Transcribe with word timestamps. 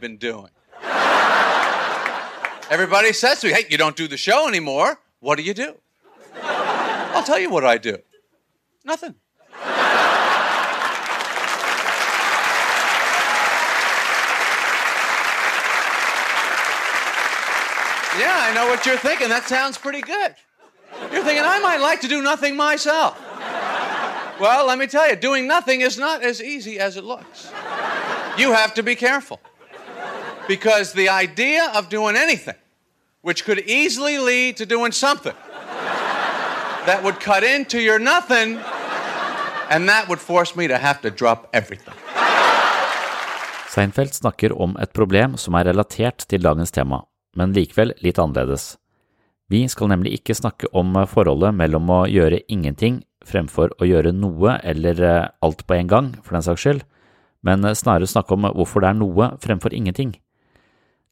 Have 0.00 0.08
been 0.08 0.16
doing? 0.16 0.48
Everybody 2.70 3.12
says 3.12 3.38
to 3.40 3.48
me, 3.48 3.52
hey, 3.52 3.66
you 3.68 3.76
don't 3.76 3.96
do 3.96 4.08
the 4.08 4.16
show 4.16 4.48
anymore. 4.48 4.98
What 5.18 5.36
do 5.36 5.42
you 5.42 5.52
do? 5.52 5.74
I'll 6.42 7.22
tell 7.22 7.38
you 7.38 7.50
what 7.50 7.66
I 7.66 7.76
do. 7.76 7.98
Nothing. 8.82 9.14
Yeah, 18.18 18.38
I 18.40 18.52
know 18.54 18.68
what 18.68 18.86
you're 18.86 18.96
thinking. 18.96 19.28
That 19.28 19.44
sounds 19.48 19.76
pretty 19.76 20.00
good. 20.00 20.34
You're 21.12 21.24
thinking, 21.24 21.44
I 21.44 21.58
might 21.58 21.80
like 21.82 22.00
to 22.00 22.08
do 22.08 22.22
nothing 22.22 22.56
myself. 22.56 23.20
Well, 24.40 24.66
let 24.66 24.78
me 24.78 24.86
tell 24.86 25.10
you, 25.10 25.16
doing 25.16 25.46
nothing 25.46 25.82
is 25.82 25.98
not 25.98 26.22
as 26.22 26.42
easy 26.42 26.78
as 26.78 26.96
it 26.96 27.04
looks. 27.04 27.52
You 28.38 28.54
have 28.54 28.72
to 28.74 28.82
be 28.82 28.94
careful. 28.94 29.40
Because 30.50 30.92
the 30.92 31.08
idea 31.08 31.62
of 31.78 31.88
doing 31.88 32.16
anything, 32.16 32.58
which 33.22 33.44
could 33.44 33.60
easily 33.60 34.18
lead 34.18 34.56
to 34.56 34.66
doing 34.66 34.90
something, 34.90 35.36
that 36.86 37.04
would 37.04 37.20
cut 37.20 37.44
into 37.44 37.78
your 37.78 38.00
nothing, 38.00 38.58
and 39.70 39.88
that 39.88 40.08
would 40.08 40.18
force 40.18 40.56
me 40.56 40.66
to 40.66 40.76
have 40.76 41.00
to 41.02 41.10
drop 41.10 41.46
everything. 41.52 41.94
Seinfeld 43.70 44.14
snakker 44.14 44.50
om 44.62 44.74
et 44.82 44.90
problem 44.92 45.36
som 45.38 45.54
er 45.54 45.68
relatert 45.70 46.24
til 46.26 46.42
dagens 46.42 46.74
tema, 46.74 47.04
men 47.38 47.54
likevel 47.54 47.94
litt 48.02 48.18
annerledes. 48.18 48.72
Vi 49.54 49.68
skal 49.70 49.92
nemlig 49.92 50.16
ikke 50.18 50.34
snakke 50.34 50.66
om 50.74 50.98
forholdet 51.12 51.54
mellom 51.54 51.92
å 51.94 52.00
gjøre 52.10 52.40
ingenting 52.50 53.04
fremfor 53.22 53.70
å 53.78 53.86
gjøre 53.86 54.10
noe 54.16 54.56
eller 54.66 55.04
eh, 55.04 55.28
alt 55.46 55.62
på 55.62 55.78
en 55.78 55.94
gang, 55.94 56.10
for 56.24 56.34
den 56.34 56.48
saks 56.48 56.66
skyld, 56.66 56.82
men 57.46 57.62
snarere 57.78 58.10
snakke 58.10 58.34
om 58.34 58.50
hvorfor 58.50 58.82
det 58.82 58.90
er 58.90 58.98
noe 58.98 59.30
fremfor 59.46 59.78
ingenting. 59.78 60.16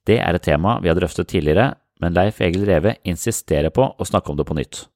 Det 0.09 0.17
er 0.17 0.37
et 0.37 0.45
tema 0.45 0.79
vi 0.81 0.89
har 0.89 0.97
drøftet 0.97 1.29
tidligere, 1.29 1.75
men 2.01 2.15
Leif 2.17 2.41
Egil 2.41 2.65
Reve 2.69 2.97
insisterer 3.05 3.73
på 3.75 3.91
å 3.93 4.09
snakke 4.09 4.33
om 4.33 4.39
det 4.39 4.47
på 4.49 4.57
nytt. 4.57 4.87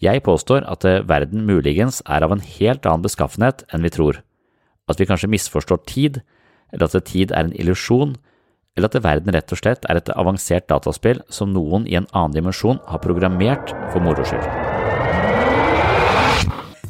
Jeg 0.00 0.22
påstår 0.24 0.64
at 0.70 0.86
eh, 0.88 1.02
verden 1.04 1.44
muligens 1.48 2.00
er 2.06 2.24
av 2.24 2.32
en 2.32 2.44
helt 2.44 2.86
annen 2.86 3.04
beskaffenhet 3.04 3.66
enn 3.68 3.84
vi 3.84 3.92
tror, 3.92 4.22
at 4.88 5.00
vi 5.00 5.08
kanskje 5.10 5.32
misforstår 5.32 5.82
tid, 5.90 6.22
eller 6.72 6.86
at 6.86 7.10
tid 7.10 7.34
er 7.34 7.48
en 7.48 7.56
illusjon, 7.58 8.16
eller 8.78 8.88
at 8.88 9.02
verden 9.04 9.34
rett 9.34 9.52
og 9.52 9.60
slett 9.60 9.84
er 9.90 9.98
et 9.98 10.12
avansert 10.14 10.70
dataspill 10.70 11.24
som 11.28 11.52
noen 11.52 11.88
i 11.90 11.98
en 11.98 12.08
annen 12.14 12.38
dimensjon 12.38 12.80
har 12.86 13.02
programmert 13.02 13.74
for 13.90 14.00
moro 14.04 14.24
skyld. 14.24 14.69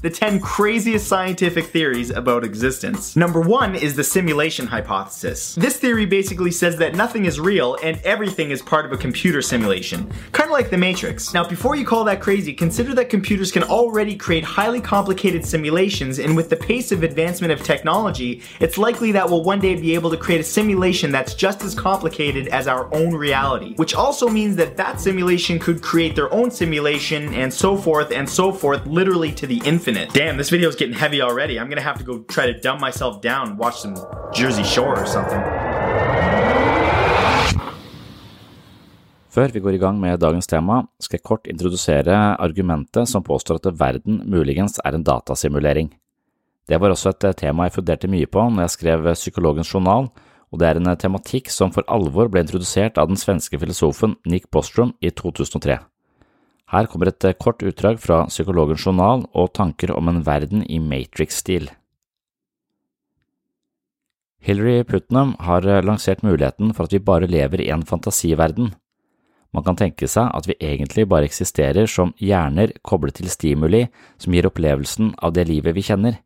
The 0.02 0.08
10 0.08 0.40
craziest 0.40 1.06
scientific 1.06 1.66
theories 1.66 2.10
about 2.10 2.42
existence. 2.42 3.16
Number 3.16 3.40
one 3.40 3.74
is 3.74 3.96
the 3.96 4.04
simulation 4.04 4.66
hypothesis. 4.66 5.54
This 5.56 5.76
theory 5.76 6.06
basically 6.06 6.50
says 6.50 6.76
that 6.76 6.94
nothing 6.94 7.26
is 7.26 7.38
real 7.38 7.76
and 7.82 7.98
everything 7.98 8.50
is 8.50 8.62
part 8.62 8.86
of 8.86 8.92
a 8.92 8.96
computer 8.96 9.42
simulation, 9.42 10.10
kind 10.32 10.48
of 10.48 10.52
like 10.52 10.70
the 10.70 10.78
Matrix. 10.78 11.34
Now, 11.34 11.46
before 11.46 11.76
you 11.76 11.84
call 11.84 12.04
that 12.04 12.20
crazy, 12.20 12.54
consider 12.54 12.94
that 12.94 13.10
computers 13.10 13.52
can 13.52 13.62
already 13.62 14.16
create 14.16 14.42
highly 14.42 14.80
complicated 14.80 15.44
simulations, 15.44 16.18
and 16.18 16.34
with 16.34 16.48
the 16.48 16.56
pace 16.56 16.92
of 16.92 17.02
advancement 17.02 17.52
of 17.52 17.62
technology, 17.62 18.42
it's 18.58 18.78
likely 18.78 19.12
that 19.12 19.28
we'll 19.28 19.44
one 19.44 19.60
day 19.60 19.74
be 19.74 19.94
able 19.94 20.10
to 20.10 20.16
create 20.16 20.40
a 20.40 20.44
simulation 20.44 21.12
that's 21.12 21.34
just 21.34 21.62
as 21.62 21.74
complicated 21.74 22.48
as 22.48 22.66
our 22.66 22.92
own 22.94 23.14
reality, 23.14 23.74
which 23.74 23.94
also 23.94 24.28
means 24.28 24.56
that 24.56 24.78
that 24.78 24.98
simulation 24.98 25.58
could 25.58 25.82
create 25.82 26.14
their 26.16 26.32
own 26.32 26.50
simulation 26.50 27.34
and 27.34 27.52
so 27.52 27.76
forth 27.76 28.12
and 28.12 28.28
so 28.28 28.50
forth, 28.50 28.86
literally 28.86 29.30
to 29.32 29.46
the 29.46 29.60
infinite. 29.66 29.89
Damn, 29.90 30.36
this 30.36 30.50
video 30.50 30.68
is 30.68 30.76
getting 30.76 30.94
heavy 30.94 31.20
already. 31.20 31.58
I'm 31.58 31.68
gonna 31.68 31.80
have 31.80 31.98
to 31.98 32.04
go 32.04 32.22
try 32.28 32.46
to 32.52 32.60
dumb 32.60 32.80
myself 32.80 33.20
down 33.20 33.48
and 33.48 33.58
watch 33.58 33.80
some 33.80 33.96
Jersey 34.32 34.62
Shore 34.62 34.94
or 35.00 35.06
something. 35.06 35.42
Før 39.30 39.48
vi 39.52 39.60
går 39.60 39.74
i 39.74 39.78
gang 39.78 40.00
med 40.00 40.18
dagens 40.20 40.46
tema, 40.46 40.84
skal 41.00 41.18
jeg 41.18 41.26
kort 41.26 41.46
introdusere 41.46 42.36
argumentet 42.38 43.08
som 43.08 43.22
påstår 43.22 43.58
at 43.58 43.80
verden 43.80 44.22
muligens 44.30 44.80
er 44.84 44.94
en 44.94 45.02
datasimulering. 45.06 45.90
Det 46.68 46.80
var 46.80 46.90
også 46.90 47.10
et 47.10 47.36
tema 47.36 47.66
jeg 47.66 47.78
funderte 47.80 48.10
mye 48.10 48.26
på 48.26 48.46
når 48.50 48.62
jeg 48.62 48.76
skrev 48.76 49.14
Psykologens 49.14 49.74
journal, 49.74 50.10
og 50.52 50.58
det 50.58 50.68
er 50.68 50.78
en 50.78 50.96
tematikk 50.96 51.50
som 51.50 51.74
for 51.74 51.82
alvor 51.88 52.30
ble 52.30 52.42
introdusert 52.42 52.98
av 52.98 53.10
den 53.10 53.18
svenske 53.18 53.58
filosofen 53.58 54.16
Nick 54.26 54.50
Bostrom 54.50 54.94
i 55.00 55.10
2003. 55.10 55.78
Her 56.70 56.86
kommer 56.86 57.10
et 57.10 57.26
kort 57.42 57.62
utdrag 57.66 57.98
fra 57.98 58.24
Psykologens 58.30 58.84
journal 58.86 59.24
og 59.34 59.52
tanker 59.58 59.90
om 59.96 60.08
en 60.08 60.22
verden 60.26 60.62
i 60.70 60.78
Matrix-stil. 60.78 61.66
Hillary 64.40 64.84
Putnam 64.84 65.34
har 65.42 65.66
lansert 65.84 66.22
muligheten 66.22 66.70
for 66.72 66.86
at 66.86 66.94
vi 66.94 67.02
bare 67.02 67.28
lever 67.28 67.60
i 67.60 67.72
en 67.74 67.82
fantasiverden. 67.82 68.70
Man 69.50 69.64
kan 69.66 69.76
tenke 69.76 70.06
seg 70.08 70.30
at 70.30 70.46
vi 70.46 70.56
egentlig 70.62 71.08
bare 71.10 71.26
eksisterer 71.26 71.90
som 71.90 72.14
hjerner 72.22 72.72
koblet 72.86 73.18
til 73.18 73.28
stimuli 73.28 73.88
som 74.16 74.32
gir 74.32 74.46
opplevelsen 74.46 75.16
av 75.18 75.34
det 75.34 75.48
livet 75.50 75.74
vi 75.74 75.84
kjenner. 75.84 76.20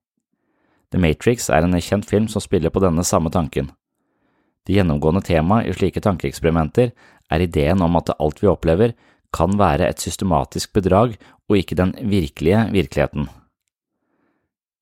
The 0.93 1.01
Matrix 1.01 1.49
er 1.49 1.65
en 1.65 1.81
kjent 1.81 2.05
film 2.07 2.29
som 2.29 2.45
spiller 2.45 2.71
på 2.71 2.85
denne 2.85 3.03
samme 3.03 3.33
tanken. 3.33 3.73
Det 4.65 4.77
gjennomgående 4.77 5.25
temaet 5.25 5.73
i 5.73 5.75
slike 5.77 6.05
tankeeksperimenter 6.05 6.93
er 7.33 7.43
ideen 7.43 7.83
om 7.83 7.97
at 7.97 8.13
alt 8.21 8.45
vi 8.45 8.49
opplever, 8.53 8.93
kan 9.35 9.57
være 9.59 9.89
et 9.91 10.03
systematisk 10.03 10.73
bedrag 10.77 11.17
og 11.51 11.59
ikke 11.59 11.79
den 11.79 11.95
virkelige 11.99 12.69
virkeligheten. 12.75 13.27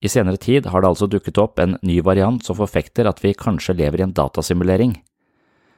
I 0.03 0.11
senere 0.11 0.41
tid 0.43 0.67
har 0.67 0.83
det 0.83 0.91
altså 0.91 1.07
dukket 1.07 1.39
opp 1.39 1.61
en 1.63 1.77
ny 1.87 2.01
variant 2.03 2.43
som 2.43 2.59
forfekter 2.59 3.07
at 3.07 3.23
vi 3.23 3.37
kanskje 3.39 3.77
lever 3.79 4.03
i 4.03 4.07
en 4.09 4.15
datasimulering. 4.15 4.97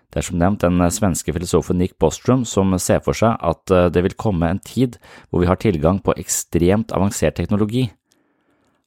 Det 0.08 0.20
er 0.20 0.26
som 0.28 0.38
nevnt 0.40 0.62
den 0.62 0.80
svenske 0.94 1.32
filosofen 1.34 1.76
Nick 1.80 1.98
Bostrom 2.00 2.44
som 2.48 2.72
ser 2.80 3.02
for 3.04 3.18
seg 3.18 3.36
at 3.42 3.74
det 3.92 4.04
vil 4.06 4.16
komme 4.16 4.48
en 4.48 4.62
tid 4.64 4.96
hvor 5.28 5.42
vi 5.42 5.50
har 5.50 5.60
tilgang 5.60 6.00
på 6.00 6.16
ekstremt 6.20 6.94
avansert 6.96 7.36
teknologi. 7.36 7.88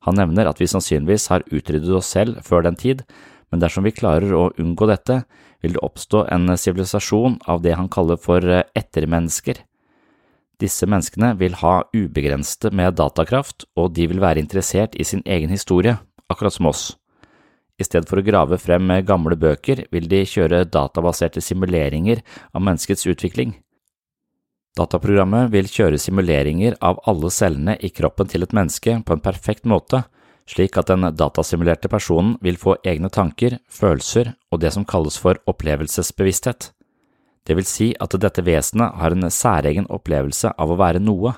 Han 0.07 0.17
nevner 0.17 0.47
at 0.49 0.61
vi 0.61 0.69
sannsynligvis 0.71 1.27
har 1.33 1.45
utryddet 1.51 1.91
oss 1.99 2.13
selv 2.15 2.39
før 2.47 2.63
den 2.63 2.77
tid, 2.79 3.03
men 3.51 3.61
dersom 3.61 3.85
vi 3.85 3.95
klarer 3.95 4.33
å 4.33 4.49
unngå 4.57 4.87
dette, 4.89 5.21
vil 5.61 5.75
det 5.75 5.83
oppstå 5.83 6.25
en 6.31 6.53
sivilisasjon 6.55 7.41
av 7.49 7.61
det 7.65 7.75
han 7.77 7.89
kaller 7.91 8.19
for 8.21 8.39
ettermennesker. 8.41 9.59
Disse 10.57 10.87
menneskene 10.89 11.35
vil 11.37 11.57
ha 11.61 11.83
ubegrenste 11.93 12.71
med 12.73 12.97
datakraft, 12.97 13.67
og 13.77 13.93
de 13.93 14.07
vil 14.09 14.21
være 14.23 14.41
interessert 14.41 14.95
i 14.97 15.05
sin 15.05 15.21
egen 15.25 15.53
historie, 15.53 15.97
akkurat 16.29 16.55
som 16.55 16.71
oss. 16.71 16.87
I 17.77 17.85
stedet 17.85 18.09
for 18.09 18.17
å 18.17 18.25
grave 18.25 18.57
frem 18.57 18.89
gamle 19.05 19.37
bøker, 19.37 19.83
vil 19.93 20.09
de 20.09 20.23
kjøre 20.25 20.65
databaserte 20.65 21.43
simuleringer 21.45 22.23
av 22.57 22.63
menneskets 22.65 23.05
utvikling. 23.05 23.53
Dataprogrammet 24.77 25.51
vil 25.53 25.69
kjøre 25.69 25.99
simuleringer 26.01 26.77
av 26.85 26.99
alle 27.09 27.29
cellene 27.33 27.77
i 27.81 27.89
kroppen 27.93 28.29
til 28.29 28.45
et 28.45 28.53
menneske 28.53 28.97
på 29.05 29.13
en 29.13 29.21
perfekt 29.21 29.65
måte, 29.69 30.03
slik 30.49 30.77
at 30.79 30.89
den 30.89 31.05
datasimulerte 31.17 31.89
personen 31.91 32.37
vil 32.41 32.57
få 32.61 32.77
egne 32.87 33.09
tanker, 33.13 33.59
følelser 33.69 34.33
og 34.49 34.61
det 34.63 34.73
som 34.73 34.85
kalles 34.87 35.17
for 35.21 35.37
opplevelsesbevissthet. 35.49 36.71
Det 37.47 37.55
vil 37.55 37.67
si 37.67 37.93
at 38.03 38.15
dette 38.19 38.43
vesenet 38.43 38.97
har 38.99 39.15
en 39.15 39.29
særegen 39.31 39.87
opplevelse 39.87 40.51
av 40.59 40.71
å 40.73 40.79
være 40.79 40.99
noe. 40.99 41.37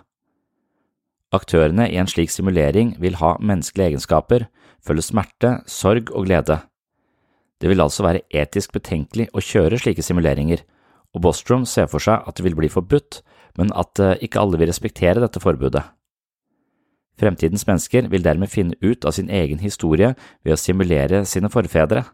Aktørene 1.36 1.86
i 1.92 2.00
en 2.02 2.10
slik 2.10 2.34
simulering 2.34 2.96
vil 2.98 3.20
ha 3.22 3.36
menneskelige 3.38 3.92
egenskaper, 3.92 4.48
føle 4.82 5.06
smerte, 5.06 5.60
sorg 5.70 6.10
og 6.10 6.26
glede. 6.26 6.58
Det 7.62 7.70
vil 7.70 7.84
altså 7.84 8.08
være 8.08 8.24
etisk 8.34 8.74
betenkelig 8.74 9.28
å 9.36 9.44
kjøre 9.44 9.78
slike 9.78 10.02
simuleringer, 10.06 10.64
og 11.14 11.22
Bostrom 11.26 11.68
ser 11.70 11.90
for 11.92 12.02
seg 12.02 12.26
at 12.26 12.38
det 12.38 12.46
vil 12.48 12.58
bli 12.58 12.72
forbudt, 12.74 13.22
men 13.60 13.74
at 13.78 14.02
ikke 14.24 14.42
alle 14.42 14.58
vil 14.58 14.72
respektere 14.72 15.22
dette 15.22 15.42
forbudet. 15.44 15.84
Fremtidens 17.20 17.66
mennesker 17.68 18.08
vil 18.10 18.24
dermed 18.24 18.50
finne 18.50 18.78
ut 18.82 19.06
av 19.06 19.14
sin 19.18 19.30
egen 19.30 19.60
historie 19.60 20.14
ved 20.46 20.56
å 20.56 20.60
simulere 20.60 21.26
sine 21.28 21.52
forfedre. 21.52 22.06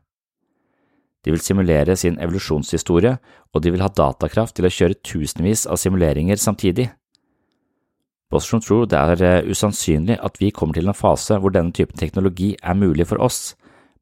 De 1.25 1.33
vil 1.33 1.41
simulere 1.41 1.95
sin 1.97 2.19
evolusjonshistorie, 2.21 3.15
og 3.53 3.63
de 3.63 3.73
vil 3.73 3.81
ha 3.81 3.89
datakraft 3.89 4.55
til 4.57 4.67
å 4.67 4.73
kjøre 4.75 4.99
tusenvis 5.01 5.65
av 5.65 5.79
simuleringer 5.81 6.37
samtidig. 6.37 6.91
Bostrom 8.29 8.61
tror 8.61 8.85
det 8.89 8.99
er 8.99 9.21
eh, 9.25 9.47
usannsynlig 9.49 10.19
at 10.21 10.37
vi 10.41 10.51
kommer 10.53 10.77
til 10.77 10.89
en 10.89 10.97
fase 10.97 11.37
hvor 11.41 11.53
denne 11.53 11.73
typen 11.73 11.97
teknologi 11.97 12.53
er 12.61 12.77
mulig 12.77 13.07
for 13.09 13.21
oss, 13.21 13.55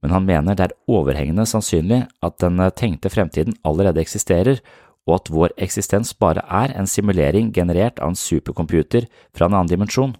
men 0.03 0.11
han 0.11 0.25
mener 0.27 0.57
det 0.57 0.65
er 0.67 0.77
overhengende 0.91 1.45
sannsynlig 1.47 2.01
at 2.23 2.39
den 2.43 2.59
eh, 2.59 2.73
tenkte 2.75 3.11
fremtiden 3.13 3.55
allerede 3.63 4.03
eksisterer, 4.03 4.59
og 5.07 5.17
at 5.17 5.31
vår 5.31 5.55
eksistens 5.63 6.13
bare 6.15 6.43
er 6.47 6.75
en 6.79 6.87
simulering 6.87 7.51
generert 7.55 7.99
av 7.99 8.13
en 8.13 8.19
supercomputer 8.19 9.07
fra 9.35 9.47
en 9.47 9.55
annen 9.55 9.71
dimensjon. 9.71 10.15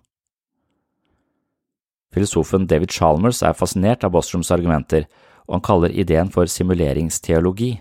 Filosofen 2.13 2.67
David 2.69 2.91
Chalmers 2.94 3.41
er 3.41 3.56
fascinert 3.57 4.03
av 4.06 4.13
Bostroms 4.13 4.51
argumenter, 4.53 5.07
og 5.48 5.57
han 5.57 5.66
kaller 5.66 5.95
ideen 5.95 6.31
for 6.34 6.50
simuleringsteologi. 6.50 7.75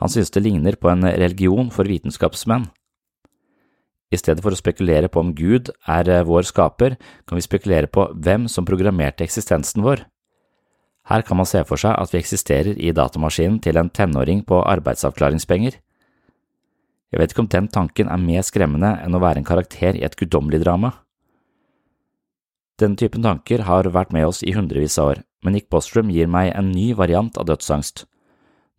Han 0.00 0.12
synes 0.12 0.32
det 0.32 0.42
ligner 0.44 0.76
på 0.80 0.88
en 0.92 1.04
religion 1.04 1.70
for 1.72 1.88
vitenskapsmenn. 1.88 2.68
I 4.10 4.18
stedet 4.18 4.42
for 4.42 4.50
å 4.50 4.58
spekulere 4.58 5.10
på 5.12 5.22
om 5.22 5.34
Gud 5.38 5.70
er 5.86 6.08
eh, 6.10 6.24
vår 6.26 6.48
skaper, 6.48 6.96
kan 7.28 7.38
vi 7.38 7.44
spekulere 7.46 7.86
på 7.86 8.08
hvem 8.18 8.48
som 8.50 8.66
programmerte 8.66 9.22
eksistensen 9.22 9.84
vår. 9.86 10.02
Her 11.10 11.22
kan 11.26 11.38
man 11.38 11.46
se 11.48 11.62
for 11.66 11.80
seg 11.80 11.94
at 11.94 12.10
vi 12.12 12.18
eksisterer 12.18 12.74
i 12.74 12.90
datamaskinen 12.94 13.60
til 13.62 13.78
en 13.78 13.90
tenåring 13.90 14.42
på 14.46 14.58
arbeidsavklaringspenger. 14.66 15.78
Jeg 17.10 17.18
vet 17.18 17.32
ikke 17.32 17.44
om 17.44 17.50
den 17.50 17.70
tanken 17.70 18.10
er 18.10 18.22
mer 18.22 18.44
skremmende 18.46 18.92
enn 19.02 19.14
å 19.14 19.22
være 19.22 19.42
en 19.42 19.46
karakter 19.46 19.98
i 19.98 20.04
et 20.06 20.18
guddommelig 20.18 20.62
drama. 20.62 20.92
Denne 22.78 22.98
typen 22.98 23.22
tanker 23.22 23.66
har 23.66 23.90
vært 23.94 24.14
med 24.14 24.26
oss 24.26 24.42
i 24.46 24.54
hundrevis 24.56 24.98
av 24.98 25.14
år, 25.14 25.22
men 25.44 25.56
Nick 25.56 25.68
Bostrom 25.72 26.10
gir 26.12 26.28
meg 26.30 26.52
en 26.54 26.72
ny 26.72 26.90
variant 26.96 27.36
av 27.40 27.48
dødsangst. 27.48 28.04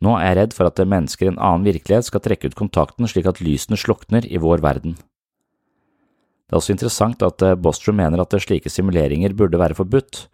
Nå 0.02 0.16
er 0.18 0.32
jeg 0.32 0.38
redd 0.40 0.54
for 0.58 0.70
at 0.70 0.82
mennesker 0.82 1.28
i 1.28 1.32
en 1.32 1.40
annen 1.42 1.66
virkelighet 1.68 2.08
skal 2.08 2.24
trekke 2.26 2.50
ut 2.50 2.58
kontakten 2.58 3.10
slik 3.10 3.30
at 3.30 3.42
lysene 3.44 3.78
slukner 3.78 4.26
i 4.26 4.42
vår 4.42 4.64
verden. 4.66 4.96
Det 6.52 6.58
er 6.58 6.60
også 6.60 6.74
interessant 6.74 7.22
at 7.24 7.44
eh, 7.46 7.56
Bostrom 7.56 7.96
mener 8.02 8.20
at 8.20 8.34
slike 8.44 8.70
simuleringer 8.70 9.32
burde 9.38 9.60
være 9.62 9.78
forbudt, 9.78 10.26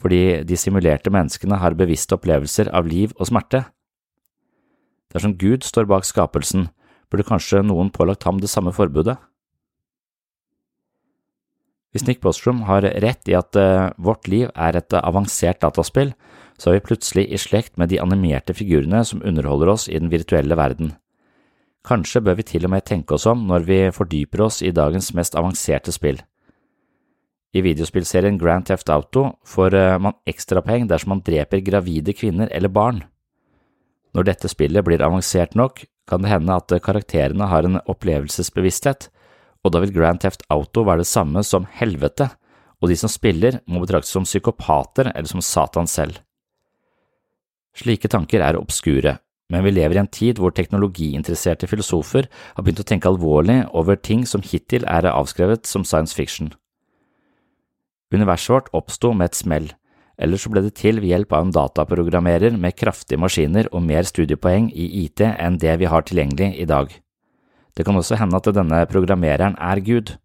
fordi 0.00 0.42
de 0.46 0.56
simulerte 0.56 1.12
menneskene 1.12 1.58
har 1.60 1.76
bevisste 1.76 2.16
opplevelser 2.16 2.70
av 2.72 2.88
liv 2.88 3.12
og 3.18 3.28
smerte. 3.28 3.64
Dersom 5.12 5.34
Gud 5.36 5.66
står 5.66 5.88
bak 5.90 6.06
skapelsen, 6.06 6.70
burde 7.10 7.26
kanskje 7.28 7.60
noen 7.66 7.90
pålagt 7.92 8.24
ham 8.24 8.40
det 8.40 8.50
samme 8.52 8.72
forbudet? 8.76 9.18
Hvis 11.96 12.04
Nick 12.04 12.18
Bostrom 12.20 12.58
har 12.68 12.84
rett 12.84 13.24
i 13.24 13.32
at 13.32 13.56
uh, 13.56 13.88
vårt 13.96 14.28
liv 14.28 14.50
er 14.52 14.76
et 14.76 14.92
avansert 15.00 15.62
dataspill, 15.64 16.10
så 16.60 16.68
er 16.68 16.74
vi 16.76 16.82
plutselig 16.90 17.22
i 17.32 17.38
slekt 17.40 17.78
med 17.80 17.88
de 17.88 18.02
animerte 18.04 18.52
figurene 18.52 19.00
som 19.08 19.22
underholder 19.24 19.70
oss 19.72 19.86
i 19.88 19.96
den 19.96 20.10
virtuelle 20.12 20.58
verden. 20.60 20.90
Kanskje 21.88 22.20
bør 22.20 22.36
vi 22.36 22.44
til 22.50 22.68
og 22.68 22.74
med 22.74 22.84
tenke 22.84 23.16
oss 23.16 23.24
om 23.24 23.46
når 23.48 23.64
vi 23.64 23.80
fordyper 23.96 24.44
oss 24.44 24.60
i 24.60 24.74
dagens 24.76 25.08
mest 25.16 25.40
avanserte 25.40 25.94
spill. 25.96 26.20
I 27.56 27.64
videospillserien 27.64 28.36
Grand 28.36 28.68
Theft 28.68 28.92
Auto 28.92 29.30
får 29.48 29.80
eh, 29.80 29.96
man 29.96 30.20
ekstrapoeng 30.28 30.84
dersom 30.92 31.14
man 31.14 31.24
dreper 31.24 31.64
gravide 31.64 32.12
kvinner 32.12 32.52
eller 32.52 32.68
barn. 32.68 33.06
Når 34.12 34.34
dette 34.34 34.52
spillet 34.52 34.84
blir 34.84 35.00
avansert 35.00 35.56
nok, 35.56 35.86
kan 36.04 36.20
det 36.20 36.34
hende 36.34 36.60
at 36.60 36.76
karakterene 36.84 37.48
har 37.48 37.64
en 37.64 37.80
opplevelsesbevissthet, 37.88 39.08
og 39.66 39.74
da 39.74 39.82
vil 39.82 39.94
Grand 39.94 40.22
Theft 40.22 40.44
Auto 40.52 40.84
være 40.86 41.02
det 41.02 41.10
samme 41.10 41.42
som 41.46 41.66
helvete, 41.78 42.30
og 42.78 42.90
de 42.92 42.96
som 42.98 43.10
spiller 43.10 43.60
må 43.66 43.82
betraktes 43.82 44.12
som 44.14 44.26
psykopater 44.26 45.10
eller 45.12 45.28
som 45.30 45.42
Satan 45.42 45.88
selv. 45.90 46.20
Slike 47.76 48.08
tanker 48.08 48.44
er 48.44 48.58
obskure, 48.60 49.16
men 49.52 49.64
vi 49.66 49.72
lever 49.74 49.98
i 49.98 50.02
en 50.02 50.10
tid 50.10 50.38
hvor 50.40 50.54
teknologiinteresserte 50.54 51.68
filosofer 51.70 52.28
har 52.28 52.64
begynt 52.64 52.82
å 52.82 52.86
tenke 52.88 53.10
alvorlig 53.10 53.64
over 53.76 53.98
ting 53.98 54.24
som 54.28 54.44
hittil 54.44 54.86
er 54.88 55.08
avskrevet 55.10 55.68
som 55.68 55.84
science 55.84 56.16
fiction. 56.16 56.52
Universet 58.14 58.54
vårt 58.54 58.70
oppsto 58.76 59.12
med 59.12 59.32
et 59.32 59.38
smell, 59.38 59.72
eller 60.16 60.40
så 60.40 60.50
ble 60.52 60.62
det 60.64 60.76
til 60.78 61.02
ved 61.02 61.10
hjelp 61.10 61.34
av 61.36 61.44
en 61.44 61.54
dataprogrammerer 61.54 62.54
med 62.56 62.78
kraftige 62.78 63.20
maskiner 63.20 63.68
og 63.72 63.84
mer 63.84 64.06
studiepoeng 64.08 64.70
i 64.72 64.86
IT 65.04 65.26
enn 65.26 65.58
det 65.60 65.74
vi 65.82 65.90
har 65.90 66.06
tilgjengelig 66.06 66.54
i 66.62 66.68
dag. 66.70 66.94
Det 67.76 67.84
kan 67.84 67.96
også 67.96 68.16
hende 68.16 68.38
at 68.38 68.48
denne 68.56 68.80
programmereren 68.88 69.58
er 69.60 69.82
Gud. 69.84 70.16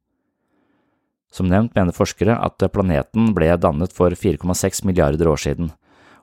Som 1.32 1.52
nevnt 1.52 1.76
mener 1.76 1.96
forskere 1.96 2.40
at 2.40 2.64
planeten 2.72 3.34
ble 3.36 3.52
dannet 3.60 3.94
for 3.96 4.16
4,6 4.16 4.86
milliarder 4.88 5.32
år 5.32 5.40
siden 5.40 5.72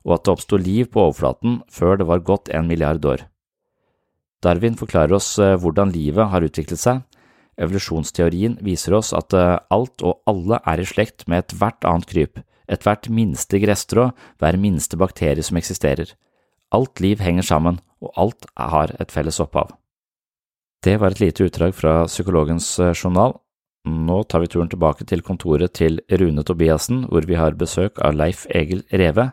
og 0.08 0.16
at 0.16 0.24
det 0.24 0.34
oppsto 0.34 0.58
liv 0.60 0.88
på 0.92 1.02
overflaten 1.04 1.60
før 1.72 1.98
det 2.00 2.06
var 2.08 2.24
gått 2.24 2.48
en 2.54 2.68
milliard 2.68 3.04
år. 3.04 3.26
Darwin 4.44 4.78
forklarer 4.78 5.16
oss 5.18 5.34
eh, 5.42 5.56
hvordan 5.58 5.92
livet 5.92 6.30
har 6.32 6.44
utviklet 6.46 6.80
seg. 6.80 7.02
Evolusjonsteorien 7.58 8.56
viser 8.64 8.94
oss 8.96 9.10
at 9.16 9.34
eh, 9.34 9.58
alt 9.74 10.04
og 10.06 10.22
alle 10.30 10.60
er 10.64 10.80
i 10.80 10.86
slekt 10.86 11.26
med 11.26 11.44
ethvert 11.44 11.84
annet 11.88 12.08
kryp, 12.08 12.40
ethvert 12.70 13.10
minste 13.10 13.60
gresstrå, 13.60 14.12
hver 14.38 14.60
minste 14.60 15.00
bakterie 15.00 15.44
som 15.44 15.58
eksisterer. 15.60 16.14
Alt 16.72 17.02
liv 17.02 17.20
henger 17.24 17.44
sammen, 17.50 17.82
og 18.04 18.14
alt 18.14 18.46
har 18.54 18.94
et 19.02 19.12
felles 19.12 19.40
opphav. 19.42 19.74
Det 20.78 20.94
var 20.94 21.10
et 21.10 21.18
lite 21.18 21.42
utdrag 21.42 21.72
fra 21.74 22.04
Psykologens 22.06 22.66
eh, 22.78 22.94
journal. 22.94 23.32
Nå 23.88 24.20
tar 24.30 24.44
vi 24.44 24.50
turen 24.52 24.68
tilbake 24.70 25.02
til 25.10 25.24
kontoret 25.26 25.72
til 25.74 25.98
Rune 26.20 26.44
Tobiassen, 26.46 27.00
hvor 27.10 27.24
vi 27.26 27.34
har 27.34 27.56
besøk 27.58 27.98
av 27.98 28.14
Leif 28.14 28.44
Egil 28.54 28.84
Reve. 28.94 29.32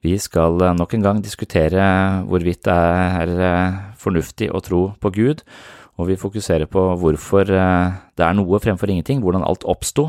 Vi 0.00 0.14
skal 0.16 0.56
eh, 0.64 0.72
nok 0.78 0.94
en 0.96 1.04
gang 1.04 1.20
diskutere 1.20 1.84
hvorvidt 2.24 2.64
det 2.64 2.76
er 2.78 3.34
eh, 3.36 3.76
fornuftig 4.00 4.48
å 4.48 4.62
tro 4.64 4.80
på 4.96 5.12
Gud, 5.12 5.42
og 6.00 6.08
vi 6.08 6.16
fokuserer 6.16 6.64
på 6.72 6.86
hvorfor 7.02 7.44
det 7.52 8.24
er 8.24 8.32
noe 8.38 8.60
fremfor 8.64 8.88
ingenting, 8.88 9.20
hvordan 9.20 9.44
alt 9.44 9.68
oppsto. 9.68 10.06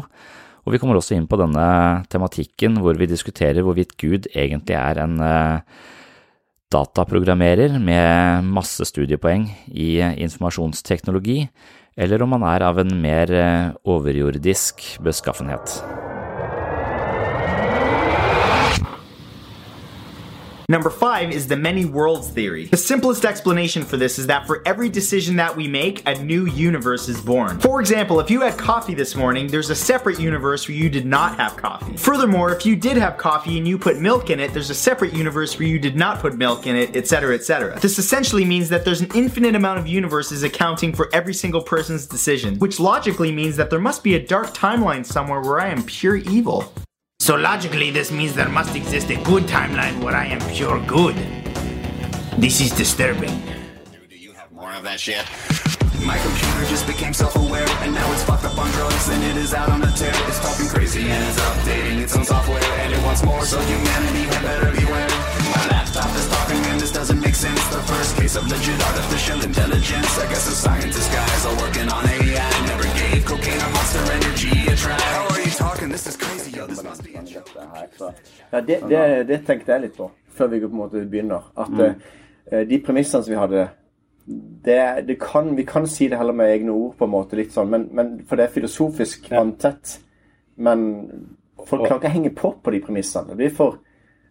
Og 0.63 0.71
vi 0.71 0.79
kommer 0.79 0.95
også 0.95 1.17
inn 1.17 1.27
på 1.27 1.35
denne 1.41 1.67
tematikken 2.07 2.79
hvor 2.79 2.95
vi 2.95 3.09
diskuterer 3.11 3.67
hvorvidt 3.67 3.97
Gud 3.99 4.31
egentlig 4.31 4.79
er 4.79 5.01
en 5.03 5.19
dataprogrammerer 6.73 7.77
med 7.79 8.49
masse 8.49 8.87
studiepoeng 8.89 9.47
i 9.69 9.97
informasjonsteknologi, 10.25 11.43
eller 11.95 12.25
om 12.25 12.33
han 12.37 12.47
er 12.49 12.65
av 12.65 12.81
en 12.81 12.95
mer 13.03 13.29
overjordisk 13.85 14.81
beskaffenhet. 15.05 15.77
Number 20.69 20.89
five 20.89 21.31
is 21.31 21.47
the 21.47 21.57
many 21.57 21.85
worlds 21.85 22.29
theory. 22.29 22.65
The 22.65 22.77
simplest 22.77 23.25
explanation 23.25 23.83
for 23.83 23.97
this 23.97 24.17
is 24.17 24.27
that 24.27 24.47
for 24.47 24.61
every 24.65 24.89
decision 24.89 25.35
that 25.35 25.55
we 25.55 25.67
make, 25.67 26.07
a 26.07 26.15
new 26.23 26.45
universe 26.45 27.09
is 27.09 27.19
born. 27.19 27.59
For 27.59 27.81
example, 27.81 28.19
if 28.19 28.31
you 28.31 28.41
had 28.41 28.57
coffee 28.57 28.93
this 28.93 29.15
morning, 29.15 29.47
there's 29.47 29.69
a 29.69 29.75
separate 29.75 30.19
universe 30.19 30.67
where 30.67 30.77
you 30.77 30.89
did 30.89 31.05
not 31.05 31.37
have 31.37 31.57
coffee. 31.57 31.97
Furthermore, 31.97 32.53
if 32.53 32.65
you 32.65 32.75
did 32.75 32.97
have 32.97 33.17
coffee 33.17 33.57
and 33.57 33.67
you 33.67 33.77
put 33.77 33.99
milk 33.99 34.29
in 34.29 34.39
it, 34.39 34.53
there's 34.53 34.69
a 34.69 34.75
separate 34.75 35.13
universe 35.13 35.59
where 35.59 35.67
you 35.67 35.79
did 35.79 35.95
not 35.95 36.19
put 36.19 36.35
milk 36.35 36.65
in 36.65 36.75
it, 36.75 36.95
etc., 36.95 37.35
etc. 37.35 37.79
This 37.79 37.99
essentially 37.99 38.45
means 38.45 38.69
that 38.69 38.85
there's 38.85 39.01
an 39.01 39.11
infinite 39.13 39.55
amount 39.55 39.79
of 39.79 39.87
universes 39.87 40.43
accounting 40.43 40.93
for 40.93 41.09
every 41.13 41.33
single 41.33 41.61
person's 41.61 42.07
decision, 42.07 42.57
which 42.59 42.79
logically 42.79 43.31
means 43.31 43.57
that 43.57 43.69
there 43.69 43.79
must 43.79 44.03
be 44.03 44.15
a 44.15 44.25
dark 44.25 44.53
timeline 44.53 45.05
somewhere 45.05 45.41
where 45.41 45.59
I 45.59 45.67
am 45.67 45.83
pure 45.83 46.15
evil. 46.15 46.71
So 47.23 47.35
logically, 47.35 47.89
this 47.89 48.11
means 48.11 48.35
there 48.35 48.49
must 48.49 48.75
exist 48.75 49.09
a 49.09 49.15
good 49.23 49.43
timeline 49.43 50.03
where 50.03 50.13
I 50.13 50.25
am 50.25 50.43
pure 50.51 50.77
good. 50.83 51.15
This 52.35 52.59
is 52.59 52.75
disturbing. 52.75 53.31
Do 54.09 54.17
you 54.17 54.33
have 54.33 54.51
more 54.51 54.73
of 54.73 54.83
that 54.83 54.99
shit? 54.99 55.23
My 56.03 56.19
computer 56.19 56.67
just 56.67 56.85
became 56.85 57.13
self-aware 57.13 57.63
And 57.79 57.95
now 57.95 58.11
it's 58.11 58.25
fucked 58.25 58.43
up 58.43 58.59
on 58.59 58.69
drugs 58.71 59.07
and 59.07 59.23
it 59.23 59.37
is 59.37 59.53
out 59.53 59.69
on 59.69 59.81
a 59.83 59.91
tear 59.95 60.11
It's 60.27 60.43
talking 60.43 60.67
crazy 60.67 61.07
and 61.07 61.23
it's 61.23 61.39
updating 61.39 62.03
its 62.03 62.13
own 62.17 62.25
software 62.25 62.59
And 62.83 62.91
it 62.91 63.01
wants 63.07 63.23
more, 63.23 63.45
so 63.45 63.57
humanity 63.71 64.27
had 64.27 64.43
better 64.43 64.75
beware 64.75 65.07
My 65.55 65.63
laptop 65.71 66.11
is 66.19 66.27
talking 66.27 66.59
and 66.75 66.81
this 66.81 66.91
doesn't 66.91 67.21
make 67.21 67.35
sense 67.35 67.63
The 67.71 67.79
first 67.87 68.17
case 68.17 68.35
of 68.35 68.51
legit 68.51 68.75
artificial 68.83 69.39
intelligence 69.39 70.19
I 70.19 70.27
guess 70.27 70.43
the 70.43 70.51
scientist 70.51 71.09
guys 71.09 71.45
are 71.45 71.55
working 71.55 71.87
on 71.87 72.03
AI 72.03 72.51
Never 72.67 72.83
gave 72.99 73.23
cocaine 73.23 73.63
or 73.63 73.71
monster 73.71 74.03
energy 74.11 74.67
a 74.67 74.75
try 74.75 75.32
Ja, 78.51 78.61
det, 78.61 78.79
det, 78.89 79.01
det 79.27 79.39
tenkte 79.47 79.75
jeg 79.75 79.87
litt 79.87 79.97
på 79.97 80.09
før 80.33 80.49
vi 80.53 80.59
på 80.63 80.71
en 80.71 80.79
måte 80.79 81.05
begynner. 81.09 81.47
At 81.59 81.79
eh, 81.83 82.63
de 82.69 82.79
premissene 82.85 83.23
som 83.23 83.33
vi 83.33 83.39
hadde 83.39 83.67
det, 84.65 85.03
det 85.07 85.17
kan, 85.19 85.55
Vi 85.57 85.65
kan 85.67 85.87
si 85.87 86.07
det 86.07 86.17
heller 86.17 86.33
med 86.33 86.53
egne 86.53 86.71
ord, 86.71 86.93
på 86.97 87.05
en 87.05 87.11
måte, 87.11 87.35
litt 87.35 87.51
sånn, 87.53 87.69
men, 87.69 87.89
men, 87.91 88.13
for 88.27 88.39
det 88.39 88.47
er 88.47 88.53
filosofisk 88.53 89.27
vanntett. 89.31 89.97
Men 90.55 90.85
folk 91.67 91.87
kan 91.87 91.99
ikke 91.99 92.13
henge 92.13 92.31
på 92.35 92.53
på 92.63 92.71
de 92.71 92.79
premissene. 92.85 93.33
Det 93.33 93.41
blir 93.41 93.51
for, 93.57 93.81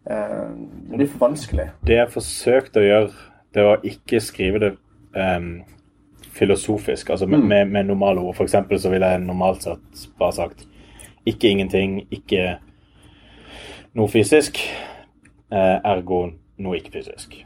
uh, 0.09 0.49
det 0.88 0.97
blir 0.97 1.12
for 1.12 1.26
vanskelig. 1.26 1.68
Det 1.85 1.99
jeg 1.99 2.14
forsøkte 2.14 2.80
å 2.80 2.87
gjøre, 2.87 3.28
det 3.52 3.68
var 3.68 3.87
ikke 3.92 4.23
skrive 4.25 4.62
det 4.64 4.73
um, 5.12 5.52
filosofisk, 6.32 7.12
altså 7.12 7.28
med, 7.28 7.44
med, 7.44 7.68
med 7.75 7.90
normale 7.92 8.25
ord. 8.25 8.37
For 8.38 8.49
eksempel 8.49 8.80
så 8.80 8.92
ville 8.94 9.12
jeg 9.12 9.26
normalt 9.26 9.68
sett 9.68 10.06
bare 10.16 10.38
sagt 10.40 10.64
ikke 11.29 11.52
ingenting, 11.52 12.00
ikke 12.11 12.57
noe 13.99 14.09
fysisk, 14.09 14.59
eh, 15.52 15.79
ergo 15.85 16.25
noe 16.62 16.79
ikke 16.79 16.99
fysisk. 16.99 17.37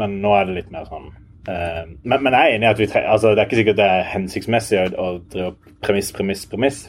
Men 0.00 0.18
nå 0.22 0.32
er 0.38 0.48
det 0.48 0.58
litt 0.58 0.72
mer 0.74 0.88
sånn 0.90 1.12
Eh, 1.48 1.88
men, 2.02 2.22
men 2.22 2.32
jeg 2.32 2.40
er 2.40 2.56
enig 2.56 2.66
i 2.66 2.72
at 2.72 2.78
vi 2.80 2.86
tre, 2.88 3.00
altså, 3.04 3.34
det 3.34 3.42
er 3.42 3.48
ikke 3.48 3.60
sikkert 3.60 3.80
det 3.80 3.86
er 3.86 4.06
hensiktsmessig 4.14 4.78
å, 4.80 4.84
å 4.96 5.48
opp 5.50 5.72
premiss, 5.84 6.12
premiss, 6.16 6.44
premiss. 6.48 6.84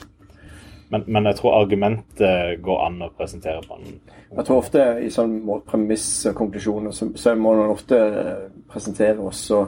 Men, 0.94 1.04
men 1.10 1.28
jeg 1.28 1.40
tror 1.40 1.58
argumentet 1.58 2.62
går 2.64 2.84
an 2.86 3.02
å 3.04 3.10
presentere 3.18 3.64
på 3.66 3.76
en 3.76 3.88
Jeg 3.90 4.46
tror 4.46 4.60
ofte 4.62 4.84
i 5.02 5.10
sånn 5.12 5.40
premiss 5.68 6.08
og 6.30 6.38
konklusjoner 6.38 6.94
så, 6.96 7.10
så 7.18 7.34
må 7.36 7.56
man 7.58 7.74
ofte 7.74 8.00
eh, 8.00 8.46
presentere 8.72 9.18
og 9.20 9.34
så 9.36 9.66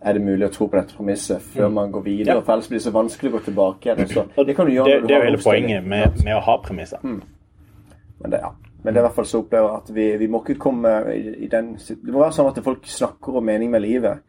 er 0.00 0.12
det 0.12 0.22
mulig 0.22 0.46
å 0.46 0.52
tro 0.52 0.68
på 0.68 0.76
dette 0.76 0.96
premisset 0.96 1.42
før 1.54 1.70
man 1.72 1.90
går 1.94 2.04
videre. 2.04 2.36
Mm. 2.36 2.40
Ja. 2.40 2.44
For 2.44 2.54
ellers 2.54 2.68
blir 2.68 2.78
det 2.78 2.84
så 2.84 2.92
vanskelig 2.94 3.32
å 3.32 3.36
gå 3.38 3.42
tilbake 3.48 3.88
igjen. 3.88 4.30
Det 4.36 4.56
kan 4.56 4.68
du 4.68 4.74
gjøre 4.74 4.92
det, 4.92 5.08
det 5.08 5.16
er 5.16 5.24
jo 5.24 5.30
hele 5.30 5.42
poenget 5.42 5.88
med, 5.88 6.20
med 6.24 6.36
å 6.36 6.44
ha 6.46 6.56
premisser. 6.62 7.02
Men 7.02 8.32
det, 8.32 8.40
ja. 8.44 8.52
Men 8.82 8.94
det 8.94 9.00
er 9.00 9.02
i 9.02 9.06
hvert 9.08 9.16
fall 9.16 9.26
så 9.26 9.40
opplever 9.42 9.72
at 9.80 9.88
vi, 9.90 10.06
vi 10.20 10.28
må 10.30 10.42
ikke 10.44 10.60
komme 10.62 10.90
i, 11.10 11.22
i 11.42 11.48
den 11.50 11.72
Det 11.74 12.12
må 12.12 12.20
være 12.20 12.36
sånn 12.36 12.52
at 12.52 12.60
folk 12.62 12.84
snakker 12.86 13.40
om 13.40 13.48
mening 13.48 13.72
med 13.72 13.82
livet 13.82 14.20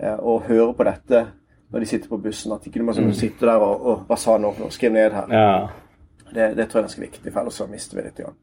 eh, 0.00 0.16
og 0.16 0.48
hører 0.48 0.72
på 0.74 0.86
dette 0.88 1.20
når 1.70 1.84
de 1.84 1.90
sitter 1.90 2.10
på 2.10 2.18
bussen. 2.24 2.56
At 2.56 2.66
ikke 2.66 2.82
du 2.82 2.88
må 2.88 2.96
sånn, 2.96 3.12
sitte 3.14 3.46
der 3.46 3.62
og, 3.62 3.86
og 3.86 4.02
Hva 4.08 4.18
sa 4.18 4.34
han 4.34 4.48
nå? 4.48 4.70
Skriv 4.74 4.94
ned 4.94 5.14
her. 5.14 5.30
Ja. 5.30 5.54
Det, 6.26 6.50
det 6.58 6.66
tror 6.66 6.80
jeg 6.80 6.82
er 6.82 6.88
ganske 6.88 7.04
viktig, 7.04 7.30
for 7.30 7.44
ellers 7.44 7.60
så 7.60 7.68
mister 7.70 8.00
vi 8.00 8.06
litt. 8.08 8.18
Grann. 8.18 8.36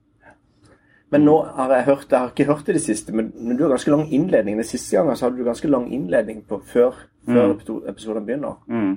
Men 1.12 1.26
nå 1.28 1.36
har 1.58 1.74
jeg 1.76 1.88
hørt, 1.90 2.12
jeg 2.12 2.20
har 2.20 2.30
ikke 2.32 2.48
hørt 2.48 2.68
det 2.68 2.78
det 2.78 2.84
siste, 2.86 3.14
men, 3.16 3.34
men 3.36 3.58
du 3.60 3.66
har 3.66 3.74
ganske 3.74 3.92
lang 3.92 4.06
innledning. 4.16 4.60
Den 4.62 4.68
siste 4.68 4.96
gangen 4.96 5.18
så 5.20 5.28
hadde 5.28 5.42
du 5.42 5.48
ganske 5.48 5.68
lang 5.68 5.90
innledning 5.92 6.44
på, 6.48 6.62
før, 6.72 7.02
før 7.28 7.52
mm. 7.52 7.82
episoden 7.92 8.28
begynner. 8.28 8.60
Mm. 8.72 8.94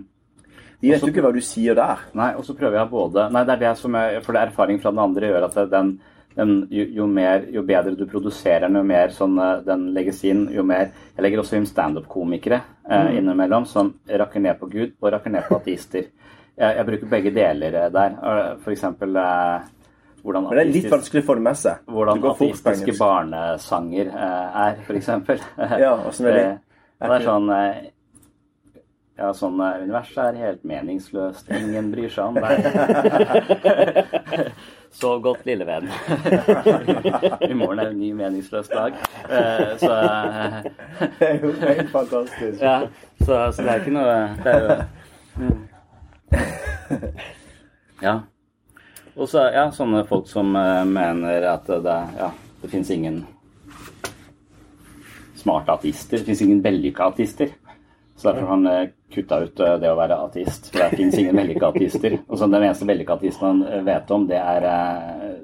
De 0.85 0.91
vet 0.93 1.03
jo 1.03 1.11
ikke 1.11 1.25
hva 1.25 1.33
du 1.35 1.41
sier 1.43 1.77
der. 1.79 2.03
Nei, 2.15 2.33
og 2.39 2.45
så 2.47 2.55
prøver 2.57 2.77
jeg 2.77 2.91
både 2.93 3.29
Nei, 3.33 3.45
det 3.49 3.55
er 3.55 3.63
det 3.63 3.77
som 3.81 3.95
er 3.97 4.19
For 4.25 4.37
det 4.37 4.43
er 4.43 4.51
erfaring 4.53 4.83
fra 4.83 4.93
den 4.93 5.01
andre 5.01 5.31
gjør 5.31 5.47
at 5.47 5.57
den, 5.73 5.95
den 6.37 6.53
jo, 6.71 6.85
jo, 6.99 7.07
mer, 7.09 7.47
jo 7.55 7.63
bedre 7.67 7.95
du 7.97 8.05
produserer 8.11 8.67
den, 8.67 8.77
jo 8.79 8.85
mer 8.87 9.15
sånn 9.15 9.39
eh, 9.41 9.63
den 9.65 9.87
legges 9.97 10.21
inn, 10.29 10.45
jo 10.53 10.67
mer 10.67 10.91
Jeg 10.91 11.25
legger 11.25 11.41
også 11.41 11.57
inn 11.59 11.71
standup-komikere 11.71 12.61
eh, 12.85 13.15
innimellom 13.19 13.67
som 13.71 13.95
rakker 14.07 14.45
ned 14.45 14.61
på 14.61 14.69
Gud 14.75 14.95
og 15.01 15.15
rakker 15.15 15.33
ned 15.33 15.49
på 15.49 15.57
ateister. 15.57 16.11
Jeg, 16.55 16.77
jeg 16.77 16.87
bruker 16.91 17.13
begge 17.17 17.35
deler 17.35 17.81
eh, 17.81 17.91
der. 17.95 18.19
Eh, 18.21 18.51
For 18.63 18.77
eksempel 18.77 19.17
eh, 19.19 19.71
hvordan 20.25 20.47
Men 20.49 20.57
det 20.57 20.63
er 20.65 20.71
litt 20.73 20.91
vanskelig 20.93 21.21
å 21.23 21.27
få 21.29 21.35
det 21.39 21.45
med 21.45 21.59
seg. 21.61 21.75
hvordan 21.95 22.23
ateistiske 22.31 22.95
barnesanger 22.99 24.07
eh, 24.09 24.61
er, 24.67 24.79
eksempel. 24.97 25.39
Ja, 25.85 25.93
åssen 26.09 26.27
er 26.31 26.39
det? 26.41 26.47
Det 27.05 27.11
er 27.19 27.25
sånn 27.27 27.51
eh, 27.53 27.75
Ja, 29.19 29.29
sånn 29.37 29.61
eh, 29.63 29.83
Universet 29.85 30.19
er 30.25 30.39
helt 30.41 30.63
meningsløst. 30.67 31.51
Ingen 31.55 31.91
bryr 31.93 32.09
seg 32.11 32.25
om 32.25 32.35
deg. 32.41 32.57
Så 34.95 35.11
godt, 35.19 35.43
lille 35.47 35.67
venn. 35.67 35.89
I 37.43 37.55
morgen 37.59 37.81
er 37.83 37.89
en 37.91 37.99
ny 37.99 38.13
meningsløs 38.15 38.69
dag. 38.71 38.95
Eh, 39.27 39.73
så 39.83 39.91
Det 41.19 41.27
er 41.29 41.41
jo 41.43 41.51
helt 41.59 41.91
fantastisk. 41.91 42.63
ja, 42.63 42.77
så, 43.25 43.41
så 43.51 43.63
det 43.67 43.71
er 43.73 43.83
ikke 43.83 43.95
noe 43.97 44.15
Det 44.45 44.53
er 44.53 44.61
jo. 44.63 44.71
Ja. 48.05 48.15
Og 49.15 49.31
så 49.31 49.45
ja, 49.55 49.69
sånne 49.71 50.03
folk 50.09 50.27
som 50.27 50.55
eh, 50.59 50.83
mener 50.89 51.47
at 51.53 51.69
det, 51.69 51.99
ja, 52.19 52.33
det 52.63 52.71
fins 52.73 52.91
ingen 52.91 53.21
smarte 55.39 55.77
ateister. 55.77 56.19
Det 56.19 56.27
fins 56.27 56.43
ingen 56.43 56.63
vellykka 56.65 57.13
ateister. 57.13 57.53
Så 58.17 58.29
derfor 58.29 58.43
har 58.43 58.53
han 58.57 58.67
eh, 58.71 58.89
kutta 59.15 59.39
ut 59.45 59.63
eh, 59.63 59.77
det 59.83 59.93
å 59.93 59.99
være 60.01 60.19
ateist. 60.27 60.73
For 60.73 60.83
det 60.83 60.99
fins 60.99 61.19
ingen 61.21 61.39
vellykka 61.39 61.71
ateister. 61.71 62.19
Og 62.27 62.41
så 62.41 62.51
Den 62.51 62.65
eneste 62.65 62.91
vellykka 62.91 63.19
ateisten 63.21 63.47
han 63.47 63.87
vet 63.87 64.13
om, 64.19 64.27
det 64.31 64.43
er 64.43 64.69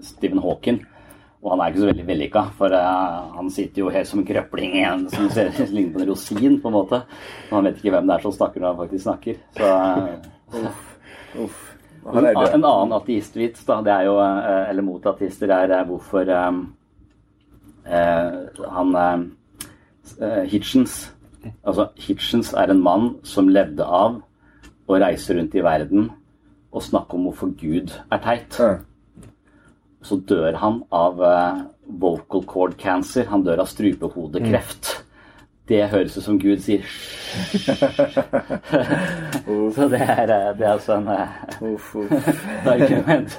Stephen 0.02 0.42
Hawking. 0.42 0.82
Og 1.40 1.54
han 1.54 1.62
er 1.62 1.70
ikke 1.70 1.84
så 1.86 1.92
veldig 1.92 2.10
vellykka, 2.10 2.40
for 2.58 2.74
han 2.74 3.46
sitter 3.54 3.80
jo 3.80 3.92
helt 3.94 4.08
som 4.10 4.20
en 4.20 4.26
krøpling 4.28 4.74
igjen, 4.76 5.06
som 5.14 5.30
ser, 5.32 5.54
ligner 5.72 5.94
på 5.94 6.02
en 6.02 6.10
rosin, 6.10 6.58
på 6.60 6.68
en 6.68 6.76
måte. 6.76 7.00
Og 7.48 7.54
han 7.56 7.70
vet 7.70 7.78
ikke 7.80 7.94
hvem 7.94 8.10
det 8.10 8.18
er 8.18 8.26
som 8.26 8.34
snakker 8.34 8.60
når 8.60 8.74
han 8.74 8.82
faktisk 8.82 9.06
snakker. 9.06 9.42
Så 9.56 10.64
uff. 10.66 10.86
Uff. 11.46 11.69
En, 12.06 12.26
en 12.26 12.64
annen 12.64 12.94
ateistvits, 12.96 13.64
da, 13.68 13.80
det 13.84 13.92
er 13.92 14.06
jo, 14.08 14.16
eh, 14.24 14.70
eller 14.70 14.84
mot 14.86 15.06
ateister, 15.06 15.52
er 15.52 15.84
hvorfor 15.88 16.30
um, 16.32 16.62
uh, 17.84 18.64
han 18.76 18.96
eh, 19.00 20.44
Hitchens 20.48 21.10
Altså, 21.64 21.86
Hitchens 21.96 22.50
er 22.52 22.68
en 22.68 22.82
mann 22.84 23.06
som 23.24 23.46
levde 23.48 23.84
av 23.84 24.18
å 24.90 24.96
reise 25.00 25.32
rundt 25.32 25.54
i 25.56 25.62
verden 25.64 26.10
og 26.70 26.84
snakke 26.84 27.16
om 27.16 27.24
hvorfor 27.24 27.54
Gud 27.56 27.94
er 28.12 28.20
teit. 28.20 28.58
Så 30.04 30.18
dør 30.28 30.58
han 30.60 30.82
av 30.92 31.22
uh, 31.24 31.62
vocal 32.00 32.44
cord 32.44 32.76
cancer. 32.80 33.24
Han 33.32 33.46
dør 33.46 33.64
av 33.64 33.70
strupehodekreft. 33.72 34.92
Det 35.70 35.84
høres 35.92 36.16
ut 36.18 36.24
som 36.24 36.38
Gud 36.42 36.58
sier 36.64 36.82
Så 39.76 39.86
det 39.92 40.00
er, 40.02 40.26
eh, 40.26 40.50
det 40.58 40.66
er 40.66 40.72
altså 40.72 40.96
en 40.98 41.08
eh, 41.14 41.28
Uff, 41.72 41.94
uff. 41.94 42.44
argument 42.66 43.38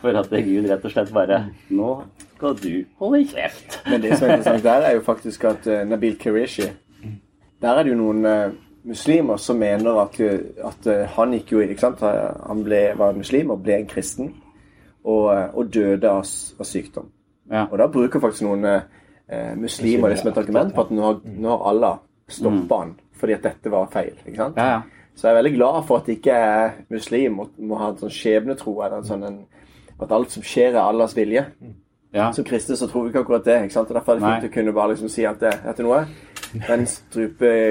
for 0.00 0.18
at 0.18 0.30
Gud 0.32 0.66
rett 0.70 0.84
og 0.84 0.90
slett 0.94 1.12
bare 1.14 1.44
Nå 1.70 1.90
skal 2.32 2.56
du 2.58 2.72
holde 2.98 3.20
kjeft. 3.30 3.76
Men 3.86 4.02
det 4.02 4.16
som 4.18 4.26
er 4.26 4.38
interessant 4.38 4.64
der, 4.64 4.86
er 4.88 4.96
jo 4.96 5.04
faktisk 5.06 5.44
at 5.44 5.66
eh, 5.70 5.84
Nabil 5.86 6.16
Qureshi 6.18 6.66
Der 7.62 7.68
er 7.76 7.82
det 7.82 7.92
jo 7.92 8.00
noen 8.00 8.24
eh, 8.26 8.54
muslimer 8.84 9.36
som 9.36 9.56
mener 9.56 10.00
at, 10.02 10.20
eh, 10.20 10.40
at 10.64 10.86
eh, 10.86 11.04
han 11.16 11.36
gikk 11.36 11.52
jo 11.52 11.60
ikke 11.62 11.80
sant? 11.80 12.02
Han 12.48 12.64
ble, 12.66 12.80
var 12.98 13.14
muslim 13.14 13.50
og 13.54 13.62
ble 13.62 13.76
en 13.78 13.86
kristen, 13.86 14.32
og, 15.04 15.28
eh, 15.36 15.48
og 15.54 15.70
døde 15.74 16.10
av, 16.10 16.26
av 16.58 16.66
sykdom. 16.66 17.06
Ja. 17.52 17.66
Og 17.70 17.78
da 17.78 17.86
bruker 17.92 18.22
faktisk 18.22 18.46
noen 18.46 18.66
eh, 19.32 19.52
muslimer 19.58 20.12
det 20.12 20.18
som 20.20 20.30
et 20.32 20.38
argument 20.42 20.74
på 20.76 20.84
at 20.86 20.90
nå 20.94 21.02
har, 21.08 21.20
nå 21.24 21.48
har 21.56 21.62
Allah 21.72 21.98
stoppa 22.32 22.78
han 22.84 22.92
fordi 23.22 23.34
at 23.36 23.44
dette 23.46 23.70
var 23.70 23.86
feil. 23.92 24.14
ikke 24.26 24.36
sant? 24.40 24.56
Ja, 24.58 24.66
ja. 24.76 24.80
Så 25.14 25.26
jeg 25.28 25.34
er 25.34 25.42
veldig 25.42 25.54
glad 25.58 25.82
for 25.86 26.00
at 26.00 26.06
ikke 26.08 26.32
er 26.32 26.70
muslim 26.90 27.34
må, 27.36 27.44
må 27.60 27.76
ha 27.78 27.90
en 27.92 27.98
sånn 28.00 28.10
skjebnetro 28.16 28.72
eller 28.80 28.96
en 29.02 29.04
sånn 29.06 29.24
en, 29.28 29.36
at 30.00 30.10
alt 30.16 30.30
som 30.32 30.42
skjer, 30.42 30.72
er 30.72 30.80
Allahs 30.86 31.12
vilje. 31.14 31.42
ja. 32.16 32.30
Som 32.32 32.44
kristne 32.48 32.76
så 32.80 32.88
tror 32.90 33.04
vi 33.04 33.12
ikke 33.12 33.20
akkurat 33.26 33.44
det. 33.44 33.58
ikke 33.66 33.76
sant? 33.76 33.90
Og 33.92 33.96
Derfor 33.98 34.12
er 34.12 34.16
det 34.18 34.24
fint 34.24 34.42
Nei. 34.42 34.48
å 34.50 34.54
kunne 34.56 34.72
bare 34.78 34.94
liksom 34.94 35.08
si 35.12 35.26
at 35.28 35.38
det 35.44 35.52
er 35.68 35.82
noe. 35.84 36.00
Den 36.66 36.82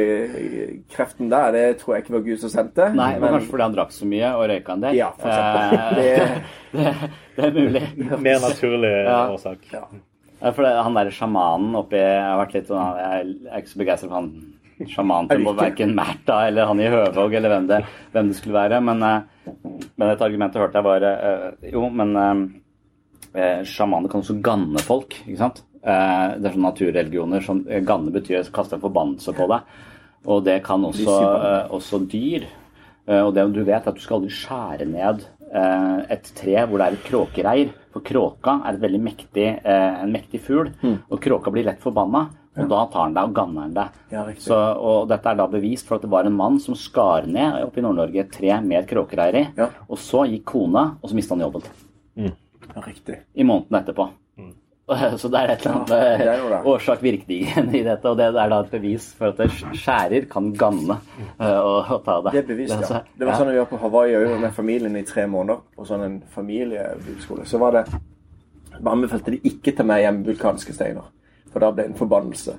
strupekreften 0.01 1.29
der, 1.29 1.51
det 1.53 1.65
tror 1.81 1.95
jeg 1.95 2.03
ikke 2.05 2.13
var 2.15 2.23
Gud 2.25 2.39
som 2.41 2.49
sendte. 2.53 2.87
Nei, 2.97 3.11
men, 3.13 3.21
men 3.25 3.35
kanskje 3.35 3.51
fordi 3.51 3.65
han 3.67 3.75
drakk 3.75 3.91
så 3.93 4.05
mye 4.09 4.29
og 4.37 4.45
røyka 4.49 4.73
en 4.77 4.85
del. 4.85 4.95
Ja, 4.97 5.09
for. 5.17 5.29
Eh, 5.29 5.35
det, 5.97 6.93
det 7.35 7.45
er 7.49 7.53
mulig. 7.57 7.83
Mer 8.21 8.39
naturlig 8.47 8.93
Ja. 9.05 9.19
årsak. 9.33 9.67
Ja, 9.73 9.83
for 10.41 10.65
det, 10.65 10.71
han 10.73 10.97
derre 10.97 11.13
sjamanen 11.13 11.77
oppi 11.77 11.99
Jeg 11.99 12.23
har 12.25 12.39
vært 12.39 12.55
litt 12.57 12.69
sånn 12.71 12.97
Jeg 12.97 13.35
er 13.51 13.61
ikke 13.61 13.71
så 13.71 13.81
begeistra 13.81 14.07
for 14.09 14.17
han 14.17 14.31
sjamanen 14.89 15.29
til 15.29 15.45
Er 15.45 15.57
verken 15.59 15.93
Märtha 15.97 16.37
eller 16.47 16.69
han 16.69 16.81
i 16.81 16.89
Høvåg 16.91 17.35
eller 17.37 17.53
hvem 17.53 17.67
det, 17.69 17.81
hvem 18.13 18.31
det 18.31 18.37
skulle 18.37 18.57
være. 18.57 18.79
Men, 18.83 19.03
eh, 19.05 19.51
men 19.95 20.09
et 20.09 20.23
argument 20.25 20.55
jeg 20.55 20.63
hørte, 20.63 20.83
var 20.85 21.05
eh, 21.07 21.71
Jo, 21.73 21.87
men 21.89 22.15
eh, 23.33 23.61
sjamaner 23.67 24.11
kan 24.11 24.23
også 24.23 24.39
ganne 24.43 24.81
folk, 24.85 25.17
ikke 25.25 25.41
sant? 25.41 25.65
Det 25.81 26.45
er 26.45 26.53
sånne 26.53 26.67
naturreligioner 26.67 27.41
som 27.41 27.63
Ganne 27.65 28.11
betyr 28.13 28.43
å 28.43 28.49
kaste 28.53 28.75
en 28.77 28.83
forbannelse 28.83 29.31
på 29.33 29.47
deg. 29.49 29.77
Og 30.29 30.43
det 30.45 30.59
kan 30.61 30.83
også, 30.85 31.15
også 31.73 32.03
dyr. 32.05 32.45
Og 33.09 33.31
det 33.33 33.47
du 33.49 33.63
vet, 33.63 33.79
er 33.79 33.89
at 33.89 33.97
du 33.97 34.03
skal 34.03 34.19
aldri 34.19 34.35
skjære 34.35 34.85
ned 34.85 35.23
et 36.13 36.29
tre 36.37 36.53
hvor 36.69 36.77
det 36.77 36.85
er 36.85 36.99
et 36.99 37.07
kråkereir. 37.07 37.73
For 37.91 38.03
kråka 38.07 38.61
er 38.67 38.77
mektig, 38.97 39.47
eh, 39.63 40.03
en 40.03 40.11
mektig 40.11 40.41
fugl, 40.41 40.71
og 41.09 41.21
kråka 41.21 41.51
blir 41.51 41.65
lett 41.65 41.81
forbanna. 41.81 42.29
Og 42.57 42.67
da 42.67 42.85
tar 42.91 43.05
han 43.05 43.13
deg 43.15 43.29
og 43.29 43.35
ganner 43.35 43.61
han 43.61 43.73
deg. 43.73 43.99
Ja. 44.11 44.25
Så, 44.35 44.55
og 44.55 45.07
dette 45.07 45.29
er 45.31 45.37
da 45.39 45.47
bevist 45.47 45.87
for 45.87 45.95
at 45.95 46.01
det 46.03 46.11
var 46.11 46.27
en 46.27 46.35
mann 46.35 46.59
som 46.59 46.75
skar 46.75 47.23
ned 47.23 47.61
oppe 47.63 47.79
i 47.79 47.83
Nord-Norge 47.85 48.25
et 48.25 48.31
tre 48.31 48.57
med 48.61 48.89
kråkereir 48.89 49.37
i. 49.39 49.43
Ja. 49.55 49.69
Og 49.87 49.97
så 49.97 50.25
gikk 50.27 50.43
kona, 50.51 50.97
og 50.99 51.09
så 51.09 51.15
mista 51.15 51.37
han 51.37 51.45
jobben. 51.45 51.63
Ja, 52.19 52.83
riktig. 52.83 53.21
I 53.35 53.47
måneden 53.47 53.79
etterpå. 53.79 54.09
Så 55.21 55.29
det 55.31 55.41
er 55.41 55.53
et 55.53 55.65
eller 55.65 55.77
annet 55.79 56.51
eh, 56.51 56.67
årsak-virkningen 56.71 57.69
i 57.79 57.83
dette. 57.85 58.09
Og 58.09 58.17
det 58.19 58.29
er 58.29 58.53
da 58.53 58.59
et 58.59 58.71
bevis 58.73 59.11
for 59.17 59.33
at 59.33 59.59
skjærer 59.77 60.27
kan 60.31 60.51
ganne 60.57 60.97
eh, 61.37 61.59
og, 61.59 61.91
ta 62.05 62.17
det. 62.27 62.35
Det 62.35 62.43
er 62.43 62.49
bevis, 62.49 62.73
ja. 62.73 63.03
Det 63.17 63.27
var 63.27 63.39
sånn 63.39 63.53
vi 63.53 63.59
var 63.61 63.69
på 63.71 63.81
Hawaii 63.81 64.17
òg 64.19 64.35
med 64.41 64.55
familien 64.55 64.97
i 64.99 65.05
tre 65.07 65.27
måneder 65.29 65.61
på 65.75 65.87
sånn 65.87 66.07
en 66.07 66.17
familiebibelskole. 66.33 67.47
Så 67.49 67.61
var 67.61 67.79
det 67.79 67.85
anbefalte 68.81 69.35
de 69.35 69.41
ikke 69.47 69.75
ta 69.77 69.85
med 69.87 70.01
hjem 70.03 70.21
vulkanske 70.25 70.73
steiner, 70.75 71.07
for 71.51 71.63
da 71.63 71.71
ble 71.71 71.85
det 71.85 71.91
en 71.91 71.99
forbannelse. 71.99 72.57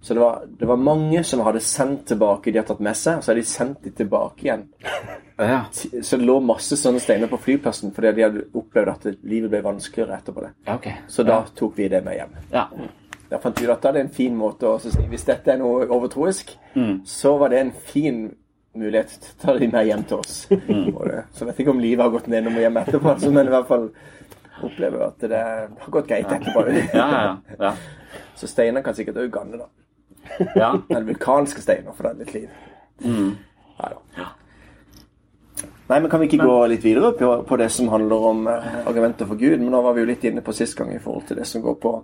Så 0.00 0.14
det 0.14 0.20
var, 0.20 0.42
det 0.58 0.66
var 0.68 0.76
mange 0.76 1.22
som 1.24 1.40
hadde 1.42 1.60
sendt 1.64 2.04
tilbake 2.12 2.52
de 2.52 2.60
hadde 2.60 2.68
tatt 2.68 2.82
med 2.84 2.98
seg, 2.98 3.18
og 3.18 3.24
så 3.24 3.32
hadde 3.32 3.42
de 3.42 3.50
sendt 3.50 3.80
de 3.82 3.90
tilbake 3.96 4.44
igjen. 4.46 4.66
ja. 5.36 5.64
Så 5.72 6.20
det 6.20 6.28
lå 6.28 6.36
masse 6.44 6.78
sånne 6.78 7.00
steiner 7.02 7.30
på 7.32 7.40
flyplassen 7.42 7.94
fordi 7.96 8.12
de 8.18 8.26
hadde 8.26 8.44
opplevd 8.60 8.92
at 8.92 9.08
livet 9.26 9.50
ble 9.50 9.64
vanskeligere 9.64 10.20
etterpå 10.20 10.44
det. 10.44 10.52
Okay. 10.76 11.00
Så 11.10 11.26
da 11.26 11.40
tok 11.58 11.74
vi 11.80 11.88
det 11.90 12.04
med 12.06 12.20
hjem. 12.20 12.38
Ja. 12.52 12.68
Da 13.26 13.40
fant 13.42 13.58
vi 13.58 13.66
ut 13.66 13.72
at 13.74 13.82
det 13.82 13.94
er 13.96 14.04
en 14.04 14.14
fin 14.14 14.34
måte 14.38 14.68
å 14.70 14.76
si 14.78 14.92
Hvis 15.10 15.24
dette 15.26 15.50
er 15.50 15.58
noe 15.58 15.88
overtroisk, 15.90 16.52
så 17.02 17.32
var 17.40 17.50
det 17.50 17.64
en 17.64 17.72
fin 17.88 18.28
mulighet 18.76 19.16
til 19.16 19.32
å 19.32 19.40
ta 19.42 19.54
de 19.58 19.68
med 19.72 19.88
hjem 19.88 20.04
til 20.06 20.20
oss. 20.22 20.36
Mm. 20.66 20.92
det, 20.92 21.22
så 21.32 21.44
jeg 21.44 21.48
vet 21.48 21.60
ikke 21.62 21.72
om 21.72 21.80
livet 21.80 22.04
har 22.04 22.12
gått 22.12 22.28
ned 22.30 22.46
og 22.46 22.54
må 22.54 22.62
hjem 22.62 22.78
etterpå, 22.80 23.10
altså, 23.12 23.30
men 23.34 23.48
i 23.48 23.52
hvert 23.54 23.68
fall 23.68 23.88
opplever 24.66 25.00
jeg 25.00 25.06
at 25.06 25.26
det 25.30 25.40
har 25.40 25.92
gått 25.94 26.08
greit 26.10 26.32
etterpå. 26.36 26.64
Ja, 26.94 27.06
ja, 27.06 27.20
ja. 27.26 27.56
ja. 27.60 27.72
Så 28.38 28.48
steiner 28.50 28.84
kan 28.84 28.96
sikkert 28.96 29.18
òg 29.22 29.30
ganne, 29.32 29.60
da. 29.60 29.68
Ja. 30.54 30.72
Eller 30.88 31.06
vulkanske 31.12 31.62
steiner, 31.62 31.94
for 31.96 32.08
den 32.08 32.24
litt 32.24 32.34
liv. 32.34 32.50
Neida. 33.02 34.32
Nei, 35.86 36.00
men 36.00 36.10
Kan 36.10 36.20
vi 36.20 36.26
ikke 36.26 36.42
gå 36.42 36.58
litt 36.66 36.82
videre 36.84 37.12
på, 37.14 37.30
på 37.46 37.56
det 37.60 37.68
som 37.70 37.88
handler 37.92 38.24
om 38.32 38.46
uh, 38.50 38.82
argumenter 38.88 39.28
for 39.28 39.38
Gud? 39.38 39.60
Men 39.60 39.70
Nå 39.70 39.82
var 39.84 39.94
vi 39.94 40.02
jo 40.02 40.10
litt 40.10 40.24
inne 40.26 40.42
på 40.42 40.54
sist 40.56 40.74
gang 40.78 40.90
i 40.94 41.02
forhold 41.02 41.28
til 41.28 41.38
det 41.38 41.46
som 41.46 41.62
går 41.62 41.78
på 41.82 41.96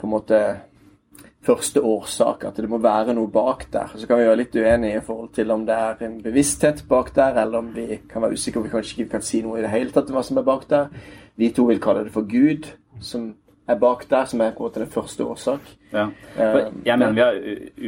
på 0.00 0.08
en 0.08 0.12
måte 0.14 0.38
første 1.44 1.80
årsak, 1.84 2.44
at 2.48 2.56
det 2.56 2.68
må 2.68 2.78
være 2.80 3.14
noe 3.16 3.28
bak 3.32 3.66
der. 3.72 3.92
Så 3.96 4.08
kan 4.08 4.20
vi 4.20 4.26
være 4.28 4.38
litt 4.42 4.56
uenige 4.56 5.00
i 5.00 5.04
forhold 5.04 5.32
til 5.36 5.52
om 5.52 5.66
det 5.68 5.76
er 5.76 6.04
en 6.06 6.18
bevissthet 6.24 6.82
bak 6.88 7.14
der, 7.16 7.36
eller 7.42 7.60
om 7.60 7.70
vi 7.74 8.00
kan 8.08 8.24
være 8.24 8.36
usikre, 8.36 8.60
om 8.60 8.66
vi 8.68 8.72
kanskje 8.72 8.96
ikke 8.96 9.14
kan 9.16 9.24
si 9.24 9.42
noe 9.44 9.58
i 9.58 9.64
det 9.64 9.72
hele 9.72 9.92
tatt 9.92 10.08
om 10.08 10.18
hva 10.18 10.24
som 10.24 10.40
er 10.40 10.46
bak 10.46 10.66
der. 10.70 10.88
Vi 11.40 11.50
to 11.56 11.66
vil 11.68 11.80
kalle 11.80 12.04
det 12.06 12.14
for 12.16 12.28
Gud, 12.28 12.68
som 13.00 13.34
er 13.70 13.78
bak 13.80 14.02
der, 14.10 14.26
som 14.28 14.40
er 14.44 14.52
på 14.54 14.62
en 14.64 14.68
måte 14.68 14.82
den 14.82 14.90
første 14.92 15.24
årsak. 15.26 15.70
Ja. 15.92 16.04
For 16.36 16.58
jeg 16.86 16.98
mener 17.00 17.16
vi 17.16 17.22
har 17.24 17.38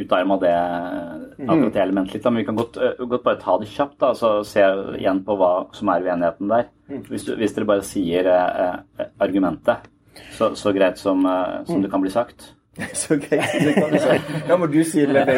utarma 0.03 0.37
det 0.41 0.53
akkurat 0.53 1.73
det 1.75 1.83
elementet 1.83 2.17
litt. 2.17 2.25
Men 2.27 2.41
vi 2.41 2.45
kan 2.47 2.59
godt, 2.59 2.77
eh, 2.77 3.05
godt 3.05 3.23
bare 3.25 3.41
ta 3.41 3.57
det 3.61 3.69
kjapt 3.71 3.99
da, 4.01 4.11
og 4.13 4.45
se 4.47 4.65
igjen 4.99 5.23
på 5.27 5.37
hva 5.39 5.51
som 5.75 5.91
er 5.93 6.07
uenigheten 6.07 6.51
der. 6.51 6.67
Hvis, 7.09 7.25
du, 7.27 7.35
hvis 7.39 7.55
dere 7.55 7.69
bare 7.69 7.85
sier 7.87 8.27
eh, 8.31 8.75
eh, 8.99 9.07
argumentet, 9.23 9.87
så, 10.35 10.51
så 10.59 10.73
greit 10.75 10.99
som, 11.01 11.25
eh, 11.25 11.63
som 11.69 11.81
det 11.81 11.91
kan 11.91 12.03
bli 12.03 12.11
sagt. 12.13 12.53
Så 12.97 13.19
greit. 13.21 13.45
som 13.51 13.65
det 13.67 13.73
kan 13.75 13.91
bli 13.91 13.99
sagt. 14.01 14.31
Da 14.47 14.55
må 14.57 14.65
du 14.65 14.79
si 14.83 15.03
det. 15.05 15.23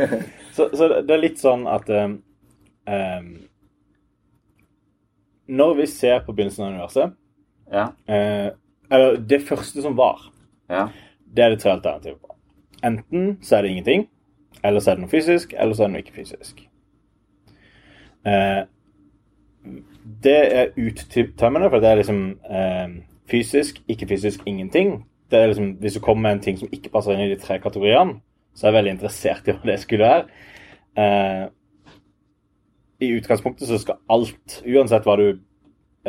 Så, 0.56 0.70
så 0.72 0.88
det 1.04 1.12
er 1.14 1.20
litt 1.20 1.38
sånn 1.38 1.66
at 1.70 1.86
um, 1.92 2.14
um, 2.88 3.28
Når 5.50 5.74
vi 5.78 5.86
ser 5.92 6.22
på 6.24 6.32
begynnelsen 6.32 6.64
av 6.64 6.72
universet 6.72 7.14
Ja. 7.70 7.84
eh, 8.10 8.48
Eller 8.90 9.20
det 9.30 9.42
første 9.46 9.82
som 9.82 9.96
var, 9.98 10.32
ja. 10.70 10.88
det 11.36 11.44
er 11.44 11.54
det 11.54 11.60
tre 11.62 11.76
alternativer 11.76 12.18
på. 12.18 12.34
Enten 12.84 13.38
så 13.42 13.56
er 13.56 13.62
det 13.62 13.70
ingenting, 13.70 14.08
eller 14.64 14.80
så 14.80 14.90
er 14.90 14.98
det 14.98 15.04
noe 15.04 15.12
fysisk, 15.12 15.54
eller 15.56 15.76
så 15.76 15.84
er 15.84 15.90
det 15.90 15.94
noe 15.94 16.04
ikke 16.04 16.16
fysisk. 16.16 16.64
Eh, 18.26 18.62
det 20.24 20.40
er 20.56 20.74
uttømmende, 20.76 21.70
for 21.70 21.80
det 21.80 21.90
er 21.90 22.00
liksom 22.00 22.24
eh, 22.50 22.96
fysisk, 23.30 23.82
ikke 23.88 24.08
fysisk, 24.08 24.42
ingenting. 24.46 25.04
Det 25.30 25.38
er 25.38 25.46
liksom, 25.46 25.70
Hvis 25.80 25.94
du 25.94 26.00
kommer 26.00 26.22
med 26.22 26.32
en 26.32 26.44
ting 26.44 26.58
som 26.58 26.68
ikke 26.72 26.90
passer 26.90 27.14
inn 27.14 27.28
i 27.28 27.34
de 27.34 27.38
tre 27.40 27.58
kategoriene, 27.58 28.20
så 28.54 28.66
er 28.66 28.70
jeg 28.70 28.78
veldig 28.78 28.94
interessert 28.96 29.48
i 29.48 29.54
hva 29.54 29.70
det 29.70 29.78
skulle 29.80 30.08
være. 30.08 30.24
Eh, 30.98 31.44
I 33.00 33.12
utgangspunktet 33.16 33.68
så 33.68 33.78
skal 33.78 34.00
alt, 34.10 34.62
uansett 34.66 35.06
hva 35.06 35.16
du 35.16 35.26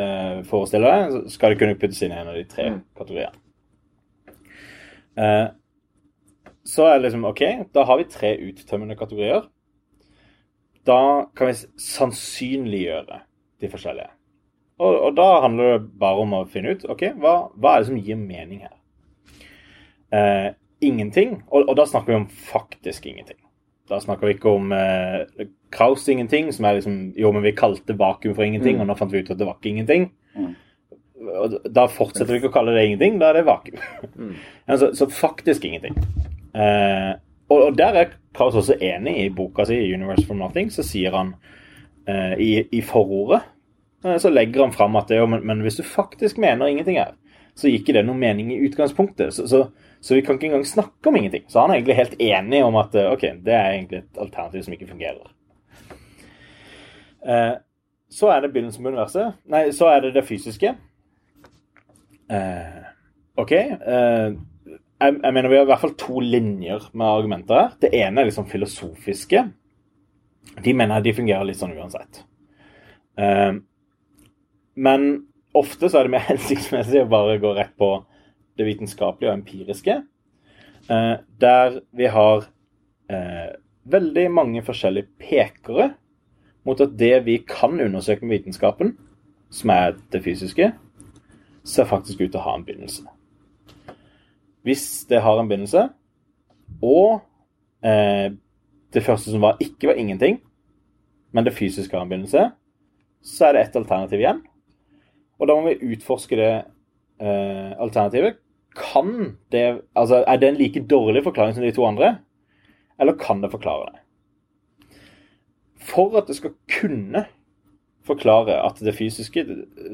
eh, 0.02 0.42
forestiller 0.48 0.90
deg, 0.90 1.14
så 1.14 1.34
skal 1.36 1.52
det 1.52 1.62
kunne 1.62 1.78
puttes 1.80 2.02
inn 2.04 2.14
i 2.14 2.20
en 2.20 2.30
av 2.32 2.38
de 2.38 2.44
tre 2.48 2.68
kategoriene. 2.98 3.38
Eh, 5.16 5.48
så 6.64 6.86
er 6.86 6.96
det 6.96 7.08
liksom 7.08 7.26
OK, 7.28 7.42
da 7.74 7.84
har 7.88 7.98
vi 8.00 8.08
tre 8.10 8.32
uttømmende 8.48 8.96
kategorier. 8.98 9.46
Da 10.86 11.00
kan 11.36 11.50
vi 11.50 11.58
sannsynliggjøre 11.82 13.22
de 13.62 13.70
forskjellige. 13.70 14.10
Og, 14.82 14.96
og 15.08 15.16
da 15.18 15.28
handler 15.44 15.74
det 15.76 15.90
bare 16.00 16.22
om 16.24 16.34
å 16.38 16.46
finne 16.50 16.74
ut 16.74 16.86
OK, 16.90 17.06
hva, 17.22 17.34
hva 17.54 17.74
er 17.74 17.82
det 17.82 17.90
som 17.90 18.00
gir 18.00 18.18
mening 18.18 18.64
her? 18.64 18.74
Eh, 20.12 20.48
ingenting. 20.82 21.40
Og, 21.50 21.66
og 21.66 21.76
da 21.78 21.86
snakker 21.88 22.14
vi 22.14 22.20
om 22.22 22.28
faktisk 22.50 23.06
ingenting. 23.10 23.41
Da 23.92 24.00
snakker 24.00 24.28
vi 24.28 24.36
ikke 24.38 24.52
om 24.56 24.72
eh, 24.72 25.46
Kraus 25.72 26.06
ingenting, 26.08 26.48
som 26.52 26.64
er 26.64 26.78
liksom 26.78 26.98
Jo, 27.18 27.32
men 27.34 27.44
vi 27.44 27.54
kalte 27.56 27.96
vakuum 27.98 28.36
for 28.36 28.46
ingenting, 28.46 28.80
og 28.80 28.88
nå 28.88 28.96
fant 28.96 29.12
vi 29.12 29.20
ut 29.20 29.32
at 29.32 29.40
det 29.40 29.48
var 29.48 29.58
ikke 29.58 29.72
ingenting. 29.74 30.08
Og 31.22 31.58
da 31.70 31.84
fortsetter 31.92 32.32
vi 32.32 32.40
ikke 32.40 32.50
å 32.50 32.54
kalle 32.56 32.74
det 32.74 32.86
ingenting, 32.88 33.20
da 33.20 33.30
er 33.30 33.40
det 33.40 33.46
vakuum. 33.46 33.82
altså, 34.72 34.90
så 34.96 35.08
faktisk 35.12 35.68
ingenting. 35.68 35.98
Eh, 36.56 37.12
og, 37.52 37.58
og 37.68 37.78
der 37.78 37.98
er 38.00 38.14
Kraus 38.34 38.56
også 38.58 38.78
enig 38.80 39.18
i 39.26 39.30
boka 39.32 39.66
si, 39.68 39.76
'Universe 39.76 40.26
from 40.26 40.40
Nothing', 40.40 40.72
så 40.72 40.84
sier 40.86 41.12
han 41.16 41.34
eh, 42.08 42.34
i, 42.40 42.50
i 42.72 42.80
forordet 42.80 43.42
eh, 44.04 44.16
Så 44.16 44.32
legger 44.32 44.64
han 44.64 44.72
fram 44.72 44.96
at 44.96 45.08
det, 45.08 45.20
jo, 45.20 45.28
men, 45.28 45.44
men 45.46 45.60
hvis 45.60 45.80
du 45.80 45.84
faktisk 45.84 46.38
mener 46.38 46.66
ingenting 46.66 46.98
her, 46.98 47.12
så 47.54 47.68
gir 47.68 47.80
ikke 47.80 47.94
det 47.96 48.04
noen 48.06 48.20
mening 48.22 48.52
i 48.54 48.60
utgangspunktet. 48.66 49.34
Så, 49.36 49.46
så, 49.50 49.64
så 50.00 50.16
vi 50.16 50.22
kan 50.24 50.38
ikke 50.38 50.48
engang 50.50 50.64
snakke 50.68 51.10
om 51.10 51.18
ingenting. 51.18 51.44
Så 51.52 51.60
han 51.60 51.72
er 51.72 51.80
egentlig 51.80 51.98
helt 51.98 52.16
enig 52.20 52.62
om 52.64 52.78
at 52.80 52.96
eh, 52.98 53.10
ok, 53.12 53.26
det 53.44 53.56
er 53.56 53.74
egentlig 53.74 54.00
et 54.02 54.22
alternativ 54.24 54.64
som 54.66 54.76
ikke 54.76 54.88
fungerer. 54.90 55.34
Eh, 57.26 57.52
så 58.12 58.32
er 58.32 58.40
det 58.42 58.52
begynnelsen 58.52 58.84
på 58.84 58.92
universet. 58.92 59.36
Nei, 59.52 59.66
så 59.76 59.88
er 59.92 60.02
det 60.04 60.14
det 60.16 60.24
fysiske. 60.28 60.74
Eh, 62.32 62.80
OK. 63.40 63.52
Eh, 63.52 64.28
jeg, 65.02 65.16
jeg 65.18 65.34
mener 65.34 65.48
vi 65.50 65.58
har 65.58 65.66
i 65.66 65.70
hvert 65.72 65.82
fall 65.82 65.96
to 65.98 66.20
linjer 66.24 66.88
med 66.92 67.08
argumenter 67.08 67.58
her. 67.58 67.74
Det 67.82 67.92
ene 68.02 68.22
er 68.22 68.28
liksom 68.28 68.48
filosofiske. 68.50 69.44
De 70.62 70.74
mener 70.74 70.98
jeg 70.98 71.08
de 71.08 71.18
fungerer 71.20 71.48
litt 71.48 71.60
sånn 71.60 71.76
uansett. 71.76 72.24
Eh, 73.20 73.52
men 74.82 75.10
ofte 75.58 75.88
så 75.90 76.00
er 76.00 76.08
det 76.08 76.14
mer 76.16 76.26
hensiktsmessig 76.32 77.04
å 77.04 77.10
bare 77.10 77.40
gå 77.42 77.54
rett 77.56 77.74
på 77.80 77.94
det 78.58 78.66
vitenskapelige 78.68 79.30
og 79.30 79.38
empiriske. 79.40 79.98
Eh, 80.90 81.14
der 81.40 81.80
vi 81.96 82.08
har 82.10 82.46
eh, 83.10 83.54
veldig 83.84 84.26
mange 84.34 84.62
forskjellige 84.66 85.10
pekere 85.20 85.92
mot 86.66 86.80
at 86.80 86.94
det 86.98 87.24
vi 87.26 87.38
kan 87.46 87.80
undersøke 87.80 88.26
med 88.26 88.38
vitenskapen, 88.38 88.94
som 89.52 89.72
er 89.74 89.96
det 90.12 90.22
fysiske, 90.24 90.70
ser 91.64 91.88
faktisk 91.90 92.22
ut 92.22 92.30
til 92.30 92.40
å 92.40 92.46
ha 92.46 92.54
en 92.56 92.64
begynnelse. 92.66 93.04
Hvis 94.62 95.04
det 95.10 95.22
har 95.24 95.40
en 95.40 95.50
begynnelse, 95.50 95.88
og 96.82 97.22
eh, 97.84 98.30
det 98.94 99.02
første 99.02 99.32
som 99.32 99.42
var, 99.42 99.58
ikke 99.62 99.90
var 99.90 99.98
ingenting, 99.98 100.38
men 101.32 101.46
det 101.46 101.54
fysiske 101.56 101.96
har 101.96 102.04
en 102.04 102.12
begynnelse, 102.12 102.48
så 103.22 103.48
er 103.48 103.54
det 103.56 103.66
ett 103.66 103.78
alternativ 103.78 104.22
igjen. 104.22 104.42
Og 105.42 105.50
da 105.50 105.56
må 105.58 105.72
vi 105.72 105.92
utforske 105.96 106.38
det 106.38 106.52
eh, 106.54 107.72
alternativet. 107.82 108.38
Kan 108.78 109.34
det 109.52 109.82
Altså, 109.98 110.22
er 110.22 110.38
det 110.38 110.48
en 110.48 110.60
like 110.60 110.84
dårlig 110.88 111.24
forklaring 111.26 111.56
som 111.56 111.64
de 111.66 111.74
to 111.74 111.84
andre? 111.84 112.14
Eller 113.00 113.18
kan 113.18 113.42
det 113.42 113.50
forklare 113.50 113.90
det? 113.90 113.98
For 115.82 116.14
at 116.16 116.30
det 116.30 116.38
skal 116.38 116.54
kunne 116.70 117.26
forklare 118.06 118.60
at 118.62 118.78
det 118.82 118.94
fysiske, 118.94 119.42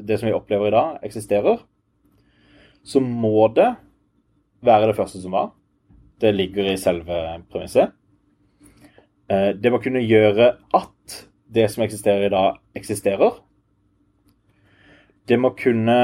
det 0.05 0.19
som 0.19 0.29
vi 0.29 0.35
opplever 0.37 0.69
i 0.69 0.73
dag, 0.73 0.99
eksisterer, 1.05 1.63
så 2.85 3.01
må 3.01 3.47
det 3.53 3.71
være 4.65 4.89
det 4.89 4.97
første 4.97 5.21
som 5.21 5.33
var. 5.33 5.51
Det 6.21 6.33
ligger 6.35 6.69
i 6.69 6.77
selve 6.77 7.41
premisset. 7.49 7.93
Eh, 9.29 9.53
Det 9.57 9.71
må 9.71 9.81
kunne 9.81 10.05
gjøre 10.05 10.55
at 10.73 11.19
det 11.49 11.69
som 11.71 11.83
eksisterer 11.83 12.27
i 12.27 12.33
dag, 12.33 12.57
eksisterer. 12.75 13.41
Det 15.29 15.37
må 15.39 15.53
kunne 15.57 15.97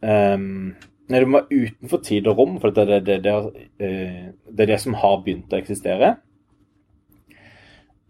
um, 0.00 0.74
Nei, 1.06 1.20
det 1.20 1.28
må 1.30 1.38
være 1.38 1.60
utenfor 1.68 2.00
tid 2.02 2.26
og 2.26 2.40
rom, 2.40 2.56
for 2.58 2.74
det 2.74 2.82
er 2.82 3.04
det, 3.06 3.20
det, 3.22 3.34
eh, 3.78 4.24
det, 4.50 4.64
er 4.64 4.70
det 4.72 4.78
som 4.82 4.96
har 4.98 5.20
begynt 5.22 5.52
å 5.54 5.60
eksistere. 5.60 6.16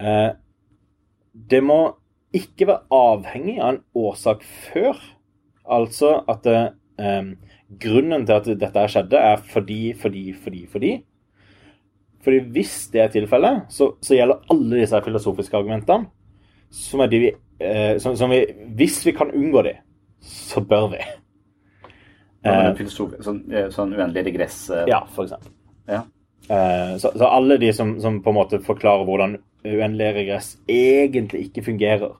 Uh, 0.01 0.33
Det 1.37 1.61
må 1.61 1.81
ikke 2.37 2.71
være 2.71 2.97
avhengig 2.97 3.59
av 3.61 3.75
en 3.75 3.83
årsak 4.01 4.45
før. 4.45 4.97
Altså 5.67 6.13
at 6.31 6.47
ehm, 6.49 7.35
grunnen 7.83 8.27
til 8.27 8.37
at 8.37 8.49
dette 8.61 8.87
skjedde, 8.93 9.21
er 9.21 9.43
fordi, 9.53 9.81
fordi, 9.99 10.33
fordi, 10.33 10.67
fordi. 10.71 10.93
Fordi 12.25 12.39
hvis 12.55 12.89
det 12.93 13.03
er 13.03 13.13
tilfellet, 13.15 13.67
så, 13.71 13.93
så 14.03 14.17
gjelder 14.17 14.47
alle 14.51 14.81
disse 14.81 15.01
filosofiske 15.05 15.57
argumentene 15.57 16.09
som 16.75 17.03
er 17.03 17.11
de 17.11 17.21
vi, 17.23 17.29
eh, 17.63 17.99
som, 18.03 18.17
som 18.19 18.33
vi 18.33 18.41
Hvis 18.79 18.99
vi 19.07 19.13
kan 19.15 19.31
unngå 19.31 19.63
de, 19.63 19.77
så 20.21 20.61
bør 20.61 20.91
vi. 20.93 21.01
Ja, 22.45 22.53
men 22.63 22.67
Eh, 22.73 22.75
filosofi- 22.79 23.23
sånn, 23.23 23.41
eh, 23.53 23.69
sånn 23.75 23.93
uendelig 23.95 24.25
regress 24.27 24.71
eh, 24.71 24.85
ja, 24.89 25.01
for 25.11 25.25
eksempel. 25.25 25.51
ja. 25.89 26.03
Så, 26.99 27.11
så 27.19 27.27
alle 27.27 27.57
de 27.59 27.73
som, 27.75 27.97
som 28.01 28.21
på 28.23 28.31
en 28.31 28.37
måte 28.37 28.61
forklarer 28.63 29.05
hvordan 29.05 29.33
uendelig 29.67 30.13
regress 30.15 30.53
egentlig 30.71 31.49
ikke 31.49 31.65
fungerer. 31.65 32.13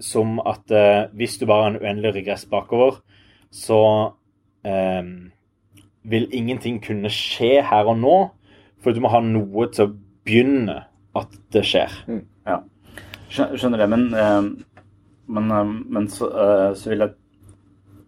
Som 0.00 0.38
at 0.40 0.72
hvis 1.12 1.36
du 1.38 1.44
bare 1.46 1.62
har 1.66 1.70
en 1.74 1.82
uendelig 1.82 2.14
regress 2.14 2.46
bakover, 2.48 2.96
så 3.52 4.12
vil 6.04 6.28
ingenting 6.32 6.80
kunne 6.84 7.10
skje 7.12 7.60
her 7.62 7.84
og 7.92 7.98
nå, 8.00 8.16
for 8.82 8.92
du 8.96 9.00
må 9.04 9.08
ha 9.12 9.20
noe 9.20 9.68
til 9.72 9.86
å 9.90 9.94
begynne 10.24 10.78
at 11.14 11.28
det 11.52 11.62
skjer. 11.68 11.92
Ja. 12.46 12.58
Skjø- 13.28 13.52
Skjønner 13.58 13.78
det, 13.84 13.88
men, 13.92 14.08
men, 15.28 15.50
eh, 15.50 15.64
men 15.96 16.08
så, 16.08 16.28
eh, 16.30 16.74
så 16.74 16.90
vil 16.90 16.98
jeg 17.06 17.14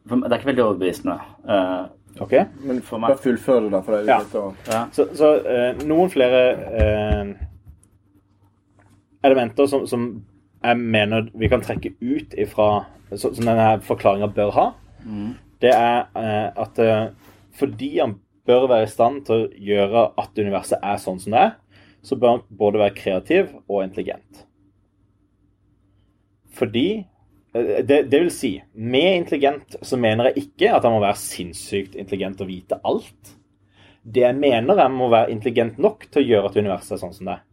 for 0.07 0.17
Det 0.21 0.33
er 0.33 0.39
ikke 0.39 0.51
veldig 0.53 0.65
overbevisende. 0.65 1.19
eh, 1.49 1.85
Ok? 2.21 2.33
Men 2.63 2.81
For 2.83 2.99
bare 3.01 3.17
fullfør 3.19 3.61
det, 3.65 3.71
da. 3.73 3.81
For 3.83 3.93
det 3.93 4.01
er 4.03 4.13
Ja. 4.13 4.19
litt 4.19 4.35
å... 4.39 4.55
ja. 4.69 4.83
Så, 4.93 5.07
så 5.17 5.31
noen 5.87 6.11
flere 6.13 6.43
eh, 6.79 7.33
elementer 9.25 9.67
som, 9.67 9.87
som 9.89 10.05
jeg 10.65 10.79
mener 10.81 11.29
vi 11.35 11.49
kan 11.53 11.61
trekke 11.65 11.95
ut 12.01 12.35
ifra 12.41 12.69
så, 13.15 13.31
Som 13.35 13.45
denne 13.47 13.81
forklaringa 13.85 14.29
bør 14.35 14.51
ha, 14.57 14.67
det 15.63 15.71
er 15.75 16.07
eh, 16.19 16.49
at 16.57 16.81
fordi 17.55 17.91
han 18.01 18.17
bør 18.49 18.65
være 18.69 18.87
i 18.89 18.91
stand 18.91 19.21
til 19.29 19.35
å 19.45 19.51
gjøre 19.69 20.05
at 20.19 20.41
universet 20.41 20.81
er 20.83 20.97
sånn 20.99 21.21
som 21.23 21.33
det 21.37 21.43
er, 21.45 21.53
så 22.05 22.17
bør 22.19 22.29
han 22.39 22.43
både 22.59 22.81
være 22.83 22.97
kreativ 22.99 23.53
og 23.69 23.85
intelligent. 23.85 24.43
Fordi 26.55 26.89
eh, 27.55 27.81
det, 27.87 28.05
det 28.11 28.21
vil 28.21 28.31
si, 28.35 28.53
med 28.75 29.23
intelligent 29.23 29.79
så 29.83 29.99
mener 30.01 30.31
jeg 30.31 30.47
ikke 30.47 30.75
at 30.75 30.85
han 30.87 30.97
må 30.97 31.03
være 31.05 31.21
sinnssykt 31.21 31.99
intelligent 31.99 32.43
og 32.45 32.51
vite 32.51 32.81
alt. 32.85 33.35
Det 34.05 34.25
jeg 34.27 34.37
mener 34.37 34.79
er 34.79 34.93
må 34.93 35.09
være 35.13 35.33
intelligent 35.33 35.79
nok 35.81 36.07
til 36.11 36.23
å 36.23 36.29
gjøre 36.29 36.51
at 36.51 36.59
universet 36.61 36.97
er 36.97 37.03
sånn 37.03 37.15
som 37.17 37.31
det 37.31 37.37
er. 37.39 37.45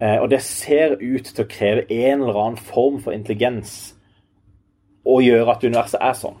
Eh, 0.00 0.18
Og 0.22 0.30
det 0.32 0.42
ser 0.44 0.96
ut 1.00 1.24
til 1.24 1.44
å 1.44 1.50
kreve 1.50 1.86
en 1.88 2.22
eller 2.22 2.40
annen 2.42 2.60
form 2.60 3.00
for 3.04 3.16
intelligens 3.16 3.94
å 5.06 5.20
gjøre 5.22 5.52
at 5.52 5.64
universet 5.64 6.02
er 6.02 6.16
sånn. 6.18 6.40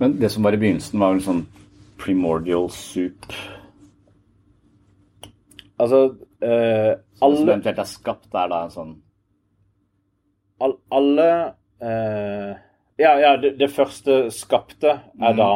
Men 0.00 0.16
det 0.18 0.30
som 0.34 0.42
var 0.42 0.56
i 0.56 0.60
begynnelsen, 0.60 0.98
var 0.98 1.14
vel 1.14 1.22
sånn 1.22 1.44
primordial 2.02 2.66
soup 2.74 3.28
Altså 5.78 6.00
eh, 6.42 6.92
Som 7.18 7.48
eventuelt 7.48 7.78
er 7.78 7.88
skapt, 7.88 8.28
der, 8.32 8.50
da 8.50 8.64
en 8.64 8.74
sånn 8.74 8.92
all, 10.64 10.76
alle 10.90 11.28
eh, 11.82 12.56
Ja, 12.96 13.14
ja, 13.20 13.36
det, 13.42 13.54
det 13.58 13.70
første 13.74 14.24
skapte 14.34 14.98
er 15.20 15.38
da 15.38 15.50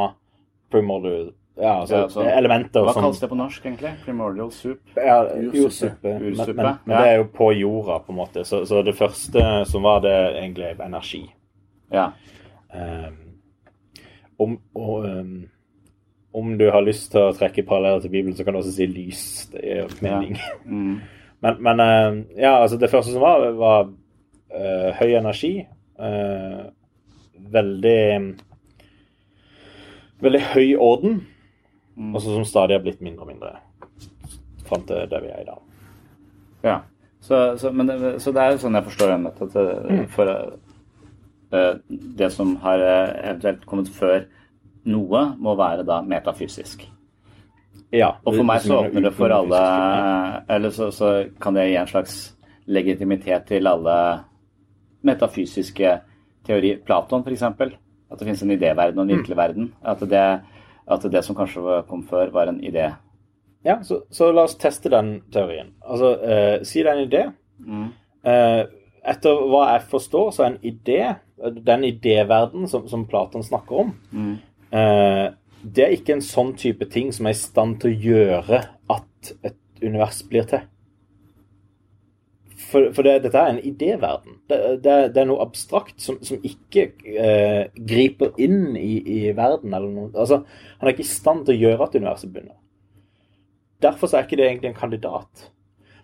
primordial 0.72 1.30
Ja, 1.58 1.80
altså 1.80 1.96
Ja, 1.96 2.08
så- 2.12 2.26
elementer 2.30 2.84
Hva 2.86 2.92
som 2.94 3.02
kalles 3.02 3.20
det 3.20 3.28
på 3.30 3.38
norsk, 3.38 3.66
egentlig? 3.66 3.92
Primordial 4.04 4.50
soup? 4.54 4.80
Ja, 4.96 5.24
Ursuppe. 5.48 6.12
Men, 6.20 6.32
men, 6.36 6.56
men 6.56 6.94
ja. 6.94 7.00
det 7.02 7.08
er 7.08 7.16
jo 7.16 7.28
på 7.34 7.50
jorda, 7.58 7.98
på 8.06 8.12
en 8.14 8.18
måte. 8.20 8.44
Så, 8.46 8.62
så 8.66 8.82
det 8.86 8.94
første 8.94 9.64
som 9.66 9.82
var 9.82 10.04
det 10.04 10.14
egentlig 10.38 10.70
energi. 10.84 11.24
Ja. 11.90 12.12
Um, 12.70 13.16
om, 14.38 14.58
og, 14.74 15.04
um, 15.04 15.48
om 16.34 16.58
du 16.58 16.70
har 16.70 16.86
lyst 16.86 17.10
til 17.12 17.26
å 17.26 17.34
trekke 17.34 17.66
paralleller 17.66 18.04
til 18.04 18.14
Bibelen, 18.14 18.36
så 18.36 18.44
kan 18.44 18.54
du 18.54 18.60
også 18.60 18.76
si 18.76 18.86
lys. 18.86 19.22
Det 19.52 19.64
gir 19.64 19.94
mening. 20.04 20.38
Mm. 20.64 20.98
Men, 21.40 21.54
men 21.62 21.80
um, 21.80 22.16
ja, 22.34 22.56
altså 22.62 22.76
det 22.82 22.88
første 22.90 23.12
som 23.12 23.22
var, 23.22 23.44
var 23.54 23.84
uh, 24.52 24.90
høy 24.98 25.14
energi. 25.18 25.54
Uh, 25.98 26.68
veldig 27.52 28.02
Veldig 30.18 30.40
høy 30.50 30.74
orden. 30.82 31.20
Og 32.14 32.22
så 32.22 32.32
som 32.34 32.46
stadig 32.46 32.74
har 32.74 32.82
blitt 32.82 33.02
mindre 33.02 33.22
og 33.22 33.30
mindre 33.30 33.52
fram 34.66 34.82
til 34.86 35.06
der 35.10 35.22
vi 35.22 35.30
er 35.32 35.42
i 35.42 35.46
dag. 35.46 35.60
Ja. 36.64 36.78
Så, 37.20 37.56
så, 37.58 37.70
men 37.72 37.90
så 38.20 38.32
det 38.32 38.42
er 38.42 38.54
jo 38.54 38.60
sånn 38.62 38.78
jeg 38.78 38.86
forstår 38.86 39.12
det, 39.12 39.30
at 39.30 39.54
det, 39.54 40.02
for 40.14 40.30
uh, 41.54 41.72
det 41.88 42.28
som 42.34 42.54
har 42.62 42.82
eh, 42.84 43.14
eventuelt 43.30 43.64
kommet 43.66 43.90
før 43.92 44.22
noe, 44.88 45.22
må 45.40 45.54
være 45.58 45.84
da 45.88 46.00
metafysisk. 46.06 46.84
Ja, 47.94 48.18
Og 48.24 48.36
for 48.36 48.44
meg 48.44 48.60
så 48.60 48.82
åpner 48.82 49.06
det 49.06 49.14
for 49.16 49.32
alle 49.32 49.58
Eller 50.52 50.72
så, 50.76 50.90
så 50.92 51.22
kan 51.40 51.56
det 51.56 51.70
gi 51.70 51.78
en 51.80 51.88
slags 51.88 52.16
legitimitet 52.68 53.46
til 53.48 53.70
alle 53.70 53.94
metafysiske 55.06 56.00
teorier. 56.46 56.80
Platon, 56.84 57.24
f.eks. 57.26 57.42
At 57.42 58.18
det 58.18 58.24
finnes 58.26 58.42
en 58.42 58.54
idéverden 58.54 58.98
og 58.98 59.04
en 59.04 59.12
virkelig 59.18 59.36
verden. 59.36 59.72
At 59.84 60.00
det, 60.08 60.24
at 60.88 61.06
det 61.12 61.24
som 61.26 61.36
kanskje 61.36 61.82
kom 61.90 62.02
før, 62.08 62.30
var 62.32 62.48
en 62.48 62.60
idé. 62.64 62.88
Ja, 63.66 63.80
så, 63.84 64.02
så 64.14 64.30
la 64.32 64.46
oss 64.46 64.56
teste 64.56 64.88
den 64.92 65.18
teorien. 65.34 65.74
Altså, 65.82 66.12
eh, 66.22 66.54
si 66.64 66.82
det 66.82 66.92
er 66.92 67.00
en 67.00 67.08
idé. 67.08 67.22
Mm. 67.58 67.88
Eh, 68.24 68.62
etter 69.08 69.42
hva 69.50 69.64
jeg 69.74 69.88
forstår, 69.90 70.30
så 70.32 70.44
er 70.44 70.52
en 70.54 70.62
idé, 70.70 71.00
den 71.66 71.84
idéverden 71.88 72.68
som, 72.70 72.86
som 72.90 73.04
Platon 73.08 73.44
snakker 73.46 73.84
om, 73.84 73.92
Mm. 74.12 74.38
eh, 74.72 75.26
det 75.62 75.84
er 75.84 75.92
ikke 75.96 76.14
en 76.16 76.22
sånn 76.24 76.52
type 76.56 76.86
ting 76.90 77.10
som 77.12 77.26
er 77.26 77.34
i 77.34 77.38
stand 77.38 77.80
til 77.82 77.90
å 77.90 78.00
gjøre 78.08 78.60
at 78.94 79.32
et 79.44 79.56
univers 79.82 80.22
blir 80.30 80.46
til. 80.48 80.60
For, 82.58 82.88
for 82.92 83.06
det, 83.06 83.12
dette 83.22 83.38
er 83.38 83.52
en 83.52 83.60
idéverden. 83.62 84.38
Det, 84.50 84.56
det, 84.84 84.92
er- 84.92 85.10
det 85.14 85.20
er 85.22 85.28
noe 85.30 85.42
abstrakt 85.44 86.00
som, 86.02 86.16
som 86.26 86.40
ikke 86.42 86.88
eh, 87.06 87.68
griper 87.86 88.32
inn 88.42 88.74
i, 88.76 88.96
i 88.98 89.18
verden. 89.36 89.74
Eller 89.74 89.92
noe. 89.94 90.08
Altså, 90.18 90.40
han 90.80 90.88
er 90.88 90.94
ikke 90.96 91.04
i 91.06 91.12
stand 91.12 91.44
til 91.46 91.54
å 91.54 91.62
gjøre 91.68 91.86
at 91.86 91.94
universet 92.00 92.32
begynner. 92.34 92.56
Derfor 93.82 94.10
så 94.10 94.18
er 94.18 94.26
ikke 94.26 94.40
det 94.40 94.48
egentlig 94.48 94.72
en 94.72 94.80
kandidat. 94.80 95.44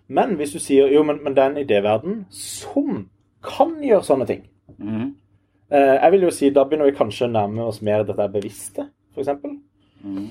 Men 0.07 0.35
hvis 0.39 0.53
du 0.55 0.59
sier 0.63 0.87
jo, 0.93 1.03
men, 1.03 1.19
men 1.25 1.35
det 1.35 1.43
er 1.43 1.51
en 1.51 1.59
idéverden 1.65 2.19
som 2.31 3.03
kan 3.45 3.75
gjøre 3.83 4.05
sånne 4.07 4.27
ting. 4.31 4.45
Mhm. 4.77 5.13
Eh, 5.75 5.95
jeg 5.97 6.11
vil 6.13 6.21
jo 6.27 6.29
si, 6.31 6.49
Da 6.53 6.63
begynner 6.63 6.85
vi 6.91 6.95
kanskje 6.97 7.25
å 7.25 7.31
nærme 7.33 7.63
oss 7.65 7.79
mer 7.81 8.03
dette 8.05 8.27
bevisste, 8.31 8.85
f.eks. 9.15 9.31
Mhm. 10.05 10.27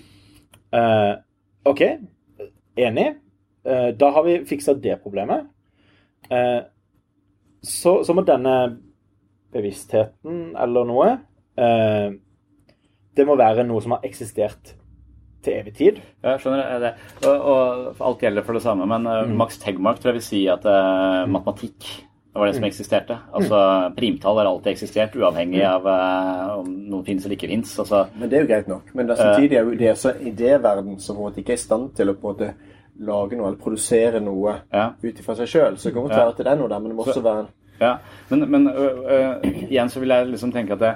Eh, 0.78 1.14
OK, 1.68 1.82
enig. 2.78 3.08
Eh, 3.66 3.90
da 3.98 4.10
har 4.14 4.24
vi 4.26 4.38
fiksa 4.46 4.74
det 4.78 5.00
problemet. 5.02 5.50
Eh, 6.30 6.60
så, 7.64 7.98
så 8.04 8.16
må 8.16 8.24
denne 8.26 8.54
bevisstheten 9.54 10.54
eller 10.58 10.88
noe 10.88 11.10
eh, 11.60 12.16
Det 13.14 13.26
må 13.28 13.36
være 13.38 13.64
noe 13.66 13.82
som 13.84 13.94
har 13.96 14.06
eksistert 14.08 14.74
til 15.44 15.60
evig 15.60 15.74
tid. 15.76 16.00
Ja, 16.24 16.38
skjønner 16.40 16.64
jeg 16.64 16.82
det. 16.82 16.90
Og, 17.28 17.46
og 17.52 18.02
alt 18.08 18.24
gjelder 18.24 18.46
for 18.46 18.56
det 18.56 18.64
samme, 18.64 18.86
men 18.88 19.04
mm. 19.04 19.34
Max 19.36 19.58
Tegmark 19.60 20.00
tror 20.00 20.14
jeg 20.14 20.22
vil 20.22 20.24
si 20.24 20.40
at 20.48 20.64
uh, 20.64 21.28
matematikk 21.28 21.84
var 22.34 22.48
det 22.48 22.56
som 22.56 22.64
eksisterte. 22.66 23.18
Altså 23.36 23.58
Primtall 23.94 24.40
har 24.40 24.48
alltid 24.50 24.72
eksistert, 24.72 25.14
uavhengig 25.20 25.60
av 25.68 25.84
uh, 25.86 26.62
om 26.62 26.70
noe 26.90 27.04
finnes 27.06 27.26
eller 27.26 27.36
ikke 27.36 27.50
finnes. 27.52 27.74
Altså, 27.84 28.06
Men 28.16 28.32
det 28.32 28.38
er 28.38 28.46
jo 28.46 28.50
greit 28.50 28.70
nok. 28.72 28.88
Men 28.96 29.10
det 29.10 29.14
er 29.14 29.20
samtidig 29.20 29.58
er 29.58 29.68
jo 29.68 29.76
det 29.84 29.90
også 29.92 30.14
idéverden 30.32 30.96
som 30.98 31.18
på 31.18 31.22
en 31.22 31.28
måte 31.28 31.44
ikke 31.44 31.54
er 31.54 31.60
i 31.60 31.66
stand 31.66 31.92
til 31.98 32.10
å 32.10 32.16
på 32.16 32.32
en 32.32 32.32
måte 32.32 32.72
lage 33.00 33.36
noe 33.38 33.48
eller 33.50 33.60
produsere 33.60 34.20
noe 34.22 34.60
Ja. 34.72 34.92
ut 35.02 35.20
ifra 35.20 35.36
seg 35.36 35.50
sjøl. 35.50 35.76
Så 35.76 35.90
det 35.90 35.94
kommer 35.96 36.14
til 36.14 36.20
å 36.20 36.30
være 36.30 36.44
det 36.44 36.52
er 36.52 36.60
noe 36.60 36.68
der, 36.68 36.78
men 36.80 36.92
det 36.92 36.96
må 36.98 37.06
også 37.06 37.22
være 37.24 37.46
en 37.46 37.52
ja. 37.80 37.96
Men, 38.30 38.44
men 38.50 38.68
øh, 38.70 39.02
øh, 39.10 39.50
igjen 39.68 39.90
så 39.90 40.00
vil 40.00 40.14
jeg 40.14 40.28
liksom 40.30 40.52
tenke 40.54 40.76
at 40.76 40.78
det, 40.84 40.92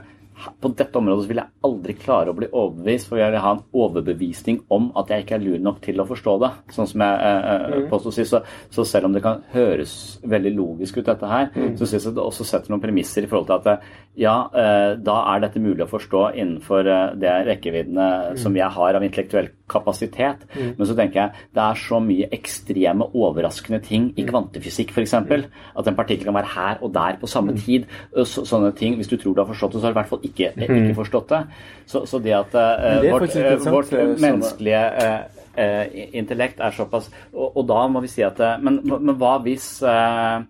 på 0.63 0.71
dette 0.79 0.95
området 0.95 1.25
så 1.25 1.31
vil 1.33 1.41
jeg 1.41 1.51
aldri 1.67 1.95
klare 1.99 2.31
å 2.31 2.37
bli 2.37 2.47
overbevist, 2.55 3.09
for 3.11 3.19
jeg 3.19 3.33
vil 3.35 3.43
ha 3.43 3.51
en 3.57 3.65
overbevisning 3.75 4.61
om 4.71 4.93
at 5.01 5.11
jeg 5.11 5.25
ikke 5.25 5.35
er 5.35 5.43
lur 5.43 5.59
nok 5.65 5.81
til 5.83 5.99
å 5.99 6.07
forstå 6.07 6.35
det. 6.45 6.51
Sånn 6.77 6.87
som 6.93 7.03
jeg 7.03 7.33
eh, 7.33 7.77
påstod 7.91 8.15
sist. 8.15 8.31
Så, 8.37 8.43
så 8.71 8.87
selv 8.87 9.09
om 9.09 9.17
det 9.17 9.25
kan 9.25 9.43
høres 9.51 9.93
veldig 10.23 10.55
logisk 10.55 11.01
ut, 11.01 11.09
dette 11.11 11.33
her, 11.33 11.51
så 11.81 11.89
syns 11.89 12.07
jeg 12.07 12.15
det 12.15 12.23
også 12.23 12.47
setter 12.47 12.71
noen 12.71 12.85
premisser 12.85 13.27
i 13.27 13.31
forhold 13.31 13.51
til 13.51 13.59
at 13.75 13.89
ja, 14.19 14.37
eh, 14.55 14.93
da 15.03 15.19
er 15.35 15.43
dette 15.43 15.63
mulig 15.63 15.83
å 15.87 15.91
forstå 15.91 16.29
innenfor 16.39 16.87
eh, 16.87 17.07
det 17.19 17.35
rekkeviddene 17.51 18.39
som 18.39 18.55
jeg 18.57 18.71
har 18.79 18.99
av 18.99 19.07
intellektuell 19.07 19.51
kapasitet. 19.69 20.45
Men 20.57 20.87
så 20.87 20.97
tenker 20.99 21.21
jeg 21.21 21.47
det 21.55 21.63
er 21.65 21.81
så 21.81 22.01
mye 22.03 22.29
ekstreme, 22.35 23.09
overraskende 23.15 23.81
ting 23.85 24.11
i 24.17 24.27
kvantefysikk 24.29 24.93
f.eks. 24.95 25.15
At 25.15 25.89
en 25.89 25.99
partikkel 25.99 26.29
kan 26.29 26.39
være 26.39 26.53
her 26.55 26.83
og 26.83 26.93
der 26.95 27.19
på 27.21 27.31
samme 27.31 27.57
tid. 27.57 27.89
Så, 28.25 28.45
sånne 28.45 28.73
ting, 28.77 28.97
Hvis 28.97 29.09
du 29.09 29.17
tror 29.17 29.35
du 29.35 29.43
har 29.43 29.51
forstått 29.51 29.73
det, 29.73 29.81
så 29.81 29.87
har 29.87 29.93
du 29.93 29.99
i 29.99 30.01
hvert 30.01 30.13
fall 30.13 30.25
ikke, 30.27 30.53
ikke 30.57 30.95
forstått 30.99 31.29
det. 31.35 31.43
Så, 31.87 32.05
så 32.07 32.19
det 32.19 32.35
at 32.37 32.55
uh, 32.55 33.03
det 33.03 33.13
vårt, 33.13 33.37
eh, 33.37 33.73
vårt 33.73 33.93
eh, 33.93 34.15
menneskelige 34.21 34.83
eh, 35.03 35.39
eh, 35.57 36.09
intellekt 36.19 36.61
er 36.61 36.75
såpass 36.77 37.11
og, 37.33 37.57
og 37.57 37.65
da 37.69 37.87
må 37.91 38.03
vi 38.05 38.11
si 38.13 38.23
at 38.27 38.41
eh, 38.41 38.59
Men, 38.63 38.81
men 38.85 39.17
hva 39.19 39.39
hvis 39.45 39.71
eh, 39.83 40.45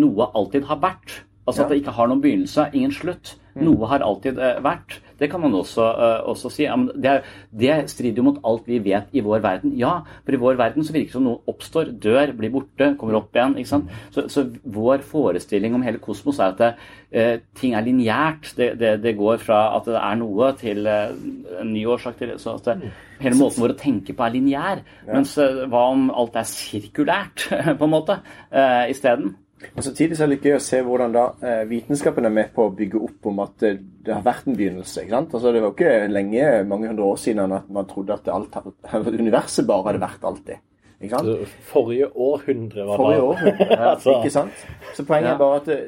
noe 0.00 0.30
alltid 0.34 0.68
har 0.70 0.80
vært? 0.82 1.20
Altså 1.46 1.64
at 1.64 1.72
det 1.72 1.80
ikke 1.80 1.96
har 1.96 2.10
noen 2.10 2.20
begynnelse, 2.22 2.68
ingen 2.76 2.92
slutt. 2.94 3.34
Noe 3.58 3.88
har 3.90 4.04
alltid 4.06 4.38
eh, 4.38 4.60
vært. 4.62 5.00
Det 5.20 5.28
kan 5.30 5.42
man 5.44 5.54
også, 5.54 5.84
eh, 5.92 6.22
også 6.32 6.50
si. 6.52 6.64
Det, 6.96 7.10
er- 7.10 7.22
det 7.52 7.90
strider 7.92 8.22
jo 8.22 8.26
mot 8.30 8.40
alt 8.44 8.66
vi 8.66 8.78
vet 8.84 9.12
i 9.12 9.20
vår 9.24 9.42
verden. 9.44 9.74
Ja, 9.78 9.98
for 10.24 10.32
i 10.36 10.40
vår 10.40 10.56
verden 10.58 10.84
så 10.86 10.94
virker 10.96 11.10
det 11.12 11.18
som 11.18 11.26
noe 11.28 11.42
oppstår, 11.50 11.92
dør, 12.00 12.32
blir 12.38 12.50
borte, 12.54 12.94
kommer 12.98 13.18
opp 13.20 13.36
igjen. 13.36 13.56
ikke 13.60 13.68
sant? 13.74 13.90
Så, 14.14 14.26
så 14.32 14.46
vår 14.64 15.04
forestilling 15.06 15.74
om 15.76 15.84
hele 15.86 16.00
kosmos 16.02 16.40
er 16.40 16.54
at 16.54 16.58
det, 16.58 16.72
eh, 17.12 17.36
ting 17.60 17.74
er 17.76 17.84
lineært. 17.86 18.54
Det, 18.56 18.72
det, 18.80 18.94
det 19.04 19.16
går 19.18 19.38
fra 19.44 19.60
at 19.76 19.84
det 19.90 20.00
er 20.00 20.18
noe, 20.20 20.52
til 20.60 20.86
eh, 20.86 21.12
en 21.60 21.72
ny 21.74 21.84
årsak 21.86 22.18
til 22.18 22.34
så 22.40 22.56
at 22.58 22.72
det, 22.72 22.90
Hele 23.20 23.36
måten 23.36 23.60
vår 23.60 23.74
å 23.74 23.76
tenke 23.76 24.14
på 24.16 24.24
er 24.24 24.32
lineær. 24.32 24.78
Mens 25.10 25.34
eh, 25.36 25.64
hva 25.68 25.82
om 25.92 26.06
alt 26.10 26.38
er 26.40 26.46
sirkulært, 26.48 27.48
på 27.78 27.84
en 27.84 27.92
måte, 27.92 28.16
uh, 28.48 28.86
isteden? 28.88 29.34
Men 29.74 29.82
samtidig 29.84 30.16
så 30.16 30.24
er 30.24 30.30
det 30.30 30.34
litt 30.38 30.46
gøy 30.48 30.56
å 30.56 30.62
se 30.64 30.78
hvordan 30.86 31.12
da 31.12 31.24
eh, 31.44 31.62
vitenskapen 31.68 32.24
er 32.24 32.32
med 32.32 32.48
på 32.56 32.64
å 32.68 32.72
bygge 32.76 33.02
opp 33.04 33.26
om 33.28 33.42
at 33.44 33.52
det, 33.60 33.74
det 34.06 34.14
har 34.16 34.24
vært 34.24 34.46
en 34.48 34.56
begynnelse. 34.56 35.02
ikke 35.04 35.12
sant? 35.18 35.34
Altså 35.36 35.52
Det 35.52 35.62
var 35.62 35.74
ikke 35.76 36.08
lenge, 36.08 36.48
mange 36.70 36.88
hundre 36.88 37.04
år 37.12 37.16
siden 37.20 37.52
at 37.58 37.68
man 37.70 37.86
trodde 37.90 38.16
at 38.16 38.28
alt, 38.32 38.56
universet 39.20 39.66
bare 39.68 39.90
hadde 39.90 40.00
vært 40.06 40.24
alltid. 40.32 40.62
ikke 41.00 41.20
sant? 41.20 41.54
Forrige 41.68 42.08
århundre 42.16 42.86
var 42.88 42.96
Forrige 43.04 43.22
århundre, 43.28 43.54
år, 43.68 43.72
ja, 43.76 43.88
Altså. 43.94 44.16
ikke 44.18 44.30
sant? 44.38 44.66
Så 44.96 45.04
poenget 45.08 45.30
Ja. 45.30 45.34
er 45.34 45.38
bare 45.44 45.60
at 45.60 45.66
det, 45.68 45.80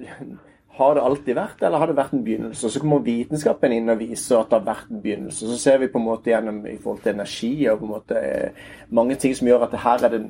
har 0.73 0.95
det 0.97 1.03
alltid 1.05 1.35
vært, 1.37 1.63
eller 1.63 1.79
har 1.83 1.87
det 1.91 1.97
vært 1.99 2.13
en 2.17 2.23
begynnelse? 2.25 2.69
Så 2.73 2.81
kommer 2.81 3.03
vitenskapen 3.05 3.73
inn 3.77 3.93
og 3.93 3.99
viser 4.01 4.39
at 4.39 4.49
det 4.53 4.57
har 4.61 4.69
vært 4.71 4.89
en 4.91 5.03
begynnelse. 5.05 5.49
Så 5.51 5.59
ser 5.61 5.79
vi 5.83 5.89
på 5.93 6.01
en 6.01 6.07
måte 6.07 6.33
gjennom 6.33 6.63
i 6.67 6.79
forhold 6.81 7.03
til 7.05 7.13
energi 7.13 7.51
og 7.69 7.83
på 7.83 7.89
en 7.89 7.93
måte 7.93 8.21
eh, 8.25 8.63
mange 8.91 9.17
ting 9.21 9.35
som 9.37 9.49
gjør 9.51 9.67
at 9.67 9.75
det 9.77 9.83
her 9.85 10.07
er 10.09 10.15
det 10.17 10.23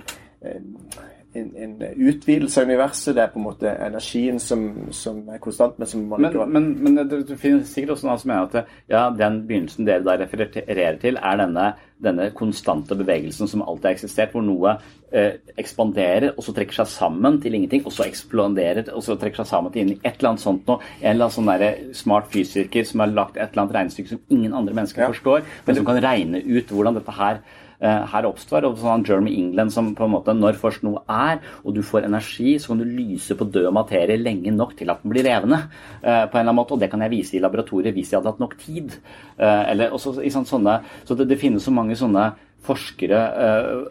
en, 1.35 1.51
eh, 1.57 1.65
en, 1.65 1.75
en 1.83 2.09
utvidelse 2.09 2.61
av 2.61 2.69
universet. 2.71 3.15
Det 3.17 3.23
er 3.23 3.33
på 3.33 3.41
en 3.41 3.47
måte 3.47 3.71
energien 3.73 4.41
som, 4.41 4.67
som 4.95 5.23
er 5.33 5.41
konstant, 5.43 5.79
men 5.79 5.89
som 5.89 6.05
man 6.09 6.21
Men, 6.21 6.33
ikke 6.33 6.47
men, 6.47 6.69
men 6.85 7.09
det, 7.09 7.23
det 7.29 7.39
finnes 7.41 7.71
sikkert 7.71 7.97
også 7.97 8.09
noen 8.09 8.21
som 8.23 8.33
mener 8.33 8.51
at 8.51 8.75
ja, 8.91 9.07
den 9.17 9.43
begynnelsen 9.49 9.89
dere 9.89 10.05
da 10.07 10.19
refererer 10.21 10.99
til, 11.03 11.17
er 11.17 11.41
denne, 11.41 11.73
denne 12.03 12.31
konstante 12.37 12.97
bevegelsen 12.99 13.49
som 13.49 13.63
alltid 13.63 13.89
har 13.91 13.97
eksistert, 13.97 14.35
hvor 14.35 14.45
noe 14.45 14.77
eh, 15.13 15.39
ekspanderer 15.61 16.33
og 16.35 16.45
så 16.45 16.55
trekker 16.57 16.83
seg 16.83 16.93
sammen 16.93 17.41
til 17.43 17.57
ingenting, 17.57 17.85
og 17.87 17.95
så 17.95 18.07
eksploderer 18.09 18.93
og 18.93 19.05
så 19.07 19.17
trekker 19.21 19.43
seg 19.43 19.51
sammen 19.53 19.75
til 19.75 19.85
inn 19.85 19.95
i 19.95 19.99
et 20.03 20.19
eller 20.19 20.35
annet 20.35 20.45
sånt 20.45 20.69
noe. 20.69 20.81
En 21.01 21.15
eller 21.15 21.29
annen 21.29 21.37
sånn 21.39 21.51
der 21.53 21.97
smart 21.97 22.31
fysiker 22.33 22.87
som 22.89 23.05
har 23.05 23.13
lagt 23.13 23.39
et 23.39 23.51
eller 23.51 23.67
annet 23.67 23.77
regnestykke 23.81 24.15
som 24.15 24.23
ingen 24.33 24.57
andre 24.57 24.77
mennesker 24.79 25.13
forstår, 25.15 25.45
men 25.67 25.79
som 25.79 25.89
kan 25.89 26.01
regne 26.03 26.43
ut 26.43 26.73
hvordan 26.73 26.99
dette 26.99 27.17
her 27.19 27.41
eh, 27.41 27.63
her 27.83 28.27
oppstår, 28.29 28.67
og 28.69 28.79
sånn 28.79 29.05
Jeremy 29.07 29.33
England 29.41 29.73
som 29.75 29.89
på 29.99 30.05
en 30.07 30.13
måte 30.15 30.35
Når 30.37 30.59
først 30.61 30.85
noe 30.87 31.03
er, 31.11 31.41
og 31.65 31.75
du 31.75 31.83
får 31.83 32.07
energi, 32.07 32.55
så 32.59 32.73
kan 32.73 32.83
du 32.83 32.85
lyse 32.87 33.35
på 33.35 33.49
død 33.51 33.73
materie 33.75 34.17
lenge 34.21 34.53
nok 34.55 34.77
til 34.79 34.91
at 34.91 35.03
den 35.03 35.11
blir 35.11 35.27
levende. 35.27 35.65
eh, 36.03 36.25
på 36.27 36.39
en 36.39 36.41
eller 36.41 36.53
annen 36.53 36.61
måte, 36.61 36.73
Og 36.73 36.81
det 36.81 36.91
kan 36.91 37.01
jeg 37.01 37.11
vise 37.11 37.37
i 37.37 37.43
laboratoriet 37.43 37.95
hvis 37.95 38.13
jeg 38.13 38.21
hadde 38.21 38.33
hatt 38.33 38.41
nok 38.41 38.57
tid. 38.59 38.95
Eh, 39.39 39.71
eller 39.71 39.91
også, 39.91 40.23
i 40.23 40.31
sånn, 40.31 40.47
sånne, 40.47 40.81
Så 41.05 41.17
det, 41.17 41.29
det 41.29 41.41
finnes 41.41 41.63
så 41.65 41.71
mange 41.75 41.97
sånne 41.99 42.33
forskere 42.63 43.21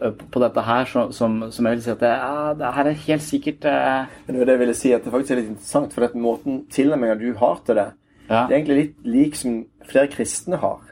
uh, 0.08 0.12
på 0.32 0.40
dette 0.40 0.62
her 0.64 0.86
som, 0.88 1.10
som, 1.12 1.34
som 1.52 1.66
jeg 1.68 1.76
vil 1.76 1.82
si 1.84 1.90
at 1.92 2.00
det, 2.00 2.08
ja, 2.08 2.52
det 2.56 2.70
her 2.76 2.88
er 2.88 3.02
helt 3.06 3.24
sikkert 3.26 3.66
uh... 3.68 4.06
Men 4.26 4.38
det 4.38 4.58
vil 4.58 4.70
det 4.70 4.76
jeg 4.76 4.80
si, 4.80 4.92
at 4.96 5.04
det 5.04 5.12
faktisk 5.12 5.34
er 5.34 5.40
litt 5.42 5.50
interessant, 5.52 5.92
for 5.92 6.06
at 6.06 6.16
måten 6.16 6.62
tilnærminga 6.72 7.18
du 7.20 7.28
har 7.36 7.60
til 7.66 7.82
det, 7.82 7.90
Ja. 8.30 8.46
det 8.48 8.54
er 8.54 8.58
egentlig 8.62 8.78
litt 8.78 9.04
lik 9.04 9.36
som 9.36 9.58
flere 9.84 10.08
kristne 10.08 10.56
har. 10.62 10.91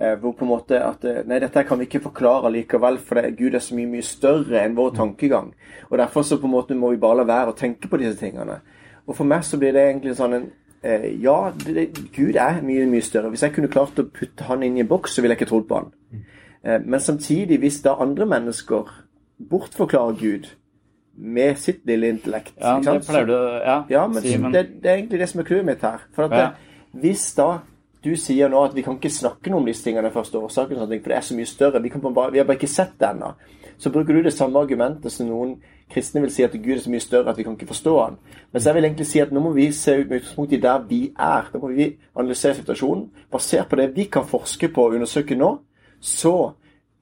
Eh, 0.00 0.14
hvor 0.22 0.32
på 0.38 0.44
en 0.46 0.50
måte 0.52 0.78
at 0.78 1.02
eh, 1.04 1.24
Nei, 1.26 1.40
dette 1.42 1.64
kan 1.66 1.78
vi 1.80 1.88
ikke 1.88 2.04
forklare 2.04 2.52
likevel, 2.54 3.00
for 3.02 3.18
det, 3.18 3.32
Gud 3.38 3.56
er 3.58 3.62
så 3.64 3.74
mye 3.74 3.88
mye 3.90 4.04
større 4.06 4.60
enn 4.62 4.76
vår 4.78 4.92
tankegang. 4.94 5.48
Og 5.90 5.98
Derfor 5.98 6.22
så 6.22 6.38
på 6.38 6.46
en 6.46 6.52
måte 6.54 6.76
må 6.78 6.92
vi 6.92 7.00
bare 7.02 7.18
la 7.18 7.24
være 7.26 7.50
å 7.50 7.56
tenke 7.58 7.90
på 7.90 7.98
disse 7.98 8.14
tingene. 8.20 8.60
Og 9.08 9.16
For 9.16 9.26
meg 9.26 9.42
så 9.42 9.58
blir 9.58 9.72
det 9.74 9.82
egentlig 9.88 10.14
sånn 10.14 10.36
en 10.36 10.44
eh, 10.86 11.08
Ja, 11.18 11.50
det, 11.64 11.88
Gud 12.14 12.36
er 12.38 12.60
mye, 12.62 12.84
mye 12.86 13.02
større. 13.02 13.32
Hvis 13.32 13.42
jeg 13.42 13.56
kunne 13.56 13.70
klart 13.72 13.98
å 13.98 14.04
putte 14.06 14.46
han 14.46 14.62
inn 14.62 14.76
i 14.78 14.84
en 14.84 14.90
boks, 14.90 15.16
så 15.16 15.24
ville 15.24 15.34
jeg 15.34 15.42
ikke 15.42 15.50
trodd 15.50 15.66
på 15.66 15.80
han. 15.80 15.90
Eh, 16.62 16.78
men 16.84 17.00
samtidig, 17.02 17.58
hvis 17.58 17.80
da 17.82 17.96
andre 17.98 18.26
mennesker 18.26 18.92
bortforklarer 19.50 20.14
Gud 20.20 20.46
med 21.18 21.58
sitt 21.58 21.82
lille 21.86 22.12
intellekt 22.14 22.54
Ja, 22.62 22.76
det 22.78 23.00
pleier 23.08 23.26
du 23.26 23.34
ja, 23.34 23.80
Ja, 23.90 24.06
men 24.06 24.22
si, 24.22 24.36
men 24.38 24.54
det, 24.54 24.64
det 24.82 24.90
er 24.90 25.00
egentlig 25.00 25.18
det 25.24 25.28
som 25.32 25.42
er 25.42 25.48
clouet 25.50 25.66
mitt 25.66 25.82
her. 25.82 26.06
For 26.14 26.30
at 26.30 26.38
Ja. 26.38 26.48
hvis 26.94 27.32
da 27.34 27.48
du 28.08 28.16
sier 28.18 28.50
nå 28.50 28.64
at 28.64 28.74
vi 28.76 28.82
kan 28.86 28.96
ikke 28.98 29.12
snakke 29.12 29.52
noe 29.52 29.62
om 29.62 29.68
disse 29.68 29.84
tingene 29.84 30.10
første 30.12 30.40
årsaken, 30.40 30.80
for 30.80 30.90
det 30.90 31.16
er 31.16 31.26
så 31.26 31.36
mye 31.36 31.48
større, 31.48 31.82
vi, 31.84 31.92
bare, 32.08 32.32
vi 32.32 32.40
har 32.40 32.48
bare 32.48 32.58
ikke 32.58 32.70
sett 32.70 32.96
det 33.00 33.12
ennå, 33.12 33.34
så 33.78 33.92
bruker 33.94 34.16
du 34.16 34.24
det 34.26 34.34
samme 34.34 34.58
argumentet 34.58 35.14
som 35.14 35.28
noen 35.28 35.58
kristne 35.88 36.20
vil 36.20 36.32
si 36.32 36.44
at 36.44 36.52
Gud 36.52 36.74
er 36.74 36.82
så 36.84 36.92
mye 36.92 37.02
større 37.02 37.32
at 37.32 37.38
vi 37.38 37.44
kan 37.46 37.56
ikke 37.56 37.70
forstå 37.70 37.94
han. 38.00 38.18
Mens 38.52 38.66
jeg 38.66 38.76
vil 38.76 38.88
egentlig 38.88 39.06
si 39.08 39.20
at 39.22 39.32
nå 39.32 39.40
må 39.40 39.52
vi 39.56 39.68
se 39.72 39.94
ut 40.00 40.08
med 40.08 40.20
utgangspunkt 40.20 40.52
i 40.52 40.60
der 40.60 40.82
vi 40.88 41.00
er. 41.14 41.48
Da 41.52 41.60
må 41.62 41.70
vi 41.72 41.88
analysere 42.14 42.58
situasjonen. 42.58 43.06
Basert 43.32 43.70
på 43.70 43.78
det 43.80 43.92
vi 43.96 44.08
kan 44.12 44.26
forske 44.28 44.68
på 44.74 44.88
og 44.88 44.98
undersøke 44.98 45.38
nå, 45.38 45.54
så 46.00 46.34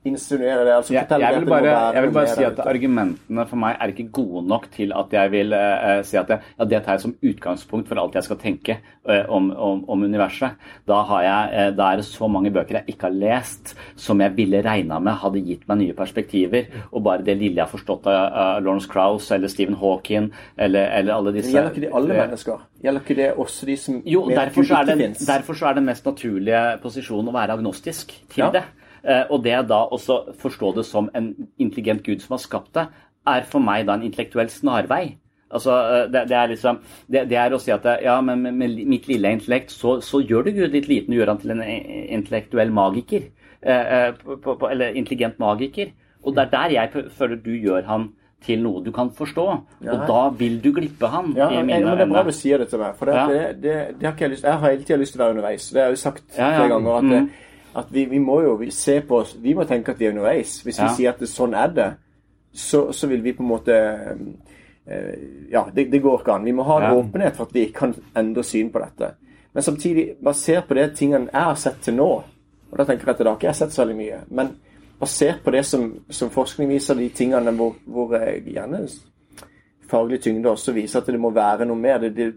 insinuerer 0.06 0.64
det. 0.64 0.74
altså 0.76 0.94
jeg, 0.94 1.06
jeg 1.10 1.34
vil 1.34 1.46
at 1.46 1.50
bare, 1.50 1.72
jeg 1.94 2.02
vil 2.04 2.12
bare 2.14 2.32
si 2.34 2.44
at 2.46 2.60
argumentene 2.64 3.46
for 3.50 3.60
meg 3.62 3.76
er 3.80 3.92
ikke 3.92 4.08
gode 4.18 4.42
nok 4.48 4.68
til 4.74 4.94
at 4.96 5.16
jeg 5.16 5.32
vil 5.34 5.54
uh, 5.56 6.00
si 6.06 6.18
at 6.20 6.30
det, 6.30 6.38
ja, 6.58 6.68
det 6.70 6.82
tar 6.84 6.96
jeg 6.96 7.04
som 7.06 7.16
utgangspunkt 7.30 7.90
for 7.90 8.00
alt 8.02 8.18
jeg 8.18 8.26
skal 8.28 8.40
tenke 8.40 8.78
uh, 9.08 9.24
om, 9.32 9.50
om, 9.50 9.82
om 9.90 10.06
universet. 10.06 10.56
Da, 10.86 11.00
har 11.08 11.24
jeg, 11.24 11.50
eh, 11.58 11.70
da 11.76 11.90
er 11.92 12.00
det 12.00 12.06
så 12.08 12.28
mange 12.30 12.50
bøker 12.54 12.80
jeg 12.80 12.94
ikke 12.94 13.08
har 13.08 13.16
lest, 13.16 13.74
som 13.98 14.20
jeg 14.22 14.34
ville 14.36 14.62
regna 14.64 14.98
med 15.02 15.18
hadde 15.22 15.42
gitt 15.46 15.66
meg 15.68 15.80
nye 15.82 15.96
perspektiver. 15.96 16.70
Og 16.92 17.04
bare 17.06 17.26
det 17.26 17.36
lille 17.38 17.58
jeg 17.58 17.64
har 17.64 17.72
forstått 17.72 18.06
av 18.10 18.62
Lawrence 18.64 18.90
Krauss 18.90 19.30
eller 19.34 19.50
Stephen 19.52 19.78
Hawking 19.80 20.30
eller, 20.56 20.90
eller 21.00 21.16
alle 21.16 21.34
disse 21.36 21.54
Gjelder 21.54 21.74
ikke 21.74 21.84
det 21.86 21.92
alle 21.96 22.18
mennesker? 22.20 22.64
Gjelder 22.84 23.04
ikke 23.04 23.18
det 23.18 23.28
også 23.44 23.68
de 23.68 23.76
som 23.80 24.00
jo, 24.06 24.24
derfor 24.30 24.66
så, 24.68 24.82
det 24.86 25.12
derfor 25.26 25.58
så 25.58 25.70
er 25.70 25.78
den 25.78 25.88
mest 25.88 26.06
naturlige 26.06 26.64
posisjonen 26.82 27.30
å 27.32 27.36
være 27.36 27.56
agnostisk 27.58 28.12
til 28.32 28.44
Ja. 28.46 28.50
det. 28.54 28.66
Eh, 29.06 29.24
og 29.30 29.44
det 29.44 29.60
da 29.70 29.84
også 29.94 30.16
forstå 30.42 30.74
det 30.80 30.84
som 30.88 31.10
en 31.14 31.28
intelligent 31.62 32.02
gud 32.02 32.20
som 32.24 32.34
har 32.34 32.42
skapt 32.42 32.72
det, 32.74 32.88
er 33.26 33.46
for 33.46 33.62
meg 33.62 33.86
da 33.86 33.94
en 33.94 34.02
intellektuell 34.06 34.50
snarvei. 34.50 35.16
Altså, 35.54 35.70
eh, 35.70 36.08
det, 36.10 36.24
det 36.28 36.36
er 36.36 36.48
liksom 36.50 36.80
det, 37.06 37.22
det 37.30 37.38
er 37.38 37.54
å 37.54 37.60
si 37.62 37.70
at 37.70 37.84
det, 37.86 38.00
ja, 38.02 38.16
men 38.20 38.42
med, 38.42 38.54
med 38.58 38.80
mitt 38.90 39.06
lille 39.06 39.30
intellekt 39.36 39.70
så, 39.70 40.00
så 40.02 40.18
gjør 40.26 40.48
du 40.48 40.56
Gud 40.58 40.74
litt 40.74 40.88
liten 40.90 41.14
og 41.14 41.20
gjør 41.20 41.30
han 41.34 41.38
til 41.44 41.54
en 41.54 41.62
eh, 41.62 42.06
intellektuell 42.18 42.72
magiker. 42.74 43.28
Eh, 43.62 43.94
eh, 43.98 44.12
på, 44.42 44.56
på, 44.58 44.68
eller 44.70 44.98
intelligent 44.98 45.38
magiker. 45.42 45.94
Og 46.26 46.34
det 46.34 46.48
er 46.48 46.50
der 46.56 46.74
jeg 46.80 47.06
føler 47.14 47.38
du 47.44 47.52
gjør 47.54 47.86
han 47.86 48.08
til 48.46 48.60
noe 48.62 48.82
du 48.84 48.90
kan 48.94 49.08
forstå. 49.14 49.44
Og 49.86 50.02
da 50.10 50.18
vil 50.38 50.58
du 50.62 50.68
glippe 50.74 51.08
han. 51.10 51.30
Ja, 51.38 51.46
men, 51.54 51.70
men 51.70 51.86
det 51.96 52.04
er 52.04 52.10
bra 52.10 52.22
du 52.26 52.34
sier 52.34 52.58
det 52.62 52.68
til 52.70 52.82
meg. 52.82 52.98
For 52.98 53.06
det, 53.08 53.14
Ja. 53.16 53.26
det, 53.30 53.62
det, 53.62 53.74
det 54.00 54.06
har 54.06 54.12
ikke 54.14 54.26
jeg 54.26 54.34
lyst 54.34 54.44
Jeg 54.46 54.52
har 54.60 54.70
hele 54.70 54.84
tida 54.86 54.98
lyst 55.00 55.14
til 55.14 55.22
å 55.22 55.24
være 55.24 55.34
underveis. 55.38 55.70
Det 55.72 55.80
har 55.80 55.88
jeg 55.88 55.96
jo 55.96 56.02
sagt 56.02 56.24
Ja, 56.36 56.50
ja. 56.50 56.54
flere 56.58 56.72
ganger. 56.74 56.96
At, 56.98 57.04
Mm. 57.26 57.30
At 57.76 57.90
vi, 57.92 58.04
vi 58.10 58.18
må 58.18 58.40
jo 58.42 58.70
se 58.70 59.00
på 59.04 59.18
oss 59.22 59.34
Vi 59.42 59.54
må 59.54 59.64
tenke 59.68 59.92
at 59.92 59.98
vi 60.00 60.06
er 60.06 60.14
underveis. 60.14 60.60
Hvis 60.64 60.78
vi 60.80 60.84
Ja. 60.84 60.94
sier 60.96 61.10
at 61.12 61.18
det, 61.20 61.28
sånn 61.28 61.54
er 61.54 61.68
det, 61.76 61.88
så, 62.52 62.86
så 62.92 63.06
vil 63.10 63.22
vi 63.24 63.32
på 63.36 63.42
en 63.44 63.48
måte 63.50 63.76
eh, 64.86 65.14
Ja, 65.52 65.66
det, 65.74 65.90
det 65.92 66.02
går 66.02 66.20
ikke 66.20 66.32
an. 66.34 66.44
Vi 66.44 66.52
må 66.52 66.62
ha 66.64 66.76
en 66.80 66.82
Ja. 66.90 66.94
åpenhet 67.00 67.36
for 67.36 67.44
at 67.46 67.54
vi 67.54 67.66
kan 67.74 67.94
endre 68.16 68.44
syn 68.44 68.70
på 68.72 68.78
dette. 68.82 69.14
Men 69.54 69.62
samtidig, 69.62 70.16
basert 70.24 70.68
på 70.68 70.74
det 70.74 70.96
tingene 70.96 71.28
jeg 71.32 71.42
har 71.42 71.54
sett 71.54 71.80
til 71.82 71.94
nå 71.96 72.08
Og 72.72 72.78
da 72.78 72.84
tenker 72.84 73.06
jeg 73.06 73.14
at 73.14 73.18
det 73.18 73.26
har 73.26 73.36
ikke 73.36 73.46
jeg 73.46 73.54
sett 73.60 73.72
så 73.72 73.84
veldig 73.84 73.96
mye. 73.96 74.20
Men 74.30 74.48
basert 75.00 75.42
på 75.44 75.50
det 75.52 75.64
som, 75.64 75.94
som 76.10 76.30
forskning 76.30 76.68
viser, 76.68 76.94
de 76.94 77.08
tingene 77.08 77.52
hvor, 77.54 77.74
hvor 77.86 78.16
jeg 78.18 78.42
gjerne 78.54 78.86
faglig 79.88 80.20
tyngde 80.22 80.50
også 80.50 80.72
viser 80.74 80.98
at 81.00 81.06
det 81.06 81.20
må 81.20 81.30
være 81.30 81.64
noe 81.64 81.76
mer. 81.78 81.98
Det, 82.02 82.16
det, 82.16 82.34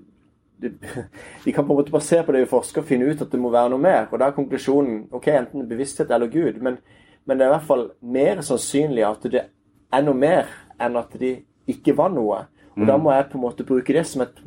vi 0.59 1.51
kan 1.55 1.65
på 1.65 1.73
en 1.73 1.79
måte 1.79 1.93
basere 1.93 2.25
på 2.27 2.35
det 2.35 2.43
vi 2.43 2.51
forsker, 2.51 2.85
finne 2.87 3.09
ut 3.09 3.21
at 3.21 3.31
det 3.31 3.39
må 3.41 3.51
være 3.53 3.73
noe 3.73 3.83
mer. 3.83 4.07
Og 4.11 4.19
da 4.19 4.29
er 4.29 4.37
konklusjonen 4.37 5.05
ok, 5.15 5.27
enten 5.33 5.67
bevissthet 5.69 6.11
eller 6.11 6.31
Gud. 6.31 6.61
Men, 6.65 6.79
men 7.25 7.39
det 7.39 7.45
er 7.45 7.53
i 7.53 7.55
hvert 7.57 7.69
fall 7.69 7.89
mer 8.01 8.43
sannsynlig 8.45 9.05
at 9.07 9.29
det 9.31 9.45
er 9.93 10.05
noe 10.05 10.17
mer 10.17 10.51
enn 10.79 10.99
at 10.99 11.15
de 11.19 11.35
ikke 11.69 11.95
var 11.97 12.13
noe. 12.13 12.43
Og 12.79 12.85
da 12.87 12.95
må 12.97 13.11
jeg 13.11 13.25
på 13.31 13.35
en 13.35 13.43
måte 13.43 13.65
bruke 13.67 13.93
det 13.93 14.05
som 14.07 14.21
et 14.23 14.37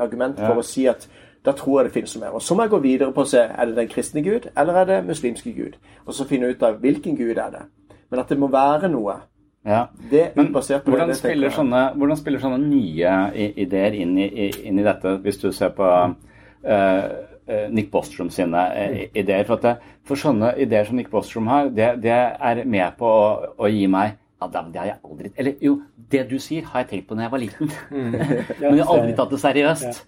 argument 0.00 0.40
for 0.40 0.58
å 0.58 0.66
si 0.66 0.88
at 0.90 1.06
da 1.46 1.52
tror 1.58 1.80
jeg 1.80 1.88
det 1.88 1.94
finnes 1.94 2.14
noe 2.16 2.24
mer. 2.24 2.34
Og 2.38 2.42
så 2.42 2.54
må 2.54 2.66
jeg 2.66 2.72
gå 2.72 2.80
videre 2.82 3.14
på 3.14 3.22
å 3.22 3.28
se 3.28 3.42
er 3.42 3.68
det 3.68 3.76
den 3.76 3.90
kristne 3.90 4.22
Gud, 4.22 4.48
eller 4.58 4.80
er 4.80 4.88
det 4.88 4.98
muslimske 5.06 5.52
Gud. 5.54 5.76
Og 6.06 6.14
så 6.14 6.26
finne 6.26 6.50
ut 6.50 6.62
av 6.66 6.80
hvilken 6.82 7.16
Gud 7.18 7.38
er 7.38 7.54
det. 7.54 7.62
Men 8.10 8.22
at 8.22 8.30
det 8.30 8.38
må 8.38 8.50
være 8.52 8.90
noe. 8.92 9.16
Ja. 9.62 9.88
Det 10.10 10.32
Men 10.36 10.50
hvordan, 10.50 11.14
spiller 11.14 11.52
sånne, 11.54 11.82
hvordan 11.94 12.18
spiller 12.18 12.42
sånne 12.42 12.58
nye 12.64 13.12
ideer 13.62 13.94
inn 13.94 14.16
i, 14.18 14.48
inn 14.66 14.80
i 14.80 14.86
dette, 14.86 15.18
hvis 15.22 15.38
du 15.38 15.52
ser 15.54 15.70
på 15.76 15.86
eh, 16.66 17.04
Nick 17.70 17.92
Bostrom 17.92 18.30
sine 18.34 18.64
eh, 18.74 18.96
ideer? 19.14 19.46
For, 19.46 19.62
det, 19.62 19.76
for 20.08 20.18
sånne 20.18 20.56
ideer 20.62 20.88
som 20.88 20.98
Nick 20.98 21.12
Bostrom 21.12 21.46
har, 21.52 21.70
det, 21.70 21.94
det 22.02 22.16
er 22.16 22.64
med 22.66 22.98
på 22.98 23.06
å, 23.06 23.54
å 23.54 23.70
gi 23.70 23.86
meg 23.90 24.18
ja, 24.42 24.48
det, 24.50 24.80
har 24.80 24.88
jeg 24.88 24.98
aldri 25.06 25.30
Eller 25.38 25.60
jo, 25.62 25.76
det 26.10 26.24
du 26.32 26.34
sier, 26.42 26.64
har 26.66 26.82
jeg 26.82 26.88
tenkt 26.90 27.06
på 27.06 27.14
da 27.14 27.28
jeg 27.28 27.32
var 27.32 27.40
liten. 27.44 27.70
Men 27.94 28.74
jeg 28.74 28.82
har 28.82 28.90
aldri 28.90 29.14
tatt 29.14 29.30
det 29.30 29.38
seriøst. 29.38 30.00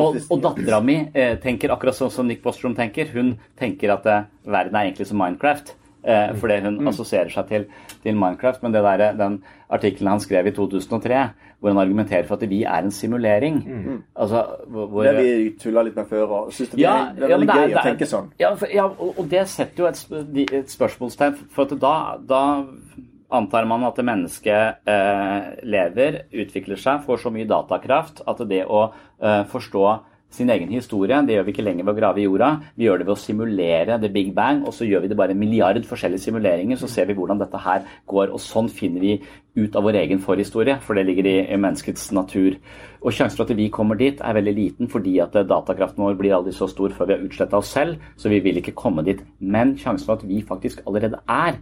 Og 0.00 0.16
og 0.24 0.40
dattera 0.46 0.80
mi 0.80 0.96
tenker 1.44 1.74
akkurat 1.74 1.98
sånn 1.98 2.14
som 2.14 2.26
Nick 2.30 2.40
Bostrom 2.42 2.72
tenker. 2.78 3.12
Hun 3.12 3.34
tenker 3.60 3.92
at 3.92 4.08
verden 4.48 4.72
er 4.72 4.88
egentlig 4.88 5.10
som 5.10 5.20
Minecraft. 5.20 5.74
Eh, 6.08 6.30
fordi 6.40 6.54
hun 6.64 6.88
assosierer 6.88 7.28
seg 7.28 7.48
til, 7.50 7.64
til 8.02 8.16
Minecraft. 8.16 8.62
Men 8.64 8.72
det 8.72 8.80
der, 8.86 9.12
den 9.18 9.34
artikkelen 9.68 10.08
han 10.14 10.22
skrev 10.24 10.46
i 10.48 10.52
2003, 10.56 11.18
hvor 11.60 11.74
han 11.74 11.80
argumenterer 11.82 12.24
for 12.24 12.38
at 12.40 12.48
vi 12.48 12.62
er 12.62 12.86
en 12.86 12.94
simulering 12.94 13.58
altså, 14.16 14.44
hvor, 14.70 15.02
Det 15.02 15.10
har 15.12 15.18
vi 15.20 15.50
tulla 15.60 15.82
litt 15.82 15.96
med 15.98 16.06
før. 16.08 16.22
og 16.30 16.52
synes 16.54 16.70
det, 16.70 16.80
ja, 16.80 16.94
det 17.16 17.26
er 17.26 17.34
ja, 17.34 17.36
men 17.36 17.48
det 17.48 17.56
er- 17.56 17.60
gøy 17.66 17.74
det 17.74 17.80
å 17.80 17.84
tenke 17.90 18.06
sånn. 18.08 18.30
Ja, 18.40 18.54
for, 18.54 18.72
ja 18.72 18.86
og, 18.86 19.18
og 19.18 19.28
det 19.28 19.42
setter 19.50 19.82
jo 19.84 19.88
et, 19.90 20.52
et 20.62 20.70
spørsmålstegn, 20.70 21.34
for 21.52 21.66
at 21.66 21.74
da, 21.82 21.94
da 22.30 22.42
antar 23.30 23.66
man 23.68 23.84
at 23.84 23.98
det 23.98 24.06
mennesket 24.08 24.88
eh, 24.88 25.48
lever, 25.68 26.22
utvikler 26.32 26.80
seg, 26.80 27.02
får 27.04 27.20
så 27.26 27.34
mye 27.34 27.48
datakraft 27.50 28.22
at 28.26 28.40
det 28.48 28.62
å 28.64 28.86
eh, 29.20 29.42
forstå 29.50 29.84
sin 30.30 30.50
egen 30.52 30.68
historie, 30.68 31.16
det 31.24 31.36
gjør 31.38 31.46
vi 31.46 31.52
ikke 31.54 31.64
lenger 31.64 31.86
ved 31.86 31.94
å 31.94 31.98
grave 31.98 32.20
i 32.20 32.26
jorda. 32.26 32.48
Vi 32.76 32.84
gjør 32.84 33.00
det 33.00 33.06
ved 33.08 33.14
å 33.14 33.20
simulere 33.20 33.96
the 34.02 34.10
big 34.12 34.34
bang, 34.36 34.60
og 34.68 34.74
så 34.76 34.84
gjør 34.84 35.04
vi 35.04 35.10
det 35.12 35.16
bare 35.16 35.32
en 35.32 35.40
milliard 35.40 35.80
forskjellige 35.88 36.26
simuleringer, 36.26 36.76
så 36.76 36.90
ser 36.90 37.08
vi 37.08 37.16
hvordan 37.16 37.40
dette 37.40 37.60
her 37.64 37.86
går, 38.12 38.34
og 38.36 38.42
sånn 38.44 38.68
finner 38.68 39.00
vi 39.04 39.14
ut 39.58 39.78
av 39.78 39.86
vår 39.88 39.98
egen 40.02 40.20
forhistorie, 40.22 40.76
for 40.84 40.98
det 40.98 41.06
ligger 41.08 41.30
i, 41.30 41.38
menneskets 41.56 42.10
natur. 42.16 42.58
Og 43.00 43.14
sjansen 43.14 43.40
for 43.40 43.48
at 43.48 43.56
vi 43.56 43.70
kommer 43.72 43.98
dit 43.98 44.20
er 44.20 44.36
veldig 44.36 44.54
liten, 44.54 44.92
fordi 44.92 45.16
at 45.24 45.34
eh, 45.38 45.48
datakraften 45.48 46.04
vår 46.04 46.20
blir 46.20 46.36
aldri 46.36 46.52
så 46.54 46.68
stor 46.70 46.92
før 46.94 47.08
vi 47.08 47.16
har 47.16 47.24
utsletta 47.24 47.62
oss 47.62 47.72
selv, 47.74 48.04
så 48.20 48.30
vi 48.30 48.42
vil 48.44 48.60
ikke 48.60 48.76
komme 48.78 49.06
dit. 49.06 49.24
Men 49.40 49.76
sjansen 49.80 50.06
for 50.06 50.20
at 50.20 50.28
vi 50.28 50.44
faktisk 50.46 50.84
allerede 50.86 51.22
er 51.24 51.58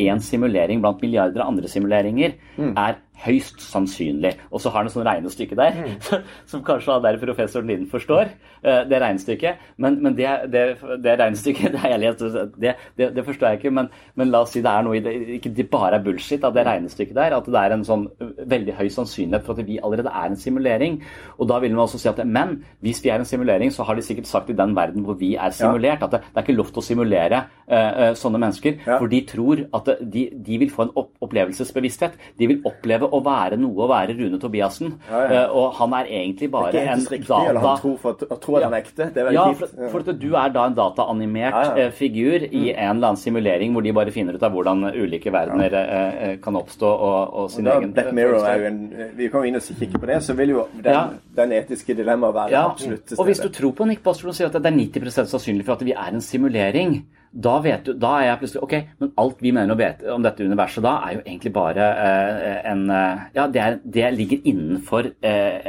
en 0.00 0.20
simulering 0.22 0.80
blant 0.82 1.02
milliarder 1.02 1.42
av 1.42 1.50
andre 1.52 1.68
simuleringer, 1.68 2.36
er 2.78 3.00
høyst 3.24 3.60
sannsynlig. 3.64 4.34
Og 4.50 4.62
så 4.62 4.70
har 4.70 4.82
han 4.82 4.90
et 4.90 4.94
sånt 4.94 5.08
regnestykke 5.08 5.56
der, 5.58 5.78
Mm. 5.80 6.22
som 6.50 6.62
kanskje 6.64 6.92
han 6.92 7.02
der 7.02 7.18
professoren 7.20 7.68
din 7.68 7.86
forstår, 7.90 8.32
eh, 8.64 8.82
det 8.88 9.00
regnestykket. 9.00 9.60
Men, 9.78 10.02
men 10.02 10.16
det, 10.16 10.28
det, 10.52 10.64
det 11.04 11.16
regnestykket 11.20 11.72
det 11.76 12.00
lest, 12.00 12.24
det, 12.60 12.74
det, 12.98 13.10
det 13.16 13.24
forstår 13.24 13.48
jeg 13.48 13.60
ikke. 13.60 13.74
Men, 13.76 13.90
men 14.14 14.32
la 14.32 14.42
oss 14.44 14.54
si 14.56 14.62
det 14.64 14.72
er 14.72 14.86
noe 14.86 14.98
i 14.98 15.04
det, 15.04 15.14
ikke 15.38 15.52
det 15.56 15.68
bare 15.70 15.98
er 15.98 16.04
bullshit 16.04 16.44
av 16.44 16.54
det 16.56 16.66
regnestykket 16.66 17.16
der. 17.16 17.36
At 17.36 17.48
det 17.48 17.60
er 17.60 17.76
en 17.76 17.86
sånn 17.86 18.08
veldig 18.50 18.76
høy 18.80 18.88
sannsynlighet 18.92 19.46
for 19.46 19.58
at 19.58 19.68
vi 19.68 19.78
allerede 19.80 20.12
er 20.12 20.30
en 20.30 20.40
simulering. 20.40 21.00
Og 21.38 21.48
da 21.50 21.60
vil 21.62 21.74
man 21.76 21.86
også 21.86 22.00
si 22.00 22.10
at 22.10 22.22
men 22.26 22.58
hvis 22.84 23.02
vi 23.04 23.12
er 23.12 23.20
en 23.20 23.28
simulering, 23.28 23.72
så 23.72 23.86
har 23.86 23.96
de 23.96 24.04
sikkert 24.04 24.28
sagt 24.30 24.50
i 24.50 24.56
den 24.56 24.74
verden 24.76 25.04
hvor 25.06 25.18
vi 25.20 25.34
er 25.36 25.54
simulert, 25.56 26.02
at 26.04 26.16
det, 26.16 26.22
er 26.34 26.44
ikke 26.44 26.56
lov 26.56 26.70
til 26.70 26.82
å 26.82 26.84
simulere 26.84 27.42
uh, 27.70 27.76
eh, 27.76 28.12
sånne 28.18 28.40
mennesker. 28.42 28.78
Ja. 28.86 28.98
For 28.98 29.10
de 29.10 29.22
tror 29.28 29.64
at 29.76 29.90
de, 30.00 30.26
de 30.46 30.60
vil 30.62 30.72
få 30.72 30.86
en 30.86 30.94
opp 30.98 31.14
opplevelsesbevissthet. 31.24 32.16
De 32.38 32.48
vil 32.50 32.62
oppleve 32.68 33.09
å 33.10 33.20
være 33.24 33.58
noe 33.60 33.84
å 33.84 33.88
være 33.90 34.16
Rune 34.18 34.38
Tobiassen. 34.40 34.94
Ja, 35.10 35.20
ja. 35.20 35.42
Eh, 35.44 35.56
og 35.56 35.76
han 35.78 35.94
er 35.98 36.10
egentlig 36.20 36.50
bare 36.52 36.70
Ikke 36.72 36.82
en 36.82 36.88
helt 36.94 37.12
riktig, 37.14 37.30
eller 37.30 37.60
data... 37.60 37.66
han 37.68 37.82
tror, 37.82 37.96
for, 38.02 38.38
tror 38.44 38.58
at 38.58 38.66
han 38.66 38.76
er 38.76 38.84
ekte. 38.84 39.08
Det 39.14 39.22
er 39.22 39.28
veldig 39.28 39.38
Ja, 39.38 39.46
for, 39.60 40.04
for 40.06 40.18
du 40.24 40.28
er 40.30 40.54
da 40.54 40.66
en 40.70 40.76
dataanimert 40.78 41.78
eh, 41.78 41.90
figur 41.96 42.46
i 42.46 42.64
en 42.72 42.96
eller 42.96 43.12
annen 43.12 43.20
simulering 43.20 43.74
hvor 43.76 43.86
de 43.86 43.94
bare 43.96 44.14
finner 44.14 44.38
ut 44.38 44.46
av 44.46 44.54
hvordan 44.54 44.90
ulike 44.94 45.32
verdener 45.34 45.76
eh, 45.80 46.34
kan 46.42 46.58
oppstå 46.60 46.90
og, 46.90 47.36
og 47.42 47.50
sin 47.52 47.68
Da, 47.68 47.78
egen 47.78 47.94
Black 47.96 48.12
Mirror 48.16 48.48
er 48.48 48.64
jo 48.64 48.70
en 48.70 48.80
Vi 49.16 49.30
jo 49.30 49.44
inn 49.46 49.58
og 49.58 49.70
kikke 49.80 50.00
på 50.00 50.10
det, 50.10 50.20
så 50.24 50.36
vil 50.38 50.54
jo 50.56 50.66
den, 50.84 51.16
den 51.36 51.54
etiske 51.60 51.96
dilemmaet 51.98 52.36
være 52.36 52.64
absolutt 52.64 53.06
til 53.10 53.20
Og 53.20 53.30
hvis 53.30 53.42
du 53.42 53.48
tror 53.54 53.74
på 53.76 53.88
Nick 53.88 54.04
Bostrom 54.04 54.32
og 54.32 54.38
sier 54.38 54.50
at 54.50 54.58
det 54.58 54.70
er 54.70 54.76
90 54.76 55.30
sannsynlig 55.30 55.66
for 55.66 55.78
at 55.78 55.86
vi 55.86 55.94
er 55.96 56.12
en 56.12 56.24
simulering, 56.24 57.00
da, 57.30 57.52
vet 57.62 57.84
du, 57.86 57.92
da 57.94 58.14
er 58.18 58.24
jeg 58.26 58.38
plutselig 58.40 58.62
Ok, 58.66 58.72
men 58.98 59.10
alt 59.22 59.42
vi 59.44 59.52
mener 59.54 60.00
om 60.10 60.24
dette 60.24 60.42
universet 60.42 60.82
da, 60.82 60.96
er 61.06 61.18
jo 61.18 61.20
egentlig 61.22 61.52
bare 61.54 61.84
eh, 62.06 62.56
en 62.72 62.82
eh, 62.90 63.20
Ja, 63.36 63.44
det, 63.46 63.60
er, 63.62 63.76
det 63.84 64.08
ligger 64.16 64.48
innenfor 64.50 65.12
eh, 65.22 65.68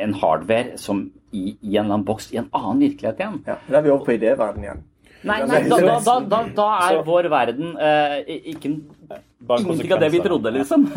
en 0.00 0.14
hardware 0.22 0.78
som 0.80 1.04
i, 1.32 1.52
i 1.60 1.76
en 1.76 1.84
eller 1.84 1.98
annen 1.98 2.06
boks 2.08 2.30
i 2.32 2.40
en 2.40 2.48
annen 2.52 2.80
virkelighet 2.86 3.20
igjen. 3.20 3.36
Ja, 3.48 3.58
da 3.68 3.78
er 3.78 3.84
vi 3.84 3.92
over 3.92 4.08
på 4.08 4.16
idéverdenen 4.16 4.66
igjen. 4.66 4.82
Nei, 5.28 5.38
nei 5.48 5.60
da, 5.70 5.78
da, 5.80 5.98
da, 6.04 6.16
da, 6.32 6.40
da 6.56 6.66
er 6.88 7.02
vår 7.06 7.28
verden 7.32 7.76
eh, 7.76 8.16
ikke 8.52 8.72
ingenting 8.72 9.94
av 9.96 10.02
det 10.02 10.10
vi 10.12 10.22
trodde, 10.24 10.52
liksom. 10.56 10.88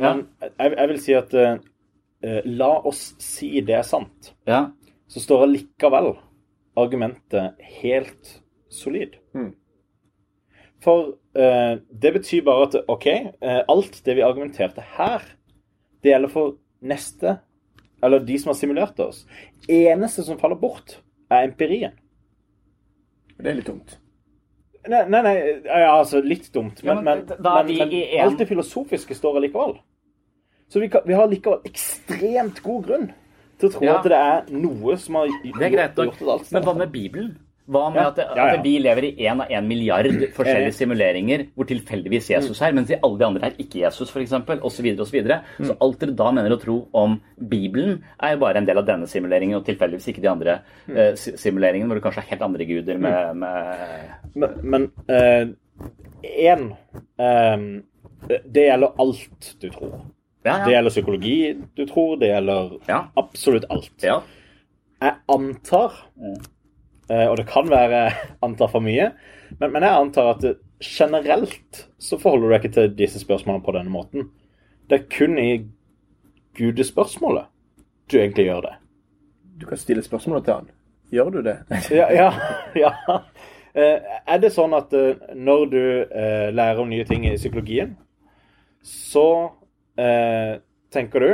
Men 0.00 0.24
jeg, 0.40 0.72
jeg 0.74 0.90
vil 0.90 1.02
si 1.02 1.18
at 1.18 1.36
eh, 1.38 2.40
la 2.50 2.70
oss 2.86 3.04
si 3.22 3.52
det 3.66 3.78
er 3.82 3.86
sant. 3.86 4.34
ja. 4.48 4.66
Så 5.10 5.20
står 5.20 5.44
allikevel 5.44 6.14
argumentet 6.80 7.60
helt 7.82 8.38
solid. 8.72 9.20
For 10.84 11.14
eh, 11.38 11.78
det 11.90 12.12
betyr 12.18 12.44
bare 12.44 12.66
at 12.68 12.74
OK, 12.92 13.06
eh, 13.08 13.60
alt 13.72 14.00
det 14.04 14.16
vi 14.18 14.24
argumenterte 14.26 14.84
her, 14.98 15.24
det 16.04 16.12
gjelder 16.12 16.32
for 16.32 16.56
neste 16.84 17.38
Eller 18.04 18.20
de 18.20 18.36
som 18.38 18.50
har 18.50 18.58
simulert 18.58 18.98
oss. 19.00 19.22
Eneste 19.72 20.22
som 20.26 20.36
faller 20.38 20.58
bort, 20.60 20.98
er 21.32 21.46
empirien. 21.48 21.94
Det 23.38 23.48
er 23.48 23.56
litt 23.56 23.66
dumt. 23.70 23.94
Nei, 24.84 25.00
nei, 25.08 25.20
nei 25.24 25.34
ja, 25.64 25.94
altså 25.96 26.20
litt 26.20 26.50
dumt, 26.52 26.82
Ja, 26.84 26.92
men, 26.98 27.04
men 27.06 27.22
men, 27.24 27.30
er 27.32 27.64
men, 27.64 27.78
men 27.78 27.92
en- 27.96 28.20
alt 28.26 28.38
det 28.42 28.48
filosofiske 28.50 29.16
står 29.16 29.38
allikevel. 29.40 29.78
Så 30.68 30.80
vi, 30.82 30.90
kan, 30.92 31.00
vi 31.08 31.16
har 31.16 31.30
likevel 31.32 31.64
ekstremt 31.64 32.60
god 32.64 32.84
grunn 32.90 33.08
til 33.60 33.70
å 33.70 33.72
tro 33.72 33.86
Ja. 33.86 33.96
at 34.02 34.04
det 34.10 34.18
er 34.20 34.52
noe 34.52 34.98
som 35.00 35.14
har 35.22 35.32
Det 35.42 35.54
er 35.62 35.70
greit 35.72 35.96
gjort 35.96 36.18
det 36.20 36.28
alt 36.34 36.52
Men 36.52 36.62
hva 36.68 36.74
med 36.76 36.92
Bibelen? 36.92 37.32
Hva 37.66 37.90
med 37.90 38.02
Ja. 38.02 38.08
at, 38.08 38.18
Ja, 38.18 38.34
ja. 38.36 38.54
at 38.58 38.62
vi 38.64 38.78
lever 38.78 39.04
i 39.04 39.16
én 39.24 39.40
av 39.40 39.48
én 39.48 39.66
milliard 39.66 40.04
forskjellige 40.36 40.74
simuleringer 40.74 41.46
hvor 41.56 41.64
tilfeldigvis 41.66 42.28
Jesus 42.30 42.60
er, 42.60 42.72
mens 42.72 42.90
i 42.90 42.98
alle 43.02 43.18
de 43.18 43.24
andre 43.24 43.46
er 43.46 43.52
ikke 43.58 43.80
Jesus, 43.80 44.10
f.eks., 44.10 44.32
osv. 44.60 44.86
osv. 45.00 45.16
Så. 45.24 45.40
Mm. 45.58 45.66
så 45.70 45.76
alt 45.80 45.98
dere 46.00 46.14
da 46.16 46.30
mener 46.30 46.50
å 46.52 46.60
tro 46.60 46.88
om 46.92 47.20
Bibelen, 47.40 48.02
er 48.20 48.32
jo 48.34 48.38
bare 48.44 48.56
en 48.58 48.66
del 48.66 48.78
av 48.78 48.84
denne 48.86 49.06
simuleringen, 49.08 49.56
og 49.56 49.64
tilfeldigvis 49.64 50.08
ikke 50.12 50.20
de 50.22 50.28
andre 50.28 50.58
Mm. 50.88 50.96
eh, 50.96 51.14
simuleringene 51.14 51.86
hvor 51.88 51.94
det 51.94 52.02
kanskje 52.04 52.18
er 52.24 52.30
helt 52.30 52.42
andre 52.42 52.64
guder 52.66 52.98
med, 52.98 53.36
med 53.36 54.62
Men, 54.62 54.90
én 56.22 56.74
Det 58.28 58.64
gjelder 58.68 58.92
alt 58.98 59.54
du 59.60 59.68
tror. 59.70 60.00
Ja, 60.44 60.64
Det 60.64 60.72
gjelder 60.74 60.90
psykologi 60.90 61.36
du 61.76 61.86
tror, 61.86 62.16
det 62.20 62.28
gjelder 62.28 62.78
Ja. 62.88 63.06
absolutt 63.16 63.64
alt. 63.70 63.90
ja. 64.02 64.20
Jeg 65.02 65.14
antar, 65.28 65.92
eh, 66.22 66.40
og 67.08 67.36
det 67.36 67.44
kan 67.50 67.68
være 67.68 68.06
antar 68.46 68.70
for 68.72 68.80
mye, 68.84 69.10
men, 69.58 69.72
men 69.74 69.82
jeg 69.84 69.92
antar 70.00 70.30
at 70.34 70.44
generelt 70.84 71.84
så 72.02 72.16
forholder 72.20 72.46
du 72.48 72.52
deg 72.54 72.64
ikke 72.64 72.74
til 72.76 72.94
disse 72.98 73.20
spørsmålene 73.22 73.64
på 73.64 73.74
denne 73.76 73.92
måten. 73.92 74.30
Det 74.90 74.98
er 74.98 75.10
kun 75.12 75.38
i 75.40 75.50
gudespørsmålet 76.58 77.46
du 78.10 78.18
egentlig 78.20 78.44
gjør 78.48 78.60
det. 78.66 78.74
Du 79.60 79.66
kan 79.66 79.80
stille 79.80 80.02
spørsmålet 80.04 80.44
til 80.44 80.54
han. 80.58 80.70
Gjør 81.12 81.30
du 81.30 81.40
det? 81.46 81.56
Ja, 81.94 82.08
ja, 82.12 82.30
ja. 82.76 82.92
Eh, 83.74 84.00
Er 84.26 84.38
det 84.42 84.52
sånn 84.54 84.74
at 84.76 84.92
eh, 84.94 85.16
når 85.34 85.64
du 85.72 85.80
eh, 86.04 86.48
lærer 86.54 86.82
om 86.82 86.90
nye 86.90 87.06
ting 87.08 87.24
i 87.26 87.36
psykologien, 87.36 87.94
så 88.84 89.26
eh, 89.98 90.60
tenker 90.92 91.24
du 91.24 91.30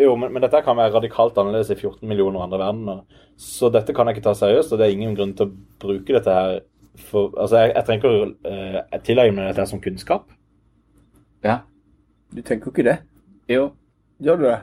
jo, 0.00 0.16
men, 0.16 0.32
men 0.32 0.42
dette 0.42 0.62
kan 0.64 0.76
være 0.76 0.92
radikalt 0.94 1.36
annerledes 1.40 1.70
i 1.70 1.76
14 1.78 2.08
millioner 2.08 2.42
andre 2.44 2.58
verdener. 2.58 3.00
Så 3.40 3.70
dette 3.72 3.94
kan 3.96 4.06
jeg 4.06 4.16
ikke 4.18 4.26
ta 4.28 4.34
seriøst, 4.38 4.72
og 4.72 4.78
det 4.80 4.86
er 4.88 4.94
ingen 4.96 5.14
grunn 5.18 5.34
til 5.36 5.46
å 5.48 5.54
bruke 5.80 6.12
dette 6.16 6.34
her 6.36 6.60
for 7.00 7.30
Altså, 7.38 7.56
jeg, 7.62 7.74
jeg 7.76 7.84
trenger 7.86 8.00
ikke 8.00 8.10
å 8.10 8.24
uh, 8.50 8.98
tilegne 9.06 9.36
meg 9.36 9.46
dette 9.50 9.62
her 9.64 9.70
som 9.70 9.80
kunnskap. 9.84 10.26
ja. 11.44 11.60
Du 12.30 12.42
tenker 12.46 12.68
jo 12.68 12.70
ikke 12.74 12.84
det. 12.86 12.98
Jo. 13.50 13.62
Gjør 14.22 14.36
du 14.38 14.42
det? 14.44 14.58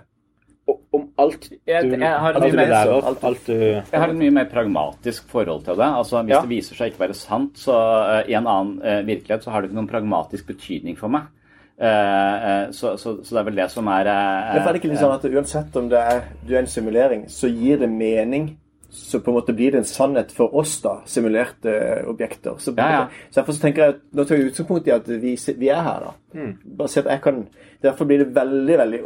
Og, 0.72 0.78
om 0.96 1.02
alt 1.20 1.50
du, 1.50 1.56
Jeg- 1.68 1.90
jeg 2.00 2.00
har 2.20 2.34
alt 2.38 2.44
du 2.52 2.56
mer 2.56 2.68
lærer, 2.68 3.02
så- 3.02 3.08
alt- 3.10 3.24
alt 3.24 3.46
du 3.48 3.54
Jeg 3.54 4.00
har 4.00 4.10
et 4.10 4.16
mye 4.16 4.32
mer 4.32 4.46
pragmatisk 4.46 5.28
forhold 5.28 5.64
til 5.66 5.76
det. 5.76 5.84
Altså, 6.00 6.22
Hvis 6.24 6.30
Ja. 6.36 6.42
det 6.42 6.50
viser 6.50 6.76
seg 6.76 6.92
ikke 6.94 7.00
være 7.08 7.14
sant, 7.16 7.54
så 7.58 7.74
uh, 7.76 8.24
i 8.30 8.34
en 8.34 8.48
annen 8.48 8.80
uh, 8.82 9.02
virkelighet 9.08 9.44
så 9.44 9.52
har 9.52 9.62
det 9.62 9.70
ikke 9.72 9.80
noen 9.82 9.90
pragmatisk 9.92 10.48
betydning 10.48 10.98
for 10.98 11.10
meg. 11.10 11.24
Eh, 11.80 12.50
eh, 12.50 12.72
så, 12.72 12.96
så, 12.98 13.18
så 13.24 13.36
det 13.36 13.40
er 13.42 13.46
vel 13.52 13.60
det 13.60 13.68
som 13.70 13.88
er 13.94 14.08
eh, 14.10 14.54
Derfor 14.56 14.70
er 14.70 14.74
det 14.74 14.80
ikke 14.82 14.90
litt 14.90 15.02
sånn 15.04 15.14
at 15.14 15.26
uansett 15.30 15.76
om 15.78 15.90
det 15.92 16.00
er, 16.14 16.24
du 16.48 16.56
er 16.56 16.64
en 16.64 16.72
simulering, 16.72 17.28
så 17.30 17.50
gir 17.54 17.78
det 17.84 17.90
mening. 17.92 18.56
Så 18.90 19.20
på 19.22 19.30
en 19.30 19.36
måte 19.36 19.54
blir 19.54 19.76
det 19.76 19.82
en 19.84 19.86
sannhet 19.86 20.32
for 20.34 20.56
oss, 20.58 20.78
da, 20.82 20.96
simulerte 21.06 21.74
objekter. 22.10 22.56
Så, 22.64 22.74
Ja, 22.78 22.88
ja. 22.92 23.04
så 23.30 23.42
derfor 23.42 23.54
så 23.54 23.62
tenker 23.62 23.84
jeg 23.84 23.94
at 23.94 24.00
Nå 24.16 24.24
tar 24.24 24.40
jeg 24.40 24.48
utgangspunkt 24.50 24.88
i 24.88 24.96
at 24.96 25.08
vi, 25.22 25.36
vi 25.60 25.70
er 25.70 25.84
her, 25.86 26.08
da. 26.08 26.40
Mm. 26.40 26.54
Bare 26.80 26.90
si 26.90 27.00
at 27.04 27.12
jeg 27.12 27.22
kan 27.22 27.44
Derfor 27.84 28.06
blir 28.10 28.24
det 28.24 28.32
veldig, 28.36 28.78
veldig 28.80 29.02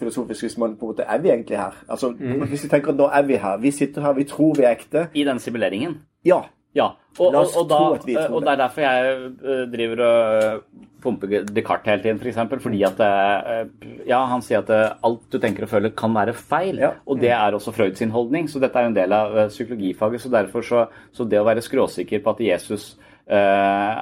filosofisk 0.00 0.42
hvis 0.48 0.58
man 0.58 0.74
på 0.76 0.88
en 0.88 0.92
måte 0.94 1.06
Er 1.08 1.18
vi 1.22 1.30
egentlig 1.30 1.56
her? 1.60 1.76
Altså, 1.88 2.10
Mm. 2.18 2.42
Hvis 2.48 2.64
vi 2.64 2.68
tenker 2.68 2.90
at 2.90 2.96
nå 2.98 3.06
er 3.12 3.22
vi 3.22 3.36
her, 3.36 3.56
vi 3.62 3.70
sitter 3.70 4.02
her, 4.02 4.12
vi 4.12 4.24
tror 4.24 4.54
vi 4.56 4.64
er 4.64 4.70
ekte. 4.74 5.06
I 5.14 5.24
den 5.24 5.38
simuleringen. 5.38 6.00
Ja. 6.24 6.40
Ja. 6.76 6.92
Og, 7.16 7.32
og, 7.32 7.46
og, 7.56 7.64
da, 7.70 7.78
tror 7.96 8.34
og 8.36 8.42
det 8.44 8.52
er 8.52 8.60
derfor 8.60 8.84
jeg 8.84 9.14
eh, 9.24 9.62
driver 9.72 10.02
og 10.04 10.42
eh, 10.44 10.86
pumper 11.06 11.46
Descartes 11.48 11.88
hele 11.88 12.04
tiden, 12.04 12.20
f.eks. 12.20 12.62
Fordi 12.62 12.82
at 12.86 13.00
eh, 13.06 13.88
Ja, 14.08 14.20
han 14.30 14.44
sier 14.44 14.60
at 14.60 14.72
eh, 14.74 14.98
alt 15.06 15.24
du 15.32 15.38
tenker 15.40 15.66
og 15.66 15.72
føler, 15.72 15.94
kan 15.96 16.14
være 16.16 16.36
feil. 16.36 16.82
Ja. 16.82 16.92
Og 17.06 17.20
det 17.22 17.32
er 17.32 17.56
også 17.56 17.74
Freud 17.76 17.96
sin 17.98 18.12
holdning. 18.14 18.50
Så 18.52 18.60
dette 18.62 18.78
er 18.78 18.88
jo 18.88 18.92
en 18.92 18.98
del 18.98 19.16
av 19.16 19.36
eh, 19.36 19.50
psykologifaget. 19.52 20.26
Så 20.26 20.32
derfor 20.32 20.66
så, 20.66 20.86
så 21.16 21.28
det 21.28 21.40
å 21.40 21.48
være 21.48 21.64
skråsikker 21.64 22.24
på 22.24 22.36
at 22.36 22.44
Jesus 22.50 22.90
eh, 23.26 23.94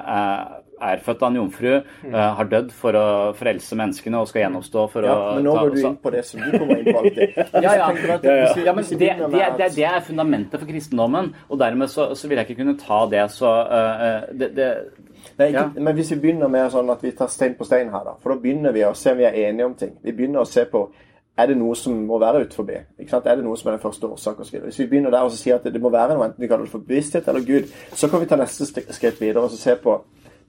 er- 0.91 1.03
født 1.05 1.23
av 1.23 1.31
en 1.31 1.39
jomfru, 1.41 1.71
eh, 1.75 2.17
har 2.39 2.49
dødd 2.51 2.71
for 2.75 2.99
å 2.99 3.05
frelse 3.37 3.77
menneskene 3.79 4.21
og 4.21 4.29
skal 4.29 4.45
gjenoppstå 4.45 4.85
for 4.93 5.07
ja. 5.07 5.15
å 5.15 5.35
Men 5.35 5.47
nå 5.49 5.55
går 5.59 5.75
du 5.75 5.81
inn 5.81 5.97
på 6.03 6.13
det 6.15 6.25
som 6.25 6.43
du 6.43 6.57
kommer 6.57 6.81
inn 6.81 6.91
på 6.91 6.99
alltid. 7.03 7.39
ja, 7.65 7.73
ja. 7.75 7.89
Ja, 8.65 8.73
men 8.73 8.83
det, 8.83 8.99
det, 8.99 9.47
det, 9.57 9.71
det 9.75 9.87
er 9.89 10.05
fundamentet 10.05 10.59
for 10.59 10.69
kristendommen, 10.69 11.33
og 11.49 11.59
dermed 11.59 11.91
så, 11.91 12.13
så 12.15 12.29
vil 12.29 12.41
jeg 12.41 12.49
ikke 12.49 12.63
kunne 12.63 12.77
ta 12.79 13.03
det 13.11 13.25
så 13.33 13.51
øh, 13.65 14.21
det, 14.39 14.69
Nei, 15.37 15.47
ikke, 15.47 15.59
Ja. 15.59 15.69
Men 15.75 15.95
hvis 15.97 16.11
vi 16.11 16.19
begynner 16.21 16.47
med 16.51 16.69
sånn 16.71 16.89
at 16.93 17.01
vi 17.03 17.11
tar 17.11 17.27
stein 17.31 17.57
på 17.57 17.65
stein 17.67 17.89
her, 17.91 18.05
da. 18.05 18.13
For 18.21 18.31
da 18.31 18.39
begynner 18.39 18.71
vi 18.75 18.85
å 18.85 18.93
se 18.95 19.11
om 19.11 19.19
vi 19.19 19.25
er 19.27 19.35
enige 19.47 19.65
om 19.65 19.73
ting. 19.75 19.97
Vi 20.03 20.13
begynner 20.15 20.45
å 20.45 20.49
se 20.49 20.63
på 20.69 20.85
er 21.37 21.49
det 21.51 21.57
noe 21.59 21.75
som 21.75 21.95
må 22.07 22.19
være 22.21 22.45
utenfor. 22.45 22.69
Ikke 22.99 23.11
sant? 23.11 23.25
Er 23.27 23.39
det 23.39 23.43
noe 23.43 23.57
som 23.59 23.69
er 23.69 23.75
den 23.75 23.83
første 23.83 24.07
årsak 24.07 24.39
osv. 24.39 24.59
Hvis 24.69 24.79
vi 24.79 24.87
begynner 24.91 25.11
der 25.11 25.27
og 25.27 25.33
så 25.33 25.41
sier 25.41 25.57
at 25.57 25.65
det, 25.67 25.81
må 25.83 25.91
være 25.91 26.15
noe, 26.15 26.29
enten 26.29 26.43
vi 26.43 26.47
kaller 26.47 26.67
det 26.67 26.71
for 26.71 26.85
bevissthet 26.87 27.27
eller 27.27 27.43
Gud, 27.43 27.73
så 27.91 28.07
kan 28.11 28.23
vi 28.23 28.29
ta 28.29 28.37
neste 28.39 28.67
skritt 28.69 29.19
videre 29.19 29.43
og 29.43 29.51
så 29.51 29.59
se 29.59 29.75
på, 29.81 29.97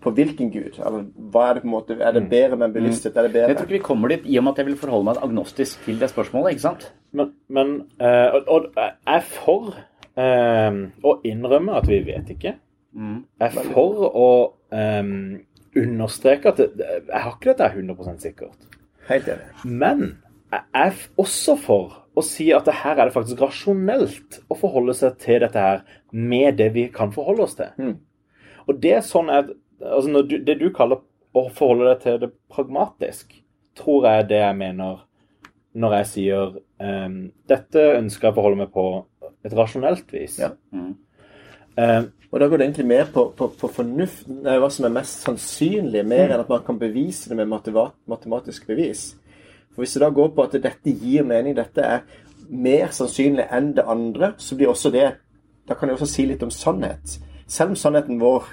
på 0.07 0.13
hvilken 0.15 0.53
Gud. 0.55 0.77
Eller 0.79 1.07
hva 1.33 1.49
er 1.51 1.59
det 1.59 1.63
på 1.65 1.69
en 1.69 1.75
måte 1.75 1.97
Er 1.99 2.15
det 2.15 2.23
bedre 2.31 2.59
med 2.61 2.75
bevissthet? 2.77 3.17
Er 3.19 3.27
det 3.29 3.43
Jeg 3.43 3.57
tror 3.57 3.67
ikke 3.67 3.79
vi 3.79 3.83
kommer 3.89 4.13
dit 4.15 4.29
i 4.31 4.39
og 4.39 4.45
med 4.47 4.55
at 4.55 4.63
jeg 4.63 4.69
vil 4.71 4.79
forholde 4.81 5.09
meg 5.11 5.21
agnostisk 5.27 5.83
til 5.85 5.99
det 6.01 6.11
spørsmålet. 6.13 6.55
ikke 6.55 6.67
sant? 6.69 6.87
Men, 7.13 7.33
men 7.49 7.75
øh, 8.01 8.29
og, 8.35 8.49
og 8.49 8.69
jeg 8.77 8.95
er 9.17 9.27
for 9.27 9.75
øh, 10.19 10.79
å 11.05 11.17
innrømme 11.27 11.77
at 11.81 11.89
vi 11.91 12.01
vet 12.07 12.31
ikke. 12.37 12.55
Jeg 12.97 13.51
er 13.51 13.73
for 13.75 14.07
å 14.09 14.29
øh, 14.73 15.11
understreke 15.77 16.49
at 16.55 16.63
det, 16.63 16.71
det- 16.79 17.03
jeg 17.11 17.21
har 17.27 17.35
ikke 17.37 17.53
dette 17.53 17.71
100 17.75 18.19
sikkert. 18.23 18.67
Helt 19.11 19.29
enig. 19.29 19.51
Men 19.65 20.07
jeg 20.53 20.63
er 20.75 20.93
også 21.19 21.57
for 21.61 22.03
å 22.17 22.23
si 22.25 22.49
at 22.57 22.65
det 22.65 22.75
her 22.83 22.97
er 22.97 23.09
det 23.11 23.15
faktisk 23.17 23.41
rasjonelt 23.45 24.41
å 24.49 24.57
forholde 24.57 24.95
seg 24.97 25.19
til 25.21 25.43
dette 25.45 25.61
her 25.61 25.83
med 26.13 26.57
det 26.57 26.71
vi 26.75 26.87
kan 26.95 27.13
forholde 27.13 27.45
oss 27.45 27.59
til. 27.59 27.69
Mm. 27.77 27.97
Og 28.67 28.81
det 28.83 28.95
er 28.97 29.05
sånn 29.05 29.29
at 29.31 29.51
altså 29.81 30.11
når 30.11 30.23
du, 30.23 30.37
Det 30.45 30.59
du 30.61 30.71
kaller 30.75 31.03
å 31.37 31.49
forholde 31.53 31.91
deg 31.91 32.05
til 32.05 32.21
det 32.23 32.31
pragmatisk, 32.53 33.35
tror 33.77 34.07
jeg 34.07 34.23
er 34.23 34.29
det 34.31 34.41
jeg 34.41 34.57
mener 34.57 35.03
når 35.77 35.99
jeg 35.99 36.07
sier 36.09 36.55
um, 36.81 37.17
dette 37.49 37.83
ønsker 37.99 38.29
jeg 38.29 38.33
å 38.33 38.37
forholde 38.39 38.63
meg 38.63 38.71
på 38.73 38.87
et 39.45 39.57
rasjonelt 39.57 40.13
vis. 40.13 40.39
Ja. 40.41 40.55
Ehm, 41.77 42.13
Og 42.33 42.41
da 42.41 42.49
går 42.49 42.59
det 42.59 42.65
egentlig 42.67 42.87
mer 42.87 43.05
på, 43.15 43.23
på, 43.37 43.47
på 43.61 43.69
fornuften, 43.69 44.41
hva 44.43 44.69
som 44.73 44.89
er 44.89 44.95
mest 44.97 45.23
sannsynlig, 45.23 46.03
mer 46.05 46.33
enn 46.33 46.43
at 46.43 46.49
man 46.51 46.65
kan 46.67 46.79
bevise 46.81 47.31
det 47.31 47.37
med 47.39 47.49
matematisk 47.49 48.67
bevis. 48.67 49.13
For 49.73 49.85
Hvis 49.85 49.95
det 49.95 50.03
da 50.03 50.11
går 50.11 50.33
på 50.35 50.43
at 50.43 50.57
dette 50.57 50.91
gir 50.91 51.25
mening, 51.25 51.55
dette 51.57 51.85
er 51.85 52.03
mer 52.49 52.91
sannsynlig 52.97 53.47
enn 53.53 53.71
det 53.77 53.87
andre, 53.87 54.33
så 54.39 54.57
blir 54.57 54.73
også 54.73 54.91
det 54.91 55.13
Da 55.67 55.75
kan 55.75 55.89
jeg 55.89 55.97
også 55.97 56.07
si 56.07 56.23
litt 56.27 56.43
om 56.47 56.51
sannhet. 56.51 57.17
Selv 57.51 57.73
om 57.73 57.77
sannheten 57.77 58.21
vår 58.21 58.45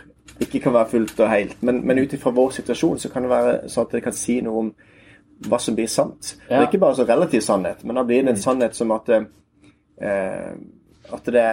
ikke 0.42 0.60
kan 0.64 0.74
være 0.74 0.90
fullt 0.90 1.20
og 1.20 1.30
helt, 1.30 1.58
men, 1.64 1.82
men 1.88 2.00
ut 2.00 2.14
ifra 2.14 2.32
vår 2.34 2.52
situasjon 2.58 3.00
så 3.00 3.10
kan 3.14 3.24
det 3.26 3.30
være 3.34 3.54
sånn 3.70 3.86
at 3.88 3.92
det 3.98 4.04
kan 4.04 4.16
si 4.18 4.40
noe 4.42 4.60
om 4.64 4.74
hva 5.50 5.58
som 5.60 5.76
blir 5.76 5.88
sant. 5.92 6.36
Det 6.48 6.56
er 6.56 6.68
ikke 6.70 6.80
bare 6.80 6.96
så 6.96 7.06
relativ 7.08 7.42
sannhet, 7.44 7.84
men 7.84 7.96
da 8.00 8.04
blir 8.08 8.24
det 8.24 8.34
en 8.36 8.40
sannhet 8.42 8.76
som 8.78 8.92
at 8.96 9.10
eh, 9.14 10.54
at 11.14 11.26
det 11.26 11.48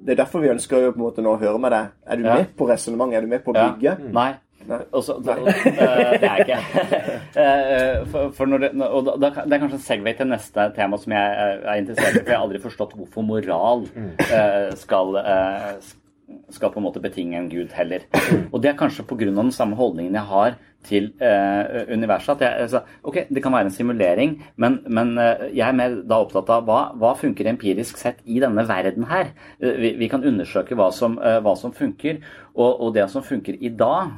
det 0.00 0.14
er 0.14 0.16
derfor 0.22 0.40
vi 0.40 0.48
ønsker 0.48 0.80
jo 0.80 0.92
på 0.94 0.96
en 0.96 1.02
måte 1.04 1.20
nå 1.24 1.34
å 1.34 1.40
høre 1.40 1.58
med 1.60 1.72
deg. 1.74 1.88
Er 2.08 2.16
du 2.16 2.22
Ja. 2.24 2.34
med 2.38 2.54
på 2.56 2.64
resonnementet? 2.70 3.16
Er 3.18 3.20
du 3.20 3.26
med 3.28 3.42
på 3.44 3.52
å 3.52 3.56
Ja. 3.56 3.66
bygge? 3.68 4.12
Nei. 4.16 4.30
Nei. 4.68 4.78
Også, 4.92 5.18
Nei. 5.24 5.34
det, 5.44 5.74
eh, 5.76 6.22
er 6.22 6.36
jeg 6.36 6.46
ikke. 6.46 7.10
Eh, 7.36 8.06
for, 8.12 8.30
for 8.36 8.46
når 8.46 8.58
det, 8.64 8.70
og 8.80 9.04
da, 9.20 9.28
det 9.44 9.52
er 9.52 9.58
kanskje 9.60 9.76
en 9.76 9.84
segway 9.84 10.14
til 10.16 10.26
neste 10.30 10.66
tema 10.76 10.96
som 11.00 11.12
jeg 11.12 11.20
er 11.44 11.60
er 11.68 11.80
interessert 11.82 12.16
i. 12.16 12.22
For 12.24 12.30
jeg 12.32 12.38
har 12.38 12.46
aldri 12.46 12.60
forstått 12.64 12.96
hvorfor 12.96 13.22
moral 13.28 13.84
eh, 13.96 14.72
skal, 14.80 15.16
eh, 15.20 15.74
skal 16.50 16.72
på 16.72 16.80
en 16.80 16.86
måte 16.88 17.02
betinge 17.02 17.38
en 17.38 17.50
gud 17.50 17.72
heller. 17.76 18.06
Og 18.52 18.62
det 18.62 18.72
er 18.72 18.78
kanskje 18.78 19.06
pga. 19.06 19.30
den 19.30 19.52
samme 19.52 19.76
holdningen 19.76 20.14
jeg 20.14 20.22
har 20.22 20.58
til 20.86 21.10
eh, 21.20 21.92
universet. 21.92 22.34
At 22.34 22.40
jeg, 22.40 22.54
altså, 22.64 22.80
ok, 23.02 23.16
Det 23.34 23.42
kan 23.42 23.52
være 23.52 23.68
en 23.68 23.70
simulering, 23.70 24.42
men, 24.56 24.78
men 24.88 25.18
eh, 25.18 25.56
jeg 25.56 25.68
er 25.68 25.76
mer 25.76 25.96
da 26.08 26.20
opptatt 26.24 26.48
av 26.50 26.64
hva, 26.68 26.80
hva 26.96 27.14
funker 27.18 27.50
empirisk 27.50 28.00
sett 28.00 28.22
i 28.24 28.40
denne 28.40 28.64
verden 28.68 29.04
her. 29.10 29.32
Eh, 29.60 29.76
vi, 29.80 29.92
vi 30.00 30.08
kan 30.08 30.24
undersøke 30.24 30.78
hva 30.78 30.90
som, 30.94 31.18
eh, 31.18 31.40
hva 31.44 31.56
som 31.56 31.74
funker. 31.76 32.22
Og, 32.50 32.80
og 32.82 32.94
det 32.94 33.06
som 33.12 33.22
funker 33.22 33.60
i 33.62 33.70
dag, 33.78 34.10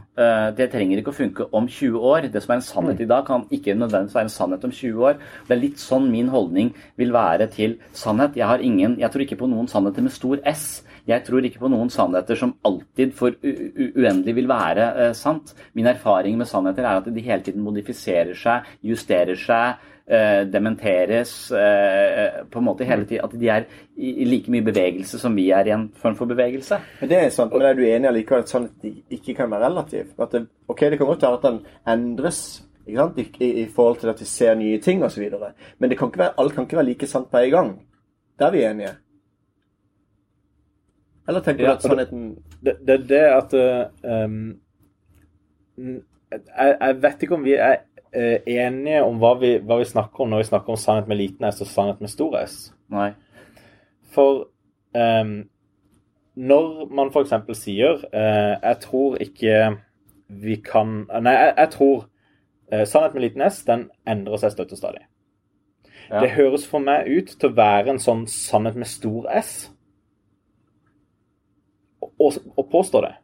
det 0.56 0.70
trenger 0.72 0.98
ikke 0.98 1.12
å 1.12 1.14
funke 1.14 1.44
om 1.52 1.66
20 1.68 2.00
år. 2.00 2.24
Det 2.32 2.40
som 2.42 2.54
er 2.54 2.58
en 2.58 2.64
sannhet 2.64 3.02
i 3.04 3.06
dag, 3.06 3.26
kan 3.28 3.44
ikke 3.52 3.74
nødvendigvis 3.76 4.16
være 4.16 4.26
en 4.30 4.32
sannhet 4.32 4.64
om 4.64 4.72
20 4.72 5.04
år. 5.04 5.18
Det 5.46 5.54
er 5.54 5.60
litt 5.60 5.78
sånn 5.78 6.08
min 6.10 6.30
holdning 6.32 6.72
vil 6.98 7.12
være 7.14 7.50
til 7.52 7.76
sannhet. 7.92 8.38
Jeg, 8.40 8.48
har 8.48 8.64
ingen, 8.64 8.96
jeg 8.98 9.12
tror 9.12 9.26
ikke 9.26 9.38
på 9.44 9.50
noen 9.52 9.68
sannheter 9.70 10.02
med 10.08 10.16
stor 10.16 10.40
S. 10.48 10.80
Jeg 11.08 11.24
tror 11.26 11.46
ikke 11.46 11.62
på 11.64 11.70
noen 11.72 11.90
sannheter 11.90 12.38
som 12.38 12.54
alltid 12.66 13.14
for 13.18 13.34
uendelig 13.42 14.34
vil 14.36 14.50
være 14.50 14.90
eh, 14.92 15.14
sant. 15.18 15.54
Min 15.74 15.88
erfaring 15.90 16.36
med 16.38 16.50
sannheter 16.50 16.86
er 16.86 17.00
at 17.00 17.08
de 17.10 17.24
hele 17.24 17.42
tiden 17.42 17.64
modifiserer 17.64 18.36
seg, 18.38 18.68
justerer 18.86 19.38
seg, 19.38 19.82
eh, 20.06 20.42
dementeres 20.46 21.34
eh, 21.58 22.42
på 22.46 22.62
en 22.62 22.68
måte 22.68 22.86
hele 22.86 23.08
tiden. 23.08 23.26
At 23.26 23.34
de 23.40 23.50
er 23.50 23.66
i, 23.96 24.14
i 24.22 24.28
like 24.30 24.52
mye 24.54 24.66
bevegelse 24.66 25.18
som 25.18 25.34
vi 25.38 25.48
er 25.50 25.66
i 25.66 25.74
en 25.74 25.88
form 25.98 26.18
for 26.18 26.30
bevegelse. 26.30 26.78
Men 27.00 27.10
det 27.10 27.18
er 27.18 27.30
sant, 27.34 27.54
men 27.54 27.66
er 27.66 27.78
du 27.78 27.84
enig 27.88 28.12
allikevel 28.12 28.46
at 28.46 28.54
sannhet 28.54 29.14
ikke 29.18 29.34
kan 29.42 29.50
være 29.50 29.72
relativ? 29.72 30.14
At 30.22 30.36
det, 30.36 30.46
ok, 30.68 30.86
det 30.86 31.02
kan 31.02 31.10
godt 31.10 31.26
være 31.26 31.40
at 31.40 31.48
den 31.50 31.62
endres 31.96 32.42
ikke 32.86 32.98
sant? 32.98 33.18
I, 33.18 33.30
i, 33.42 33.54
i 33.62 33.70
forhold 33.70 33.98
til 34.02 34.14
at 34.14 34.20
vi 34.22 34.26
ser 34.26 34.54
nye 34.58 34.78
ting 34.82 35.02
osv. 35.02 35.32
Men 35.78 35.90
det 35.90 35.98
kan 35.98 36.14
ikke 36.14 36.28
være, 36.28 36.38
alt 36.38 36.54
kan 36.54 36.70
ikke 36.70 36.78
være 36.78 36.92
like 36.94 37.10
sant 37.10 37.30
på 37.30 37.42
en 37.42 37.50
gang. 37.50 37.80
Der 38.38 38.46
er 38.46 38.54
vi 38.54 38.64
enige. 38.64 38.94
Eller 41.28 41.40
tenker 41.40 41.64
Ja, 41.64 41.70
du 41.70 41.74
at 41.76 41.82
sannheten 41.82 42.22
det- 42.62 42.76
sannheten 42.76 42.86
det, 42.86 43.08
det 43.08 43.20
er 43.20 43.36
at 43.36 43.54
um, 44.26 44.60
jeg, 45.78 46.76
jeg 46.80 47.02
vet 47.02 47.22
ikke 47.22 47.34
om 47.34 47.44
vi 47.44 47.54
er 47.54 47.76
eh, 48.12 48.40
enige 48.46 49.02
om 49.04 49.18
hva 49.22 49.34
vi, 49.40 49.52
hva 49.58 49.78
vi 49.80 49.84
snakker 49.88 50.24
om 50.24 50.32
når 50.32 50.42
vi 50.42 50.48
snakker 50.50 50.74
om 50.74 50.80
sannhet 50.80 51.08
med 51.08 51.20
liten 51.20 51.46
S 51.48 51.60
og 51.64 51.66
sannhet 51.70 52.00
med 52.00 52.10
stor 52.12 52.36
S. 52.42 52.56
Nei. 52.92 53.10
For 54.12 54.46
um, 54.96 55.34
når 56.36 56.68
man 56.92 57.10
f.eks. 57.12 57.32
sier 57.60 58.02
uh, 58.12 58.56
Jeg 58.62 58.76
tror 58.80 59.16
ikke 59.20 59.76
vi 60.28 60.56
kan 60.64 61.02
Nei, 61.20 61.32
jeg, 61.32 61.54
jeg 61.58 61.70
tror 61.76 61.98
uh, 62.72 62.84
sannhet 62.88 63.14
med 63.14 63.26
liten 63.26 63.44
S 63.48 63.62
den 63.68 63.86
endrer 64.08 64.40
seg 64.42 64.54
støtt 64.56 64.72
og 64.72 64.80
stadig. 64.80 65.04
Ja. 66.10 66.20
Det 66.20 66.30
høres 66.36 66.66
for 66.68 66.82
meg 66.84 67.08
ut 67.08 67.30
til 67.38 67.48
å 67.52 67.56
være 67.56 67.94
en 67.94 68.00
sånn 68.02 68.26
sannhet 68.28 68.76
med 68.76 68.88
stor 68.90 69.28
S. 69.38 69.70
Og, 72.22 72.36
og 72.56 72.68
påstå 72.72 73.00
det. 73.06 73.14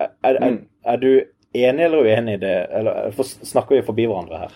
Er, 0.00 0.10
er, 0.22 0.34
er, 0.38 0.50
Mm. 0.50 0.60
er 0.94 0.96
du 1.02 1.08
enig 1.54 1.84
eller 1.84 2.06
uenig 2.06 2.34
i 2.38 2.40
det? 2.42 2.54
Eller 2.78 3.10
for, 3.16 3.24
snakker 3.24 3.76
vi 3.78 3.84
forbi 3.86 4.06
hverandre 4.08 4.38
her? 4.46 4.54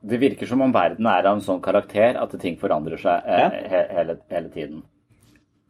Det 0.00 0.16
virker 0.20 0.48
som 0.48 0.62
om 0.64 0.72
verden 0.72 1.06
er 1.10 1.26
av 1.28 1.36
en 1.36 1.42
sånn 1.44 1.60
karakter 1.60 2.16
at 2.16 2.32
ting 2.40 2.56
forandrer 2.60 3.00
seg 3.00 3.26
eh, 3.28 3.40
Ja. 3.42 3.48
he 3.72 3.82
hele, 3.98 4.16
hele 4.32 4.48
tiden. 4.54 4.78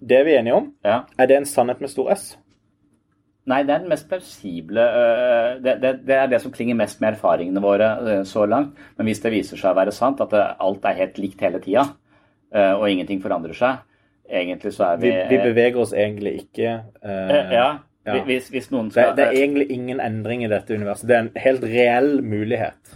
Det 0.00 0.20
er 0.20 0.24
vi 0.24 0.36
enige 0.38 0.54
om. 0.56 0.68
Ja. 0.86 1.00
Er 1.18 1.26
det 1.28 1.36
en 1.40 1.48
sannhet 1.50 1.80
med 1.82 1.90
stor 1.90 2.12
S? 2.14 2.28
Nei, 3.50 3.62
det 3.66 3.74
er 3.74 3.80
den 3.82 3.90
mest 3.90 4.06
plausible 4.08 4.78
øh, 4.84 5.56
det, 5.64 5.74
det, 5.82 5.90
det 6.06 6.14
er 6.14 6.28
det 6.30 6.38
som 6.44 6.52
klinger 6.54 6.76
mest 6.78 7.00
med 7.02 7.16
erfaringene 7.16 7.62
våre 7.64 7.88
øh, 7.98 8.22
så 8.28 8.44
langt. 8.46 8.78
Men 8.96 9.08
hvis 9.10 9.20
det 9.24 9.32
viser 9.34 9.58
seg 9.58 9.72
å 9.72 9.78
være 9.80 9.92
sant, 9.96 10.20
at 10.22 10.30
det, 10.30 10.44
alt 10.60 10.84
er 10.86 10.98
helt 11.00 11.18
likt 11.18 11.40
hele 11.42 11.58
tida, 11.64 11.88
og 12.50 12.88
ingenting 12.90 13.20
forandrer 13.22 13.54
seg, 13.54 13.76
egentlig 14.30 14.72
så 14.76 14.92
er 14.92 15.00
Vi, 15.02 15.10
vi 15.10 15.36
vi 15.36 15.38
beveger 15.44 15.78
oss 15.82 15.94
egentlig 15.96 16.34
ikke 16.44 16.74
eh, 17.02 17.30
eh, 17.36 17.54
Ja. 17.58 17.70
Hvis, 18.26 18.48
hvis 18.50 18.70
noen 18.72 18.88
skal 18.90 19.12
det 19.14 19.26
er 19.28 19.36
egentlig 19.36 19.68
ingen 19.70 20.00
endring 20.02 20.40
i 20.42 20.48
dette 20.50 20.74
universet. 20.74 21.06
Det 21.06 21.14
er 21.14 21.20
en 21.26 21.34
helt 21.44 21.64
reell 21.68 22.08
mulighet. 22.24 22.94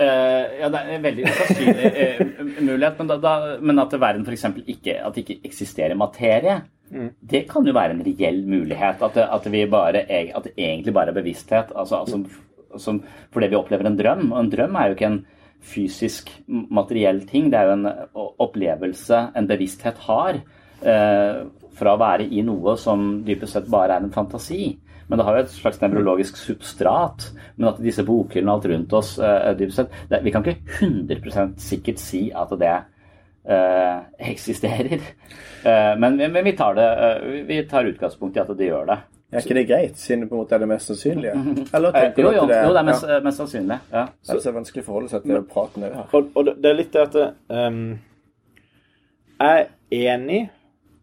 Eh, 0.00 0.60
ja, 0.62 0.68
det 0.70 0.80
er 0.80 0.92
en 0.94 1.02
veldig 1.04 1.24
usannsynlig 1.26 1.90
eh, 1.90 2.20
mulighet, 2.62 3.00
men, 3.02 3.10
da, 3.10 3.16
da, 3.20 3.32
men 3.60 3.82
at 3.82 3.96
verden 4.00 4.22
f.eks. 4.24 4.46
ikke 4.64 4.94
at 5.02 5.16
det 5.18 5.24
ikke 5.26 5.50
eksisterer 5.50 5.98
materie, 5.98 6.60
det 7.20 7.42
kan 7.50 7.66
jo 7.66 7.74
være 7.74 7.94
en 7.94 8.04
reell 8.06 8.40
mulighet. 8.48 9.02
At 9.02 9.18
det, 9.18 9.26
at 9.34 9.50
vi 9.52 9.66
bare, 9.70 10.06
at 10.06 10.46
det 10.46 10.54
egentlig 10.56 10.94
bare 10.94 11.12
er 11.12 11.18
bevissthet. 11.20 11.74
Altså, 11.76 12.00
altså, 12.00 12.22
som, 12.78 13.02
fordi 13.34 13.50
vi 13.50 13.58
opplever 13.58 13.86
en 13.86 13.98
drøm. 13.98 14.32
Og 14.32 14.40
en 14.40 14.50
drøm 14.50 14.78
er 14.78 14.88
jo 14.88 14.96
ikke 14.96 15.10
en 15.10 15.20
fysisk, 15.60 16.30
materiell 16.48 17.22
ting. 17.28 17.50
Det 17.50 17.58
er 17.58 17.68
jo 17.68 17.78
en 17.78 17.88
opplevelse 18.40 19.22
en 19.36 19.48
bevissthet 19.50 19.98
har. 20.06 20.40
Eh, 20.80 21.40
fra 21.80 21.94
å 21.94 22.00
være 22.00 22.28
i 22.32 22.42
noe 22.44 22.76
som 22.80 23.20
dypest 23.24 23.56
sett 23.56 23.68
bare 23.72 23.96
er 23.96 24.04
en 24.04 24.14
fantasi. 24.14 24.78
Men 25.10 25.18
det 25.18 25.26
har 25.26 25.36
jo 25.36 25.42
et 25.42 25.52
slags 25.52 25.80
nevrologisk 25.82 26.38
substrat. 26.38 27.30
Men 27.56 27.72
at 27.72 27.82
disse 27.82 28.04
bokhyllene 28.06 28.54
alt 28.54 28.68
rundt 28.70 28.96
oss 28.96 29.16
eh, 29.18 29.52
dypest 29.58 29.82
sett 29.82 30.00
det, 30.10 30.22
Vi 30.24 30.34
kan 30.34 30.46
ikke 30.46 30.80
100% 30.86 31.58
sikkert 31.62 32.02
si 32.02 32.28
at 32.30 32.52
det 32.60 32.74
eh, 33.44 33.96
eksisterer. 34.32 35.00
Eh, 35.60 35.94
men, 35.98 36.16
men 36.16 36.44
vi, 36.44 36.52
tar 36.56 36.74
det, 36.78 36.90
eh, 37.06 37.40
vi 37.44 37.62
tar 37.68 37.84
utgangspunkt 37.90 38.38
i 38.38 38.40
at 38.40 38.54
det 38.56 38.70
gjør 38.70 38.86
det. 38.88 39.00
Er 39.32 39.38
ikke 39.44 39.54
det 39.54 39.66
greit, 39.68 39.96
siden 39.96 40.20
det 40.24 40.28
på 40.30 40.34
en 40.34 40.40
måte 40.42 40.54
er 40.56 40.58
det 40.58 40.68
mest 40.68 40.86
sannsynlige? 40.90 41.32
Eller 41.74 41.88
Eh, 41.94 42.00
tenker 42.02 42.22
jo, 42.22 42.30
du 42.30 42.38
at 42.40 42.48
det 42.50 42.56
jo, 42.66 42.72
det 42.74 42.80
er 42.80 42.86
mest, 42.88 43.04
mest 43.24 43.38
sannsynlig. 43.38 43.76
Ja. 43.92 43.98
ja, 44.00 44.06
det 44.26 44.36
er 44.36 44.40
så 44.46 44.52
vanskelig 44.56 44.82
å 44.82 44.86
forholde 44.88 45.08
seg 45.12 45.22
til 45.28 45.42
praten 45.52 45.82
vi 45.86 45.90
har. 45.94 46.08
Og, 46.12 46.30
og 46.34 46.44
det- 46.50 46.70
er 46.70 46.74
litt 46.80 46.92
det 46.92 47.02
at 47.08 47.20
um, 47.48 47.98
Jeg 49.40 49.66
er 49.92 50.16
enig 50.16 50.40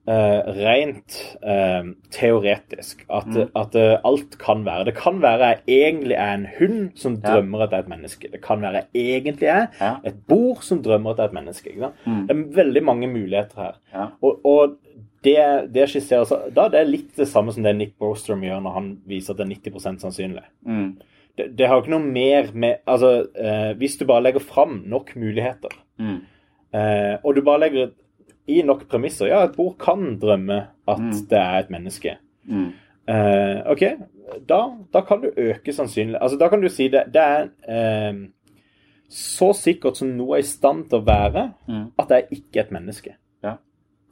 uh, 0.08 0.42
rent 0.60 1.16
uh, 1.42 1.88
teoretisk 2.14 3.06
at, 3.10 3.28
at 3.56 3.76
uh, 3.80 3.96
alt 4.08 4.38
kan 4.44 4.62
være. 4.68 4.86
Det 4.92 4.96
kan 5.00 5.22
være 5.24 5.48
jeg 5.54 5.62
egentlig 5.92 6.16
er 6.20 6.34
en 6.36 6.46
hund 6.60 6.92
som 7.00 7.18
Ja. 7.24 7.34
drømmer 7.38 7.64
at 7.64 7.70
det 7.72 7.80
er 7.80 7.84
et 7.88 7.90
menneske. 7.96 8.32
Det 8.32 8.42
kan 8.44 8.62
være 8.62 8.74
jeg 8.94 9.22
egentlig 9.24 9.48
er 9.50 9.68
Ja. 9.82 9.96
et 10.06 10.20
bord 10.28 10.62
som 10.68 10.84
drømmer 10.84 11.12
at 11.12 11.18
det 11.18 11.24
er 11.24 11.28
et 11.32 11.40
menneske. 11.40 11.70
Ikke 11.72 11.90
sant? 11.90 12.28
Det 12.28 12.36
er 12.38 12.44
veldig 12.64 12.84
mange 12.84 13.08
muligheter 13.08 13.56
her. 13.64 13.76
Ja. 13.94 14.06
Og, 14.22 14.46
og 14.46 14.78
det, 15.24 15.38
det 15.74 15.88
skisserer 15.90 16.26
seg 16.30 16.54
Da 16.54 16.68
det 16.70 16.80
er 16.82 16.90
litt 16.90 17.16
det 17.18 17.28
samme 17.28 17.52
som 17.52 17.64
det 17.66 17.76
Nick 17.76 17.96
Bostrom 18.00 18.42
gjør 18.46 18.62
når 18.62 18.74
han 18.76 18.90
viser 19.10 19.34
at 19.34 19.38
det 19.38 19.46
er 19.48 19.72
90 19.72 20.00
sannsynlig. 20.04 20.44
Mm. 20.66 20.98
Det, 21.38 21.48
det 21.58 21.68
har 21.70 21.82
ikke 21.82 21.92
noe 21.96 22.06
mer 22.06 22.52
med 22.54 22.80
Altså, 22.88 23.28
eh, 23.36 23.74
hvis 23.78 23.98
du 24.00 24.06
bare 24.10 24.24
legger 24.28 24.40
fram 24.46 24.84
nok 24.88 25.16
muligheter, 25.16 25.74
Mm. 26.00 26.20
eh, 26.74 27.18
og 27.24 27.36
du 27.36 27.42
bare 27.42 27.60
legger 27.66 27.92
i 28.48 28.62
nok 28.62 28.88
premisser 28.88 29.28
Ja, 29.28 29.44
et 29.44 29.56
bord 29.58 29.78
kan 29.82 30.20
drømme 30.22 30.68
at 30.88 31.00
det 31.30 31.40
er 31.40 31.60
et 31.64 31.70
menneske. 31.74 32.18
Mm. 32.46 32.70
Eh, 33.10 33.62
OK, 33.72 33.84
da, 34.48 34.62
da 34.94 35.02
kan 35.02 35.22
du 35.22 35.30
øke 35.38 35.74
sannsynlig 35.74 36.20
Altså, 36.22 36.38
da 36.38 36.48
kan 36.50 36.62
du 36.62 36.68
si 36.70 36.88
det, 36.92 37.06
det 37.14 37.22
er 37.24 37.50
eh, 37.68 38.14
så 39.10 39.54
sikkert 39.56 39.96
som 39.98 40.10
noe 40.18 40.36
er 40.38 40.44
i 40.44 40.48
stand 40.48 40.90
til 40.90 41.00
å 41.00 41.06
være, 41.08 41.54
Mm. 41.68 41.92
at 42.00 42.10
det 42.10 42.18
er 42.18 42.36
ikke 42.36 42.60
et 42.60 42.72
menneske. 42.76 43.14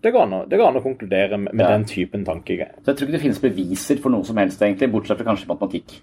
Det 0.06 0.12
går 0.14 0.22
an 0.28 0.34
å, 0.38 0.42
det 0.50 0.58
går 0.62 0.68
an 0.70 0.78
å 0.78 0.84
konkludere 0.86 1.38
med, 1.42 1.54
med 1.54 1.64
Ja. 1.66 1.72
den 1.74 1.86
typen 1.90 2.26
tankegang. 2.28 2.76
Så 2.84 2.92
jeg 2.92 2.98
tror 3.00 3.08
ikke 3.10 3.18
det 3.18 3.22
finnes 3.24 3.42
beviser 3.42 3.98
for 4.04 4.14
noe 4.14 4.24
som 4.28 4.38
helst, 4.38 4.62
egentlig, 4.62 4.92
bortsett 4.94 5.18
fra 5.18 5.26
kanskje 5.32 5.50
matematikk. 5.50 5.96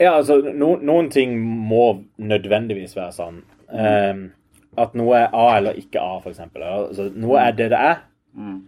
Ja, 0.00 0.12
altså, 0.18 0.36
no, 0.52 0.74
noen 0.82 1.08
ting 1.14 1.32
må 1.40 2.02
nødvendigvis 2.20 2.92
være 2.98 3.12
sånn. 3.16 3.42
Eh, 3.72 4.22
at 4.82 4.94
noe 4.98 5.16
er 5.24 5.30
A 5.36 5.46
eller 5.58 5.78
ikke 5.80 6.00
A, 6.00 6.18
f.eks. 6.20 6.40
Altså, 6.56 7.08
noe 7.16 7.38
er 7.40 7.52
det 7.56 7.70
det 7.72 7.78
er, 7.78 8.02
Mm. 8.34 8.60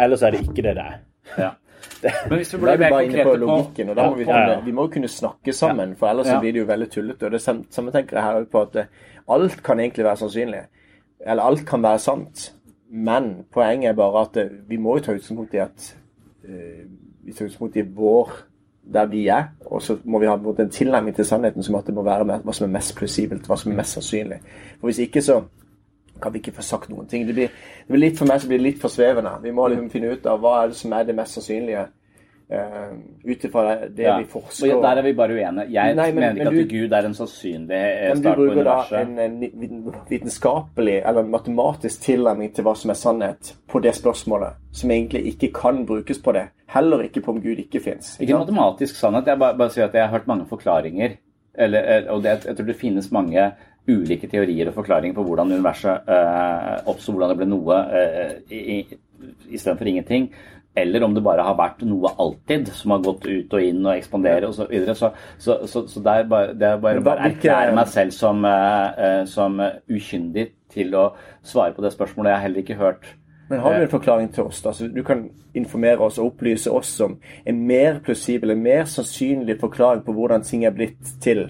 eller 0.00 0.16
så 0.16 0.26
er 0.26 0.30
det 0.36 0.40
ikke 0.46 0.62
det 0.64 0.74
det 0.76 0.84
er. 0.84 0.98
Ja. 1.38 1.50
Men 2.28 2.38
hvis 2.40 2.52
vi 2.54 2.58
blir 2.62 2.72
er 2.72 2.78
mer 2.80 2.90
konkrete 2.96 3.24
på 3.28 3.36
logikken, 3.42 3.90
og 3.92 3.96
da 3.96 4.06
må 4.10 4.16
vi, 4.16 4.24
ja, 4.24 4.38
ja. 4.50 4.60
vi 4.64 4.72
må 4.72 4.86
jo 4.86 4.92
kunne 4.96 5.08
snakke 5.12 5.52
sammen, 5.54 5.94
for 5.96 6.08
ellers 6.08 6.26
så 6.26 6.32
Ja. 6.36 6.40
blir 6.40 6.52
det 6.56 6.60
jo 6.64 6.66
veldig 6.70 6.88
tullete. 6.90 7.26
Og 7.26 7.32
det 7.32 7.40
samme 7.44 7.92
tenker 7.92 8.16
jeg 8.16 8.24
her 8.24 8.44
på 8.44 8.62
at 8.62 8.76
eh, 8.76 8.86
alt 9.28 9.62
kan 9.62 9.78
egentlig 9.80 10.04
være 10.04 10.16
sannsynlig. 10.24 10.62
Eller 11.26 11.42
alt 11.42 11.64
kan 11.66 11.82
være 11.82 11.98
sant. 11.98 12.52
Men 12.90 13.46
poenget 13.52 13.90
er 13.90 13.98
bare 13.98 14.26
at 14.26 14.36
eh, 14.36 14.52
vi 14.68 14.76
må 14.76 14.96
jo 14.96 15.04
ta 15.04 15.14
utgangspunkt 15.14 15.54
i 15.54 15.62
at 15.62 15.96
eh, 16.44 16.84
vi 17.24 17.32
tar 17.32 17.48
utgangspunkt 17.48 17.76
i 17.76 17.82
vår 17.82 18.36
der 18.86 19.06
vi 19.10 19.26
er, 19.26 19.48
og 19.66 19.82
så 19.82 19.96
må 20.04 20.20
vi 20.22 20.28
ha 20.30 20.36
en 20.36 20.70
tilnærming 20.70 21.16
til 21.16 21.26
sannheten 21.26 21.62
som 21.62 21.74
at 21.74 21.86
det 21.86 21.94
må 21.94 22.04
være 22.06 22.24
hva 22.24 22.52
som 22.54 22.68
er 22.68 22.74
mest 22.76 22.94
plausibelt, 22.94 23.48
hva 23.50 23.56
som 23.58 23.72
er 23.72 23.80
mest 23.80 23.96
sannsynlig. 23.96 24.38
For 24.78 24.86
hvis 24.86 25.00
ikke 25.02 25.22
så 25.22 25.40
kan 26.22 26.32
vi 26.32 26.38
ikke 26.38 26.54
få 26.56 26.62
sagt 26.62 26.90
noen 26.90 27.08
ting. 27.10 27.26
Det 27.26 27.34
blir, 27.34 27.48
det 27.86 27.92
blir 27.92 28.04
litt 28.06 28.18
For 28.18 28.28
meg 28.28 28.40
så 28.40 28.48
blir 28.48 28.60
det 28.60 28.68
litt 28.68 28.80
for 28.80 28.92
svevende. 28.92 29.34
Vi 29.42 29.52
må 29.52 29.66
liksom 29.68 29.90
finne 29.90 30.14
ut 30.14 30.26
av 30.30 30.40
hva 30.40 30.54
er 30.62 30.70
det 30.72 30.78
som 30.78 30.94
er 30.96 31.04
det 31.04 31.16
mest 31.16 31.36
sannsynlige. 31.36 31.86
Uh, 32.46 32.92
Ut 33.26 33.44
ifra 33.44 33.62
det, 33.88 34.02
Ja. 34.04 34.18
vi 34.20 34.24
forsker 34.30 34.76
Og 34.76 34.82
Der 34.82 34.96
er 34.98 35.02
vi 35.02 35.12
bare 35.18 35.34
uenige. 35.34 35.64
Jeg 35.72 35.96
Nei, 35.96 36.12
men- 36.12 36.14
mener 36.14 36.44
men 36.44 36.46
ikke 36.46 36.54
du- 36.54 36.60
at 36.60 36.68
Gud 36.68 36.92
er 36.92 37.06
en 37.08 37.14
sannsynlig 37.14 37.70
eh, 37.74 38.14
Men 38.14 38.22
du 38.22 38.34
bruker 38.34 38.62
da 38.64 39.00
en, 39.00 39.18
en 39.18 39.94
vitenskapelig 40.08 41.02
eller 41.04 41.20
en 41.24 41.30
matematisk 41.30 42.00
tilnærming 42.02 42.52
til 42.54 42.64
hva 42.64 42.74
som 42.76 42.90
er 42.90 42.94
sannhet 42.94 43.52
på 43.68 43.82
det 43.82 43.94
spørsmålet, 43.94 44.54
som 44.72 44.90
egentlig 44.90 45.24
ikke 45.34 45.52
kan 45.52 45.84
brukes 45.86 46.18
på 46.22 46.32
det. 46.32 46.46
Heller 46.68 47.02
ikke 47.02 47.20
på 47.20 47.32
om 47.34 47.40
Gud 47.42 47.58
ikke 47.58 47.80
fins. 47.82 48.16
Ikke 48.20 48.38
matematisk 48.38 48.94
sannhet. 48.96 49.26
Jeg 49.26 49.38
bare, 49.38 49.56
bare 49.58 49.70
sier 49.74 49.84
at 49.88 49.94
jeg 49.94 50.02
har 50.08 50.14
hørt 50.18 50.26
mange 50.28 50.46
forklaringer. 50.46 51.16
Eller, 51.58 51.80
eller- 51.80 52.10
og 52.12 52.22
det, 52.22 52.44
jeg 52.46 52.56
tror 52.56 52.66
det 52.66 52.76
finnes 52.76 53.10
mange 53.12 53.52
ulike 53.88 54.26
teorier 54.30 54.68
og 54.68 54.74
forklaringer 54.74 55.14
på 55.14 55.24
hvordan 55.24 55.52
universet 55.52 56.00
uh, 56.08 56.90
oppsto, 56.90 57.12
hvordan 57.12 57.28
det 57.30 57.36
ble 57.38 57.46
noe 57.46 57.74
uh, 57.74 58.96
istedenfor 59.50 59.86
ingenting. 59.86 60.30
Eller 60.76 61.04
om 61.06 61.14
det 61.16 61.22
bare 61.24 61.44
har 61.44 61.56
vært 61.56 61.80
noe 61.88 62.10
alltid 62.20 62.68
som 62.76 62.92
har 62.92 63.04
gått 63.04 63.24
ut 63.24 63.54
og 63.56 63.64
inn 63.64 63.80
og 63.86 63.94
ekspanderer 63.94 64.44
osv. 64.48 64.58
Så, 64.58 64.66
videre. 64.68 64.94
så, 64.94 65.10
så, 65.38 65.58
så, 65.64 65.86
så 65.88 66.02
det 66.04 66.16
er 66.20 66.26
bare, 66.28 66.52
det 66.52 66.68
er 66.68 66.82
bare, 66.82 67.04
bare 67.04 67.30
erklære 67.30 67.76
meg 67.76 67.88
selv 67.92 68.12
som, 68.12 68.44
eh, 68.44 69.04
eh, 69.06 69.22
som 69.30 69.56
ukyndig 69.88 70.50
til 70.72 70.92
å 70.98 71.06
svare 71.46 71.72
på 71.72 71.84
det 71.84 71.94
spørsmålet. 71.94 72.30
Jeg 72.30 72.36
har 72.36 72.44
heller 72.44 72.64
ikke 72.64 72.80
hørt 72.82 73.08
Men 73.48 73.60
har 73.62 73.76
du 73.76 73.86
en 73.86 73.94
forklaring 73.94 74.28
til 74.34 74.50
oss? 74.50 74.60
da? 74.62 74.72
Du 74.92 75.02
kan 75.06 75.28
informere 75.54 76.02
oss 76.04 76.18
og 76.18 76.32
opplyse 76.32 76.70
oss 76.70 76.92
om 77.00 77.16
en 77.46 77.66
mer 77.66 78.00
plausibel, 78.04 78.50
en 78.50 78.62
mer 78.62 78.84
sannsynlig 78.90 79.60
forklaring 79.60 80.02
på 80.04 80.12
hvordan 80.12 80.44
ting 80.44 80.66
er 80.66 80.74
blitt 80.74 81.14
til, 81.22 81.46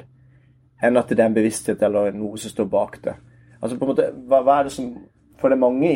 enn 0.83 1.01
at 1.01 1.09
det 1.09 1.19
er 1.19 1.31
en 1.31 1.39
bevissthet 1.39 1.83
eller 1.83 2.13
noe 2.15 2.39
som 2.39 2.53
står 2.53 2.69
bak 2.71 2.99
det. 3.05 3.17
Altså 3.63 3.79
på 3.79 3.87
en 3.87 3.95
måte, 3.95 4.11
hva, 4.29 4.43
hva 4.45 4.61
er 4.61 4.69
det 4.69 4.77
som 4.77 4.93
For 5.37 5.53
det 5.53 5.57
er 5.59 5.61
mange 5.61 5.91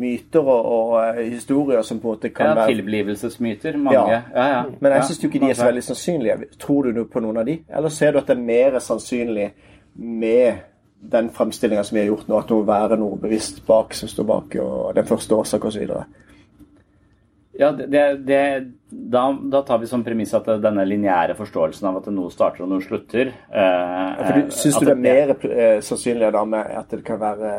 myter 0.00 0.40
og, 0.40 0.68
og 0.72 0.92
eh, 1.02 1.24
historier 1.34 1.82
som 1.84 2.00
på 2.00 2.08
en 2.08 2.16
måte 2.16 2.30
kan 2.32 2.52
ja, 2.52 2.54
være 2.56 2.72
tilblivelsesmyter. 2.72 3.76
Mange. 3.76 3.98
Ja. 3.98 4.22
Ja, 4.34 4.46
ja. 4.54 4.62
Men 4.80 4.92
jeg 4.92 5.02
Ja, 5.02 5.08
syns 5.10 5.24
ikke 5.28 5.42
de 5.42 5.50
er 5.50 5.58
så 5.58 5.68
veldig 5.68 5.84
sannsynlige. 5.84 6.38
Tror 6.58 6.88
du 6.92 7.04
på 7.04 7.20
noen 7.20 7.42
av 7.42 7.48
de? 7.48 7.58
Eller 7.68 7.92
ser 7.92 8.14
du 8.14 8.22
at 8.22 8.30
det 8.30 8.38
er 8.38 8.46
mer 8.48 8.78
sannsynlig 8.80 9.50
med 9.98 10.64
den 10.98 11.28
fremstillinga 11.30 11.84
som 11.84 11.94
vi 11.94 12.00
har 12.00 12.08
gjort 12.10 12.28
nå, 12.28 12.38
at 12.38 12.48
det 12.48 12.56
må 12.56 12.64
være 12.66 12.96
noe 12.98 13.18
bevisst 13.20 13.60
bak 13.66 13.94
som 13.94 14.10
står 14.10 14.26
bak, 14.26 14.56
og 14.62 14.96
den 14.96 15.06
første 15.06 15.36
årsak 15.36 15.68
osv.? 15.68 15.84
Ja, 17.58 17.72
det, 17.74 17.86
det, 17.90 18.02
det, 18.26 18.72
da, 18.90 19.24
da 19.42 19.62
tar 19.66 19.78
vi 19.82 19.86
som 19.90 20.04
premiss 20.06 20.34
at 20.34 20.46
denne 20.62 20.84
lineære 20.86 21.34
forståelsen 21.38 21.88
av 21.90 21.96
at 21.98 22.06
noe 22.14 22.30
starter 22.30 22.62
og 22.62 22.70
noe 22.70 22.84
slutter 22.84 23.32
eh, 23.32 24.12
ja, 24.14 24.28
du, 24.36 24.52
syns 24.54 24.78
du 24.78 24.86
det 24.86 24.94
er 24.94 25.00
mer 25.02 25.32
eh, 25.48 25.80
sannsynlig 25.82 26.30
da 26.36 26.44
med 26.46 26.70
at 26.78 26.94
det 26.94 27.02
kan 27.06 27.18
være 27.18 27.50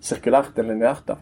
sirkulært 0.00 0.58
enn 0.58 0.72
lineært? 0.72 1.04
da? 1.06 1.16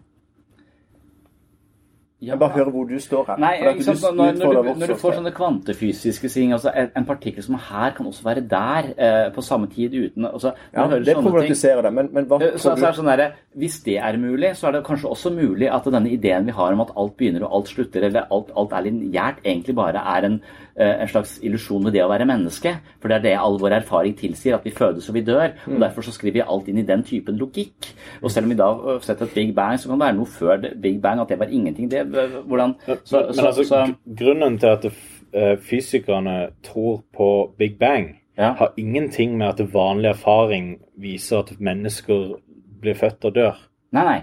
Ja, 2.21 2.33
Jeg 2.33 2.39
bare 2.41 2.51
hører 2.51 2.71
hvor 2.75 2.85
du 2.85 2.99
står 2.99 3.25
her. 3.29 3.37
Nei, 3.39 3.53
sant? 3.83 4.01
du 4.03 4.17
Når, 4.17 4.33
når, 4.33 4.53
du, 4.63 4.79
når 4.81 4.87
du 4.91 4.95
får 4.99 5.13
sånne 5.21 5.31
kvantefysiske 5.37 6.29
ting 6.29 6.53
altså 6.53 6.73
en, 6.75 6.89
en 6.99 7.05
partikkel 7.07 7.45
som 7.47 7.55
er 7.55 7.63
her, 7.69 7.93
kan 7.95 8.07
også 8.11 8.25
være 8.27 8.43
der 8.51 8.89
eh, 8.99 9.33
på 9.35 9.45
samme 9.47 9.69
tid 9.71 9.95
uten 9.95 10.27
altså, 10.27 10.51
Ja, 10.75 10.89
det 10.91 11.15
problematiserer 11.15 11.83
det, 11.87 11.93
men, 11.95 12.09
men 12.13 12.27
hva 12.27 12.41
Eh, 12.43 12.57
Så, 12.59 12.75
så 12.75 12.87
er 12.87 12.91
det 12.91 12.97
sånn 12.99 13.11
der, 13.11 13.37
Hvis 13.59 13.81
det 13.87 13.99
er 14.03 14.19
mulig, 14.19 14.51
så 14.59 14.69
er 14.69 14.73
det 14.77 14.85
kanskje 14.87 15.11
også 15.11 15.31
mulig 15.35 15.71
at 15.71 15.87
denne 15.91 16.11
ideen 16.11 16.47
vi 16.47 16.55
har 16.55 16.73
om 16.75 16.81
at 16.81 16.91
alt 16.97 17.15
begynner 17.19 17.47
og 17.47 17.55
alt 17.61 17.71
slutter, 17.71 18.03
eller 18.07 18.27
alt, 18.35 18.51
alt 18.57 18.73
er 18.73 18.87
lineært, 18.89 19.39
egentlig 19.45 19.75
bare 19.79 20.03
er 20.17 20.27
en, 20.29 20.41
eh, 20.77 20.95
en 21.03 21.09
slags 21.11 21.39
illusjon 21.43 21.85
ved 21.87 21.93
det 21.97 22.03
å 22.05 22.11
være 22.11 22.27
menneske. 22.27 22.75
For 23.01 23.09
det 23.09 23.17
er 23.19 23.25
det 23.29 23.37
all 23.39 23.59
vår 23.63 23.79
erfaring 23.81 24.15
tilsier, 24.19 24.59
at 24.59 24.67
vi 24.67 24.71
fødes 24.75 25.09
og 25.09 25.15
vi 25.15 25.25
dør. 25.27 25.55
Mm. 25.67 25.75
og 25.75 25.81
Derfor 25.87 26.03
så 26.07 26.15
skriver 26.15 26.41
vi 26.41 26.47
alt 26.47 26.69
inn 26.69 26.79
i 26.83 26.87
den 26.87 27.03
typen 27.07 27.39
logikk. 27.39 27.91
Og 28.23 28.31
selv 28.31 28.47
om 28.47 28.51
vi 28.55 28.59
da 28.59 28.99
setter 29.07 29.27
et 29.27 29.35
Big 29.35 29.55
Bang, 29.55 29.79
så 29.79 29.89
kan 29.89 29.99
det 29.99 30.07
være 30.07 30.19
noe 30.19 30.27
før 30.39 30.69
Big 30.83 31.01
Bang, 31.03 31.21
at 31.21 31.29
det 31.29 31.39
var 31.39 31.51
ingenting. 31.51 31.91
Det, 31.91 31.99
eh, 31.99 32.08
hvordan, 32.11 32.75
så, 33.05 33.21
men 33.27 33.35
så, 33.35 33.47
altså, 33.47 33.65
så, 33.65 33.83
grunnen 34.19 34.59
til 34.59 34.67
at 34.67 34.85
eh, 35.33 35.57
fysikerne 35.59 36.51
tror 36.63 37.03
på 37.17 37.29
Big 37.59 37.79
Bang, 37.79 38.15
Ja. 38.39 38.53
har 38.55 38.73
ingenting 38.77 39.37
med 39.39 39.47
at 39.49 39.73
vanlig 39.75 40.11
erfaring 40.11 40.79
viser 40.97 41.39
at 41.39 41.61
mennesker 41.61 42.37
blir 42.81 42.95
født 42.95 43.25
og 43.25 43.35
dør. 43.35 43.57
Nei, 43.93 44.05
nei. 44.05 44.21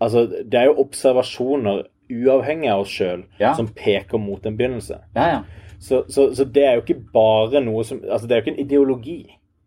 Altså, 0.00 0.22
det 0.52 0.54
er 0.60 0.64
jo 0.70 0.78
observasjoner 0.80 1.82
uavhengig 2.10 2.70
av 2.72 2.80
oss 2.80 2.88
sjøl 2.88 3.24
Ja. 3.40 3.52
som 3.54 3.68
peker 3.68 4.18
mot 4.18 4.46
en 4.46 4.56
begynnelse. 4.56 4.96
Ja, 5.16 5.26
ja. 5.28 5.40
Så, 5.78 6.04
så, 6.08 6.34
så 6.34 6.44
det 6.44 6.64
er 6.64 6.74
jo 6.74 6.80
ikke 6.86 7.02
bare 7.12 7.60
noe 7.64 7.84
som 7.84 8.00
Altså, 8.10 8.26
det 8.26 8.34
er 8.36 8.40
jo 8.40 8.44
ikke 8.46 8.58
en 8.58 8.64
ideologi. 8.66 9.20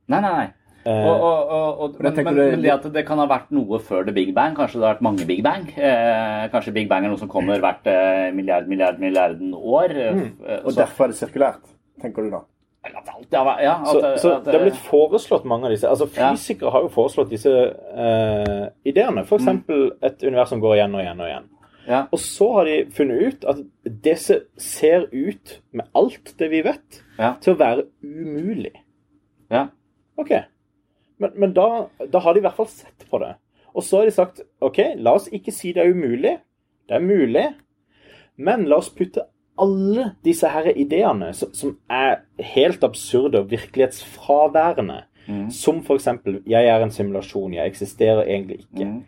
Nei, 0.08 0.20
nei, 0.22 0.32
nei. 0.32 0.48
Eh, 0.86 1.06
Og, 1.08 1.22
og, 1.22 1.50
og, 1.50 1.80
og, 1.80 1.94
men, 2.02 2.14
men, 2.16 2.36
det- 2.36 2.48
men 2.52 2.62
det 2.62 2.72
at 2.74 2.88
det 2.94 3.06
kan 3.08 3.18
ha 3.18 3.26
vært 3.28 3.52
noe 3.56 3.80
før 3.80 4.04
The 4.06 4.12
Big 4.14 4.34
Bang, 4.36 4.56
kanskje 4.58 4.80
det 4.82 4.88
har 4.88 4.96
vært 4.96 5.02
mange 5.06 5.26
Big 5.30 5.44
Bang. 5.44 5.70
Eh, 5.78 6.50
kanskje 6.52 6.74
Big 6.76 6.90
Bang 6.90 7.06
er 7.06 7.10
noe 7.14 7.18
som 7.22 7.30
kommer 7.32 7.60
hvert 7.64 7.88
eh, 7.88 8.32
milliard, 8.36 8.68
milliard, 8.68 9.00
milliarden 9.00 9.54
år. 9.56 9.90
eh, 9.96 10.20
eh, 10.48 10.60
Og 10.66 10.72
så- 10.74 10.82
derfor 10.82 11.06
er 11.06 11.08
det 11.14 11.16
sirkulært, 11.22 11.62
tenker 12.02 12.24
du 12.24 12.30
da? 12.32 12.42
Eller 12.86 13.00
alt, 13.16 13.28
ja, 13.32 13.44
ja, 13.64 13.74
at, 13.80 13.88
så, 13.88 14.00
så 14.20 14.32
at, 14.36 14.44
det 14.44 14.54
har 14.58 14.66
blitt 14.66 14.76
foreslått 14.90 15.46
mange 15.48 15.66
av 15.66 15.72
disse. 15.72 15.88
Altså, 15.88 16.10
Ja. 16.20 16.32
Fysikere 16.34 16.70
har 16.72 16.82
jo 16.82 16.90
foreslått 16.92 17.30
disse 17.30 17.50
eh, 17.96 18.68
ideene. 18.86 19.24
F.eks. 19.24 19.42
eksempel 19.42 19.92
et 20.04 20.24
univers 20.28 20.50
som 20.50 20.60
går 20.60 20.76
igjen 20.76 20.96
og 20.96 21.00
igjen 21.02 21.22
og 21.22 21.28
igjen. 21.30 21.46
ja. 21.88 22.02
Og 22.12 22.20
så 22.20 22.50
har 22.58 22.66
de 22.66 22.76
funnet 22.92 23.22
ut 23.28 23.46
at 23.46 23.58
disse 24.04 24.42
ser 24.58 25.08
ut, 25.14 25.62
med 25.72 25.86
alt 25.96 26.34
det 26.38 26.50
vi 26.52 26.62
vet, 26.62 27.00
Ja. 27.18 27.36
til 27.40 27.54
å 27.56 27.58
være 27.58 27.86
umulig. 28.04 28.74
Ja. 29.50 29.68
OK. 30.18 30.32
Men, 31.24 31.36
men 31.40 31.56
da, 31.56 31.68
da 32.12 32.22
har 32.24 32.36
de 32.36 32.42
i 32.42 32.46
hvert 32.46 32.60
fall 32.60 32.70
sett 32.72 33.08
på 33.10 33.20
det. 33.24 33.34
Og 33.74 33.86
så 33.86 34.02
har 34.02 34.10
de 34.10 34.16
sagt 34.16 34.44
OK, 34.64 34.80
la 35.02 35.16
oss 35.18 35.30
ikke 35.34 35.54
si 35.56 35.74
det 35.74 35.84
er 35.84 35.94
umulig. 35.94 36.38
Det 36.90 36.98
er 36.98 37.06
mulig. 37.06 37.48
Men 38.36 38.68
la 38.70 38.80
oss 38.82 38.92
putte 38.94 39.26
alle 39.62 40.12
disse 40.26 40.50
her 40.50 40.72
ideene 40.74 41.34
som, 41.38 41.78
er 41.90 42.24
helt 42.42 42.84
absurde 42.84 43.40
og 43.44 43.52
virkelighetsfraværende, 43.52 45.04
som 45.54 45.82
f.eks.: 45.86 46.08
Jeg 46.50 46.66
er 46.68 46.84
en 46.84 46.92
simulasjon, 46.92 47.54
jeg 47.54 47.68
eksisterer 47.68 48.24
egentlig 48.24 48.60
ikke. 48.60 48.86
Mm. 48.86 49.04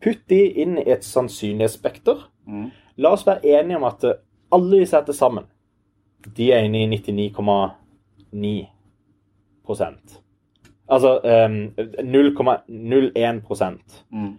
Putt 0.00 0.22
de 0.30 0.40
inn 0.62 0.78
i 0.78 0.90
et 0.90 1.04
sannsynlighetsspekter. 1.04 2.30
Mm. 2.46 2.70
La 2.96 3.12
oss 3.12 3.26
være 3.26 3.46
enige 3.58 3.76
om 3.76 3.84
at 3.84 4.04
eh, 4.04 4.20
alle 4.52 4.78
disse 4.80 5.02
til 5.04 5.14
sammen, 5.14 5.44
de 6.36 6.52
er 6.52 6.58
inne 6.66 6.82
i 6.82 6.86
99,9 6.96 8.66
Altså 10.88 11.18
um, 11.20 11.56
0,01 12.04 13.78
Mm. 14.10 14.34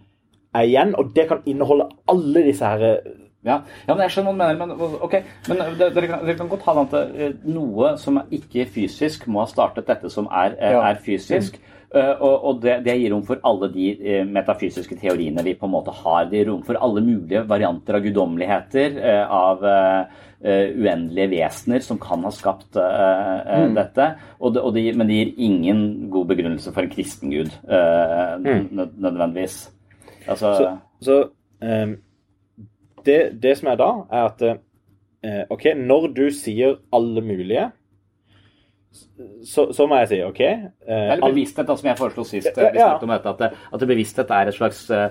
er 0.54 0.62
igjen, 0.66 0.94
og 0.98 1.12
det 1.14 1.28
kan 1.28 1.42
inneholde 1.46 1.88
alle 2.10 2.42
disse 2.42 2.64
her 2.66 2.82
eh, 2.82 3.10
Ja. 3.44 3.62
ja, 3.88 3.94
men 3.94 4.02
jeg 4.04 4.10
skjønner 4.10 4.34
hva 4.34 4.48
du 4.52 4.58
mener. 4.58 4.66
Men, 4.66 4.96
okay. 5.00 5.22
men 5.48 5.56
dere, 5.78 5.90
dere 5.94 6.08
kan, 6.10 6.24
dere 6.26 6.36
kan 6.36 6.48
godt 6.50 6.64
ha 6.66 6.74
det 6.76 6.82
at 6.90 7.14
eh, 7.16 7.36
noe 7.48 7.94
som 7.96 8.18
er 8.20 8.34
ikke 8.36 8.66
fysisk, 8.68 9.28
må 9.32 9.40
ha 9.40 9.46
startet 9.48 9.86
dette 9.88 10.10
som 10.12 10.28
er, 10.28 10.58
eh, 10.58 10.74
Ja. 10.74 10.82
er 10.90 11.00
fysisk. 11.00 11.56
Mm. 11.56 11.66
og 12.20 12.44
og 12.46 12.60
det, 12.62 12.84
det 12.84 12.92
gir 13.00 13.10
rom 13.10 13.24
for 13.26 13.40
alle 13.42 13.66
de 13.72 13.86
eh, 13.98 14.24
metafysiske 14.24 14.94
teoriene 15.00 15.42
vi 15.42 15.54
på 15.58 15.66
en 15.66 15.72
måte 15.72 15.90
har. 15.90 16.28
Det 16.30 16.38
gir 16.38 16.50
rom 16.52 16.62
for 16.62 16.74
alle 16.78 17.00
mulige 17.02 17.42
varianter 17.48 17.94
av 17.96 18.02
guddommeligheter, 18.04 18.98
eh, 19.00 19.24
av 19.26 19.64
eh, 19.64 20.00
eh, 20.00 20.28
uendelige 20.42 21.30
vesener 21.34 21.82
som 21.84 21.98
kan 22.00 22.22
ha 22.24 22.30
skapt 22.32 22.76
eh, 22.76 23.40
eh, 23.46 23.66
Mm. 23.68 23.74
dette. 23.76 24.06
Og 24.40 24.54
de, 24.54 24.62
og 24.62 24.74
de, 24.74 24.92
men 24.96 25.06
det 25.06 25.16
gir 25.18 25.34
ingen 25.38 25.82
god 26.10 26.26
begrunnelse 26.30 26.72
for 26.72 26.82
en 26.82 26.90
kristen 26.90 27.30
gud, 27.30 27.50
eh, 27.68 28.38
Mm. 28.38 28.68
nødvendigvis. 28.96 29.70
Altså, 30.28 30.54
Så, 30.56 30.78
så 31.02 31.18
um, 31.62 31.96
det, 33.04 33.40
det 33.42 33.56
som 33.58 33.68
er 33.68 33.76
da, 33.76 33.90
er 34.12 34.24
at 34.24 34.42
uh, 35.24 35.42
OK, 35.50 35.64
når 35.76 36.14
du 36.14 36.30
sier 36.30 36.76
alle 36.92 37.20
mulige, 37.24 37.70
så, 39.46 39.68
så 39.72 39.86
må 39.86 39.96
jeg 40.00 40.08
si 40.10 40.18
OK 40.26 40.40
eh, 40.40 40.64
Eller 40.88 41.28
bevissthet, 41.30 41.66
da, 41.68 41.76
som 41.78 41.88
jeg 41.90 41.98
foreslo 42.00 42.24
sist. 42.26 42.48
Ja, 42.56 42.70
ja. 42.74 42.88
dette, 42.98 43.28
At, 43.28 43.38
det, 43.38 43.50
at 43.72 43.84
bevissthet 43.86 44.32
er 44.34 44.50
et 44.50 44.56
slags 44.56 44.80
eh, 44.90 45.10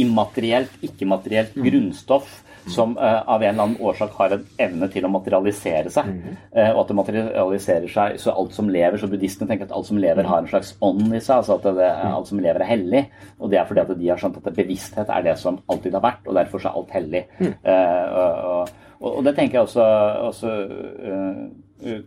immaterielt, 0.00 0.72
ikke-materielt 0.82 1.56
Mm. 1.56 1.66
grunnstoff 1.68 2.38
som 2.70 2.98
eh, 2.98 3.28
av 3.28 3.42
en 3.42 3.48
eller 3.48 3.62
annen 3.62 3.80
årsak 3.80 4.14
har 4.18 4.34
en 4.36 4.44
evne 4.62 4.88
til 4.92 5.06
å 5.06 5.10
materialisere 5.10 5.90
seg. 5.92 6.10
Eh, 6.52 6.70
og 6.70 6.84
at 6.84 6.92
det 6.92 6.98
materialiserer 6.98 7.90
seg 7.90 8.20
så 8.22 8.34
alt 8.36 8.54
som 8.54 8.70
lever. 8.70 9.00
Så 9.00 9.10
buddhistene 9.10 9.50
tenker 9.50 9.66
at 9.68 9.74
alt 9.76 9.88
som 9.88 9.98
lever, 10.02 10.28
har 10.28 10.42
en 10.42 10.50
slags 10.50 10.74
ånd 10.84 11.08
i 11.10 11.20
seg. 11.20 11.40
altså 11.40 11.58
at 11.58 11.66
det, 11.80 11.90
alt 12.12 12.30
som 12.30 12.42
lever, 12.42 12.62
er 12.62 12.72
hellig. 12.74 13.02
Og 13.40 13.50
det 13.52 13.60
er 13.60 13.68
fordi 13.68 13.84
at 13.84 13.92
de 13.98 14.12
har 14.12 14.22
skjønt 14.22 14.38
at 14.38 14.54
bevissthet 14.56 15.10
er 15.10 15.26
det 15.26 15.36
som 15.42 15.60
alltid 15.72 15.98
har 15.98 16.06
vært, 16.06 16.24
og 16.26 16.38
derfor 16.38 16.62
så 16.62 16.70
er 16.70 16.80
alt 16.80 16.96
hellig. 16.96 17.26
Eh, 17.42 18.16
og, 18.22 18.72
og, 19.00 19.12
og 19.12 19.22
det 19.26 19.36
tenker 19.36 19.58
jeg 19.58 19.66
også, 19.66 19.86
også 20.28 20.50
uh, 21.02 22.02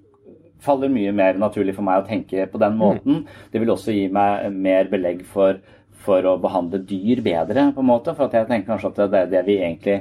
faller 0.64 0.92
mye 0.92 1.14
mer 1.16 1.40
naturlig 1.40 1.76
for 1.76 1.86
meg 1.86 2.02
å 2.02 2.08
tenke 2.08 2.48
på 2.52 2.62
den 2.62 2.78
måten. 2.80 3.26
Det 3.52 3.62
vil 3.62 3.74
også 3.74 3.96
gi 3.96 4.06
meg 4.14 4.48
mer 4.54 4.88
belegg 4.92 5.26
for, 5.28 5.60
for 6.06 6.26
å 6.30 6.38
behandle 6.42 6.82
dyr 6.88 7.22
bedre, 7.26 7.70
på 7.76 7.84
en 7.84 7.90
måte. 7.92 8.16
For 8.16 8.30
at 8.30 8.38
jeg 8.40 8.50
tenker 8.50 8.74
kanskje 8.74 8.94
at 8.94 9.02
det 9.12 9.26
er 9.26 9.34
det 9.36 9.44
vi 9.50 9.60
egentlig 9.60 10.00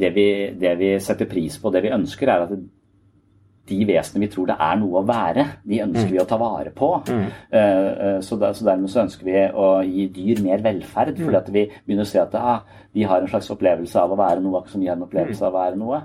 det 0.00 0.10
vi, 0.14 0.28
det 0.60 0.74
vi 0.80 0.94
setter 1.00 1.28
pris 1.30 1.58
på, 1.60 1.72
det 1.72 1.84
vi 1.84 1.92
ønsker, 1.94 2.30
er 2.30 2.46
at 2.46 2.56
de 3.64 3.78
vesenene 3.88 4.26
vi 4.26 4.30
tror 4.32 4.50
det 4.50 4.56
er 4.60 4.76
noe 4.76 5.00
å 5.00 5.06
være, 5.08 5.44
de 5.64 5.80
ønsker 5.86 6.10
vi 6.12 6.20
å 6.20 6.26
ta 6.28 6.36
vare 6.40 6.72
på. 6.76 6.90
Eh, 7.08 7.60
eh, 7.60 8.18
så, 8.24 8.36
der, 8.40 8.52
så 8.56 8.66
dermed 8.66 8.92
så 8.92 9.04
ønsker 9.06 9.28
vi 9.28 9.38
å 9.56 9.68
gi 9.88 10.04
dyr 10.12 10.42
mer 10.44 10.64
velferd, 10.64 11.16
fordi 11.22 11.40
at 11.40 11.50
vi 11.54 11.64
begynner 11.72 12.04
å 12.04 12.10
se 12.10 12.20
at 12.20 12.36
ah, 12.36 12.60
de 12.92 13.08
har 13.08 13.24
en 13.24 13.32
slags 13.32 13.48
opplevelse 13.54 14.00
av 14.00 14.12
å 14.12 14.20
være 14.20 14.44
noe, 14.44 14.60
akkurat 14.60 14.76
som 14.76 14.84
vi 14.84 14.92
har 14.92 14.98
en 14.98 15.08
opplevelse 15.08 15.46
av 15.46 15.54
å 15.54 15.62
være 15.62 15.80
noe. 15.80 16.04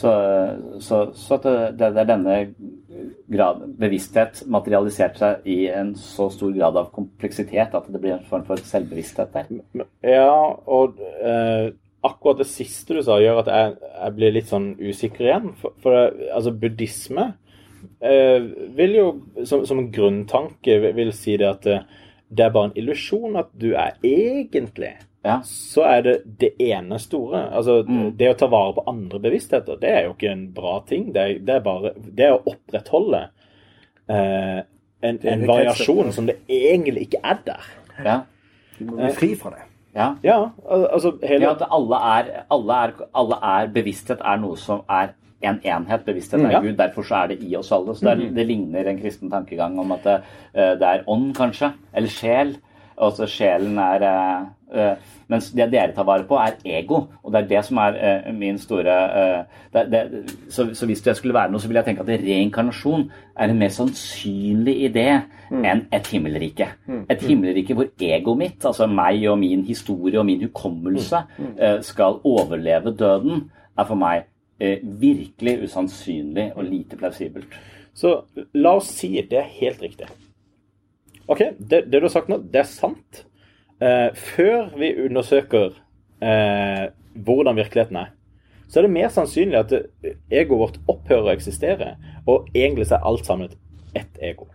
Så, 0.00 0.10
så, 0.78 1.00
så 1.18 1.36
at 1.40 1.46
det, 1.74 1.88
det 1.96 2.04
er 2.04 2.06
denne 2.06 2.34
grad 3.30 3.64
bevissthet 3.80 4.44
materialisert 4.46 5.18
seg 5.18 5.48
i 5.50 5.64
en 5.72 5.96
så 5.98 6.28
stor 6.30 6.52
grad 6.54 6.78
av 6.78 6.92
kompleksitet 6.94 7.74
at 7.74 7.88
det 7.90 7.98
blir 7.98 8.14
en 8.14 8.28
form 8.28 8.44
for 8.46 8.60
selvbevissthet 8.70 9.34
der. 9.34 9.50
Ja, 10.06 10.36
og 10.70 11.00
eh, 11.00 11.72
akkurat 12.02 12.38
det 12.40 12.46
siste 12.48 12.94
du 12.96 13.02
sa, 13.04 13.18
gjør 13.20 13.42
at 13.42 13.50
jeg, 13.52 13.74
jeg 14.00 14.14
blir 14.16 14.32
litt 14.32 14.48
sånn 14.48 14.70
usikker 14.80 15.26
igjen. 15.26 15.50
For, 15.60 15.74
for 15.82 15.96
det- 15.96 16.30
altså, 16.36 16.52
buddhisme 16.56 17.26
eh, 18.00 18.40
vil 18.76 18.94
jo, 18.96 19.06
som, 19.44 19.66
som 19.68 19.78
en 19.82 19.90
grunntanke, 19.92 20.78
vil, 20.96 21.12
si 21.16 21.36
det 21.40 21.48
at 21.48 21.66
eh, 21.66 21.84
det 22.30 22.44
er 22.46 22.52
bare 22.54 22.70
en 22.70 22.76
illusjon 22.78 23.36
at 23.40 23.48
du 23.58 23.72
er 23.74 23.96
egentlig 24.06 24.94
Ja. 25.26 25.40
så 25.44 25.82
er 25.84 26.02
det 26.06 26.14
det 26.40 26.52
ene 26.64 26.96
store. 27.02 27.42
Altså, 27.52 27.82
Det 28.16 28.30
å 28.30 28.36
ta 28.38 28.46
vare 28.48 28.72
på 28.78 28.84
andre 28.88 29.18
bevisstheter, 29.20 29.76
det 29.82 29.90
er 29.90 30.04
jo 30.06 30.14
ikke 30.14 30.30
en 30.32 30.46
bra 30.56 30.78
ting. 30.88 31.10
Det 31.12 31.20
er, 31.20 31.38
det 31.44 31.54
er 31.58 31.64
bare 31.66 31.92
det 32.00 32.24
er 32.28 32.36
å 32.38 32.42
opprettholde 32.54 33.26
eh, 34.08 34.62
en, 35.02 35.18
en 35.34 35.44
variasjon 35.48 36.12
som 36.12 36.26
det 36.30 36.38
egentlig 36.48 37.08
ikke 37.08 37.20
er 37.24 37.42
der. 37.46 37.68
Ja. 38.04 38.16
Du 38.78 38.86
må 38.88 38.96
bli 39.02 39.12
fri 39.18 39.34
fra 39.36 39.50
det. 39.58 39.66
Ja. 39.94 40.14
Ja, 40.22 40.36
altså 40.68 41.16
hele 41.22 41.44
Ja, 41.44 41.50
at 41.50 41.64
alle 41.70 41.96
er, 41.96 42.30
alle, 42.50 42.72
er, 42.84 42.92
alle 43.14 43.38
er 43.42 43.72
Bevissthet 43.74 44.20
er 44.24 44.36
noe 44.42 44.56
som 44.56 44.84
er 44.88 45.14
en 45.42 45.60
enhet. 45.64 46.04
Bevissthet 46.04 46.44
er 46.44 46.50
Ja. 46.52 46.60
Gud. 46.60 46.76
Derfor 46.76 47.02
så 47.02 47.22
er 47.22 47.26
det 47.32 47.42
i 47.42 47.56
oss 47.56 47.72
alle. 47.72 47.94
Så 47.96 48.04
det, 48.04 48.12
er, 48.12 48.34
det 48.34 48.46
ligner 48.46 48.86
en 48.90 49.00
kristen 49.00 49.30
tankegang 49.30 49.78
om 49.80 49.92
at 49.92 50.04
det, 50.04 50.18
eh, 50.54 50.74
det 50.78 50.88
er 50.88 51.06
ånd, 51.08 51.34
kanskje. 51.34 51.72
Eller 51.94 52.08
sjel. 52.08 52.56
Altså 53.00 53.26
sjelen 53.30 53.78
er 53.80 54.04
eh, 54.04 55.08
Mens 55.30 55.52
det 55.54 55.68
dere 55.70 55.94
tar 55.94 56.06
vare 56.08 56.26
på, 56.26 56.34
er 56.42 56.56
ego. 56.66 57.04
Og 57.22 57.32
det 57.32 57.44
er 57.44 57.48
det 57.52 57.60
som 57.62 57.78
er 57.78 57.94
uh, 58.26 58.30
min 58.34 58.56
store 58.58 58.94
uh, 59.14 59.58
det, 59.70 59.84
det, 59.92 60.00
så, 60.50 60.64
så 60.74 60.88
hvis 60.90 61.04
det 61.04 61.14
skulle 61.16 61.36
være 61.36 61.52
noe, 61.52 61.62
så 61.62 61.68
vil 61.70 61.78
jeg 61.78 61.86
tenke 61.86 62.02
at 62.02 62.24
reinkarnasjon 62.24 63.04
er 63.38 63.52
en 63.52 63.60
mer 63.60 63.70
sannsynlig 63.70 64.74
idé 64.88 65.04
enn 65.54 65.84
et 65.94 66.10
himmelrike. 66.10 66.66
Et 67.14 67.22
himmelrike 67.28 67.76
hvor 67.78 67.92
egoet 68.02 68.40
mitt, 68.42 68.66
altså 68.66 68.88
meg 68.90 69.22
og 69.30 69.38
min 69.38 69.62
historie 69.68 70.18
og 70.18 70.26
min 70.26 70.42
hukommelse, 70.48 71.22
eh, 71.38 71.76
skal 71.86 72.18
overleve 72.26 72.90
døden, 72.98 73.44
er 73.78 73.86
for 73.86 74.02
meg 74.02 74.26
virkelig 74.82 75.60
usannsynlig 75.62 76.50
og 76.56 76.66
lite 76.66 76.98
plausibelt. 76.98 77.54
Så 77.94 78.16
la 78.54 78.74
oss 78.80 78.90
si 78.98 79.14
det 79.30 79.38
er 79.38 79.54
helt 79.60 79.86
riktig. 79.86 80.10
OK, 81.30 81.42
det, 81.58 81.84
det 81.90 82.00
du 82.00 82.06
har 82.08 82.12
sagt 82.12 82.30
nå, 82.30 82.40
det 82.50 82.64
er 82.64 82.70
sant. 82.70 83.24
Eh, 83.80 84.08
før 84.34 84.72
vi 84.80 84.90
undersøker 85.06 85.76
eh, 86.20 86.86
hvordan 87.14 87.58
virkeligheten 87.58 88.00
er, 88.00 88.10
så 88.70 88.80
er 88.80 88.86
det 88.86 88.94
mer 88.94 89.10
sannsynlig 89.10 89.58
at 89.58 89.72
egoet 90.30 90.60
vårt 90.60 90.80
opphører 90.90 91.30
å 91.30 91.34
eksistere, 91.34 91.94
og 92.30 92.50
egentlig 92.54 92.86
så 92.86 92.98
er 92.98 93.06
alt 93.10 93.26
samlet 93.26 93.56
ett 93.98 94.20
ego. 94.22 94.50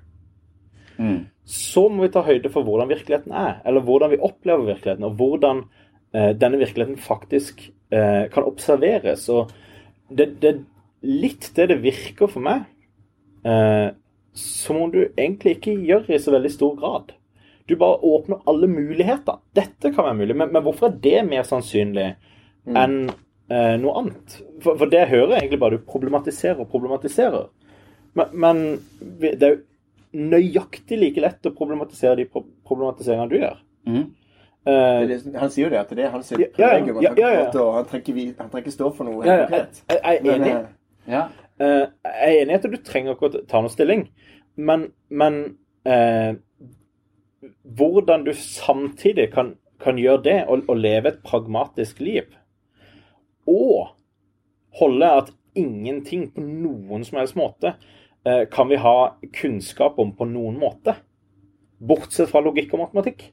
Så 1.46 1.88
må 1.92 2.06
vi 2.06 2.14
ta 2.14 2.24
høyde 2.26 2.52
for 2.54 2.66
hvordan 2.66 2.90
virkeligheten 2.90 3.34
er, 3.36 3.60
eller 3.68 3.84
hvordan 3.86 4.14
vi 4.14 4.22
opplever 4.24 4.70
virkeligheten, 4.70 5.08
og 5.08 5.20
hvordan 5.20 5.66
eh, 6.16 6.32
denne 6.40 6.62
virkeligheten 6.62 7.02
faktisk 7.02 7.68
eh, 7.92 8.26
kan 8.32 8.48
observeres. 8.48 9.28
Og 9.30 9.52
det, 10.10 10.32
det 10.42 10.54
er 10.54 10.64
litt 11.06 11.52
det 11.58 11.70
det 11.74 11.82
virker 11.84 12.32
for 12.32 12.46
meg 12.46 12.66
eh, 13.46 13.92
som 14.36 14.82
om 14.84 14.92
du 14.94 15.02
egentlig 15.18 15.56
ikke 15.58 15.76
gjør 15.88 16.10
i 16.12 16.20
så 16.22 16.34
veldig 16.36 16.52
stor 16.54 16.74
grad. 16.80 17.14
Du 17.66 17.76
bare 17.82 17.98
åpner 18.06 18.42
alle 18.50 18.68
muligheter. 18.70 19.40
Dette 19.58 19.90
kan 19.96 20.06
være 20.06 20.20
mulig, 20.20 20.36
men, 20.38 20.52
men 20.54 20.64
hvorfor 20.66 20.92
er 20.92 20.98
det 21.02 21.22
mer 21.30 21.46
sannsynlig 21.48 22.12
enn 22.70 22.98
eh, 23.50 23.76
noe 23.82 23.96
annet? 24.02 24.36
For, 24.62 24.76
for 24.78 24.92
det 24.92 25.00
jeg 25.06 25.14
hører 25.16 25.40
egentlig 25.40 25.62
bare 25.64 25.80
du 25.80 25.88
problematiserer 25.88 26.62
og 26.62 26.70
problematiserer. 26.74 27.48
Men, 28.16 28.36
men 28.44 28.62
det 29.24 29.40
er 29.42 29.56
jo 29.56 29.64
nøyaktig 30.36 31.00
like 31.02 31.24
lett 31.24 31.48
å 31.50 31.56
problematisere 31.58 32.20
de 32.22 32.28
pro 32.32 32.46
problematiseringene 32.68 33.32
du 33.34 33.40
gjør. 33.40 33.58
Mm. 33.90 34.04
Eh, 34.66 35.02
Det 35.10 35.18
han 35.38 35.52
sier 35.54 35.66
jo 35.68 35.72
det, 35.74 35.82
at 35.82 35.92
det 35.98 36.06
er 36.06 36.14
hans 36.14 36.32
Ja, 36.32 36.38
ja, 36.40 36.52
privilegium. 36.56 37.02
ja, 37.04 37.10
Han, 37.10 37.20
ja, 37.20 37.32
ja. 37.34 37.66
han, 37.76 37.90
trenger 37.90 38.62
ikke, 38.62 38.72
stå 38.74 38.92
for 38.98 39.10
noe 39.10 39.26
ja, 39.28 39.42
helt 39.50 39.52
ja, 39.52 39.66
jeg, 39.66 39.74
jeg, 39.90 40.00
jeg 40.06 40.22
er 40.22 40.24
Men, 40.30 40.46
enig. 40.46 40.54
eh, 40.56 41.12
Ja. 41.18 41.26
Eh, 41.62 41.86
jeg 42.04 42.32
er 42.32 42.42
enig 42.42 42.56
i 42.56 42.58
at 42.60 42.68
du 42.68 42.80
trenger 42.84 43.16
ikke 43.16 43.30
å 43.30 43.44
ta 43.48 43.62
noen 43.62 43.72
stilling, 43.72 44.08
men, 44.56 44.90
men 45.08 45.38
eh, 45.88 46.36
hvordan 47.78 48.26
du 48.28 48.34
samtidig 48.36 49.30
kan, 49.36 49.54
kan 49.84 50.00
gjøre 50.02 50.24
det 50.26 50.38
og, 50.50 50.66
og 50.68 50.82
leve 50.82 51.14
et 51.14 51.24
pragmatisk 51.24 52.02
liv, 52.04 52.28
og 53.48 53.96
holde 54.76 55.12
at 55.22 55.32
ingenting 55.56 56.28
på 56.36 56.44
noen 56.44 57.06
som 57.08 57.22
helst 57.22 57.38
måte 57.40 57.78
eh, 58.28 58.44
kan 58.52 58.68
vi 58.68 58.82
ha 58.82 59.16
kunnskap 59.40 60.00
om 60.02 60.12
på 60.18 60.28
noen 60.28 60.60
måte, 60.60 60.98
bortsett 61.80 62.32
fra 62.32 62.44
logikk 62.44 62.76
og 62.76 62.88
matematikk. 62.88 63.30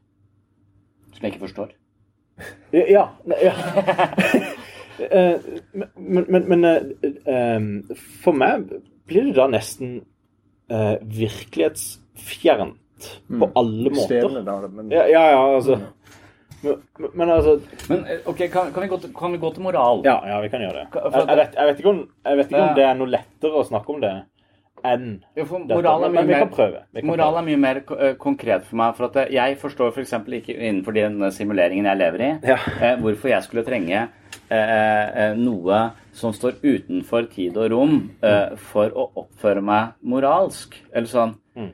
Som 1.13 1.27
jeg 1.27 1.35
ikke 1.35 1.47
forstår. 1.49 1.75
Ja. 2.73 3.09
ja, 3.43 3.53
men 5.11 6.27
men, 6.29 6.49
men 6.49 6.65
eh, 6.65 6.81
eh, 7.27 7.97
for 8.25 8.37
meg 8.37 8.69
blir 9.09 9.29
det 9.31 9.37
da 9.37 9.49
nesten 9.51 10.01
eh, 10.71 10.97
virkelighetsfjernt 11.03 12.79
på 13.27 13.49
alle 13.59 13.91
måter. 13.91 14.21
Stedene, 14.23 14.45
da, 14.47 14.61
men 14.69 14.91
Ja, 14.95 15.07
ja, 15.11 15.25
ja 15.35 15.43
altså 15.57 15.81
men, 16.63 16.77
men 17.19 17.31
altså 17.31 17.61
Men 17.89 18.05
eh, 18.07 18.21
ok, 18.25 18.45
kan, 18.53 18.73
kan, 18.73 18.83
vi 18.83 18.89
gå 18.89 18.99
til, 19.03 19.15
kan 19.19 19.33
vi 19.33 19.39
gå 19.43 19.51
til 19.55 19.63
moral? 19.63 20.03
Ja, 20.07 20.21
ja, 20.29 20.41
vi 20.45 20.51
kan 20.53 20.63
gjøre 20.63 20.85
det. 20.85 20.87
Jeg, 20.95 21.25
jeg, 21.29 21.37
vet, 21.41 21.57
jeg 21.59 21.67
vet 21.71 21.83
ikke 21.83 21.91
om, 21.91 22.03
jeg 22.29 22.39
vet 22.39 22.53
ikke 22.53 22.61
Ja. 22.61 22.69
om 22.69 22.77
det 22.79 22.85
er 22.87 22.95
noe 23.01 23.11
lettere 23.11 23.59
å 23.59 23.67
snakke 23.67 23.97
om 23.97 24.05
det 24.05 24.13
enn 24.85 25.23
ja, 25.37 25.45
for 25.45 25.59
moral 25.69 26.05
er 26.05 26.11
Men, 26.15 26.27
vi 26.29 26.35
kan 26.35 26.49
prøve. 26.51 26.83
Vi 26.93 27.01
kan 27.01 27.09
moral 27.11 27.33
prøve. 27.35 27.43
er 27.43 27.47
mye 27.51 27.61
mer 27.63 27.83
eh, 27.99 28.15
konkret 28.21 28.65
for 28.65 28.77
meg. 28.77 28.95
For 28.97 29.21
eh, 29.23 29.33
jeg 29.35 29.59
forstår 29.59 29.93
f.eks. 29.95 30.13
ikke 30.13 30.57
innenfor 30.59 30.93
den 30.95 31.31
simuleringen 31.33 31.85
jeg 31.87 31.99
lever 31.99 32.21
i, 32.27 32.33
Ja. 32.49 32.59
eh, 32.81 32.97
hvorfor 33.01 33.29
jeg 33.29 33.43
skulle 33.43 33.65
trenge 33.65 34.09
eh, 34.51 35.09
eh, 35.15 35.35
noe 35.37 35.93
som 36.13 36.33
står 36.33 36.59
utenfor 36.63 37.31
tid 37.33 37.57
og 37.57 37.71
rom 37.73 38.11
eh, 38.23 38.57
for 38.57 38.91
å 38.95 39.11
oppføre 39.25 39.63
meg 39.63 39.95
moralsk. 40.03 40.77
Eller 40.93 41.07
sånn 41.09 41.37
Mm. 41.55 41.69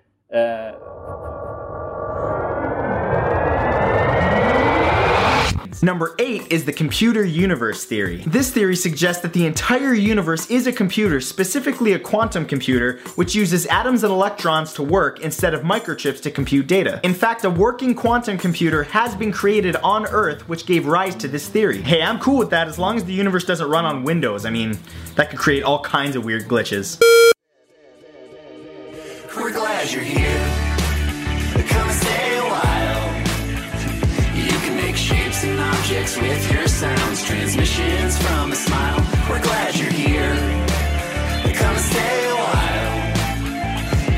Number 5.81 6.17
eight 6.19 6.51
is 6.51 6.65
the 6.65 6.73
computer 6.73 7.25
universe 7.25 7.85
theory. 7.85 8.25
This 8.27 8.51
theory 8.51 8.75
suggests 8.75 9.23
that 9.23 9.33
the 9.33 9.47
entire 9.47 9.95
universe 9.95 10.51
is 10.51 10.67
a 10.67 10.73
computer, 10.73 11.21
specifically 11.21 11.93
a 11.93 12.01
quantum 12.01 12.47
computer, 12.47 12.99
which 13.15 13.37
uses 13.37 13.65
atoms 13.67 14.03
and 14.03 14.13
electrons 14.13 14.73
to 14.73 14.83
work 14.83 15.21
instead 15.21 15.55
of 15.55 15.63
microchips 15.63 16.21
to 16.23 16.33
compute 16.33 16.67
data. 16.67 17.01
In 17.05 17.15
fact, 17.15 17.45
a 17.45 17.51
working 17.51 17.95
quantum 17.95 18.39
computer 18.39 18.83
has 18.85 19.15
been 19.15 19.31
created 19.31 19.77
on 19.77 20.05
Earth, 20.07 20.49
which 20.49 20.67
gave 20.67 20.85
rise 20.87 21.15
to 21.17 21.29
this 21.29 21.49
theory. 21.49 21.81
Hey, 21.81 22.03
I'm 22.03 22.19
cool 22.19 22.39
with 22.39 22.51
that 22.51 22.67
as 22.67 22.79
long 22.79 22.97
as 22.97 23.05
the 23.05 23.15
universe 23.15 23.45
doesn't 23.45 23.69
run 23.69 23.85
on 23.85 24.03
Windows. 24.03 24.45
I 24.45 24.51
mean, 24.51 24.77
that 25.15 25.31
could 25.31 25.39
create 25.39 25.63
all 25.63 25.81
kinds 25.83 26.17
of 26.17 26.25
weird 26.25 26.49
glitches. 26.49 27.01
We're 29.37 29.53
glad 29.53 29.93
you're 29.93 30.03
here. 30.03 30.69
Objects 35.89 36.21
with 36.21 36.53
your 36.53 36.69
sounds, 36.69 37.25
transmissions 37.25 38.19
from 38.19 38.53
a 38.53 38.55
smile. 38.55 39.01
We're 39.29 39.41
glad 39.41 39.75
you're 39.75 39.91
here. 39.91 40.35
Come 41.61 41.79
stay 41.79 42.17
a 42.29 42.37
while. 42.45 42.97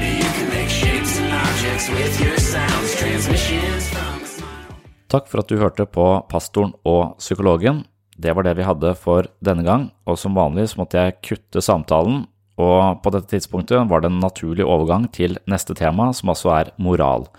You 0.02 0.30
can 0.36 0.48
make 0.50 0.68
shapes 0.68 1.18
and 1.20 1.30
objects 1.30 1.86
with 1.90 2.14
your 2.24 2.38
sounds, 2.38 2.94
transmissions 2.96 3.88
from 3.88 4.18
a 4.18 4.26
smile. 4.26 4.74
Takk 5.06 5.28
for 5.30 5.44
at 5.44 5.48
du 5.48 5.58
hørte 5.62 5.86
på 5.86 6.06
Pastoren 6.28 6.72
og 6.84 7.14
psykologen. 7.18 7.84
det 8.18 8.34
var 8.34 8.42
det 8.42 8.56
vi 8.58 8.66
hadde 8.66 8.94
for 8.94 9.30
denne 9.40 9.62
gang, 9.62 9.92
og 10.06 10.18
som 10.18 10.34
vanlig 10.34 10.68
så 10.68 10.80
måtte 10.82 10.98
jeg 10.98 11.20
kutte 11.22 11.62
samtalen, 11.62 12.26
og 12.58 12.98
på 13.02 13.12
dette 13.14 13.30
tidspunktet 13.30 13.88
var 13.88 14.02
det 14.02 14.10
en 14.10 14.20
naturlig 14.20 14.66
overgang 14.66 15.06
til 15.12 15.38
neste 15.46 15.74
tema, 15.74 16.12
som 16.12 16.34
altså 16.34 16.50
er 16.50 16.72
moral. 16.76 17.30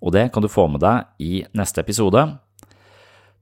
Og 0.00 0.12
det 0.16 0.32
kan 0.32 0.42
du 0.42 0.48
få 0.48 0.66
med 0.72 0.80
deg 0.80 1.04
i 1.20 1.44
neste 1.54 1.84
episode. 1.84 2.24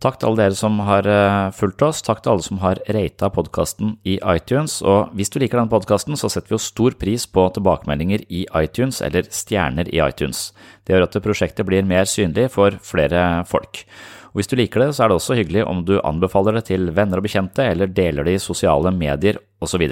Takk 0.02 0.16
til 0.18 0.32
alle 0.32 0.40
dere 0.40 0.56
som 0.58 0.80
har 0.82 1.06
eh, 1.06 1.52
fulgt 1.54 1.82
oss, 1.86 2.00
takk 2.02 2.24
til 2.24 2.32
alle 2.32 2.42
som 2.42 2.58
har 2.58 2.80
rata 2.90 3.28
podkasten 3.30 3.92
i 4.02 4.16
iTunes, 4.32 4.80
og 4.82 5.12
hvis 5.14 5.30
du 5.30 5.38
liker 5.38 5.60
denne 5.60 5.70
podkasten, 5.70 6.18
så 6.18 6.26
setter 6.32 6.50
vi 6.50 6.56
jo 6.56 6.64
stor 6.64 6.96
pris 6.98 7.28
på 7.30 7.44
tilbakemeldinger 7.54 8.24
i 8.26 8.42
iTunes 8.58 8.98
eller 9.06 9.30
stjerner 9.30 9.86
i 9.92 10.00
iTunes. 10.02 10.48
Det 10.82 10.96
gjør 10.96 11.06
at 11.06 11.20
prosjektet 11.22 11.68
blir 11.68 11.86
mer 11.86 12.10
synlig 12.10 12.48
for 12.56 12.80
flere 12.82 13.44
folk. 13.46 13.84
Og 14.32 14.40
Hvis 14.40 14.50
du 14.50 14.56
liker 14.58 14.82
det, 14.82 14.90
så 14.96 15.04
er 15.04 15.12
det 15.12 15.20
også 15.20 15.38
hyggelig 15.38 15.68
om 15.70 15.84
du 15.86 16.00
anbefaler 16.00 16.58
det 16.58 16.66
til 16.72 16.90
venner 16.96 17.22
og 17.22 17.28
bekjente, 17.28 17.62
eller 17.62 17.86
deler 17.86 18.26
det 18.26 18.40
i 18.40 18.42
sosiale 18.42 18.90
medier 18.90 19.38
osv. 19.62 19.86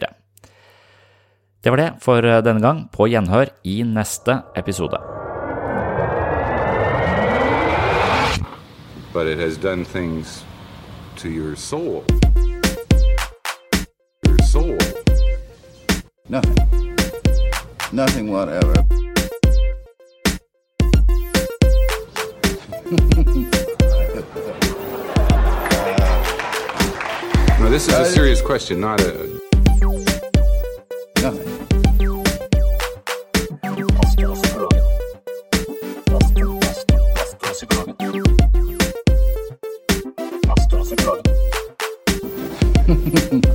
Det 1.61 1.71
var 1.71 1.85
det 1.85 1.91
for 2.03 2.25
denne 2.25 2.65
gang, 2.65 2.89
på 2.91 3.07
gjenhør 3.13 3.55
i 3.63 3.83
neste 3.87 4.41
episode. 4.59 5.20
But 9.13 9.27
it 9.27 9.39
has 9.39 9.57
done 9.57 9.85
things 9.85 10.45
to 11.17 11.31
your 11.31 11.57
soul. 11.57 12.05
Your 14.27 14.39
soul. 14.45 14.79
Nothing. 16.29 16.97
Nothing 17.93 18.31
whatever. 18.31 18.75
No, 27.59 27.69
this 27.69 27.89
is 27.89 27.95
a 27.95 28.05
serious 28.05 28.41
question, 28.41 28.81
not 28.81 29.01
a. 29.01 29.50
Música 42.91 43.41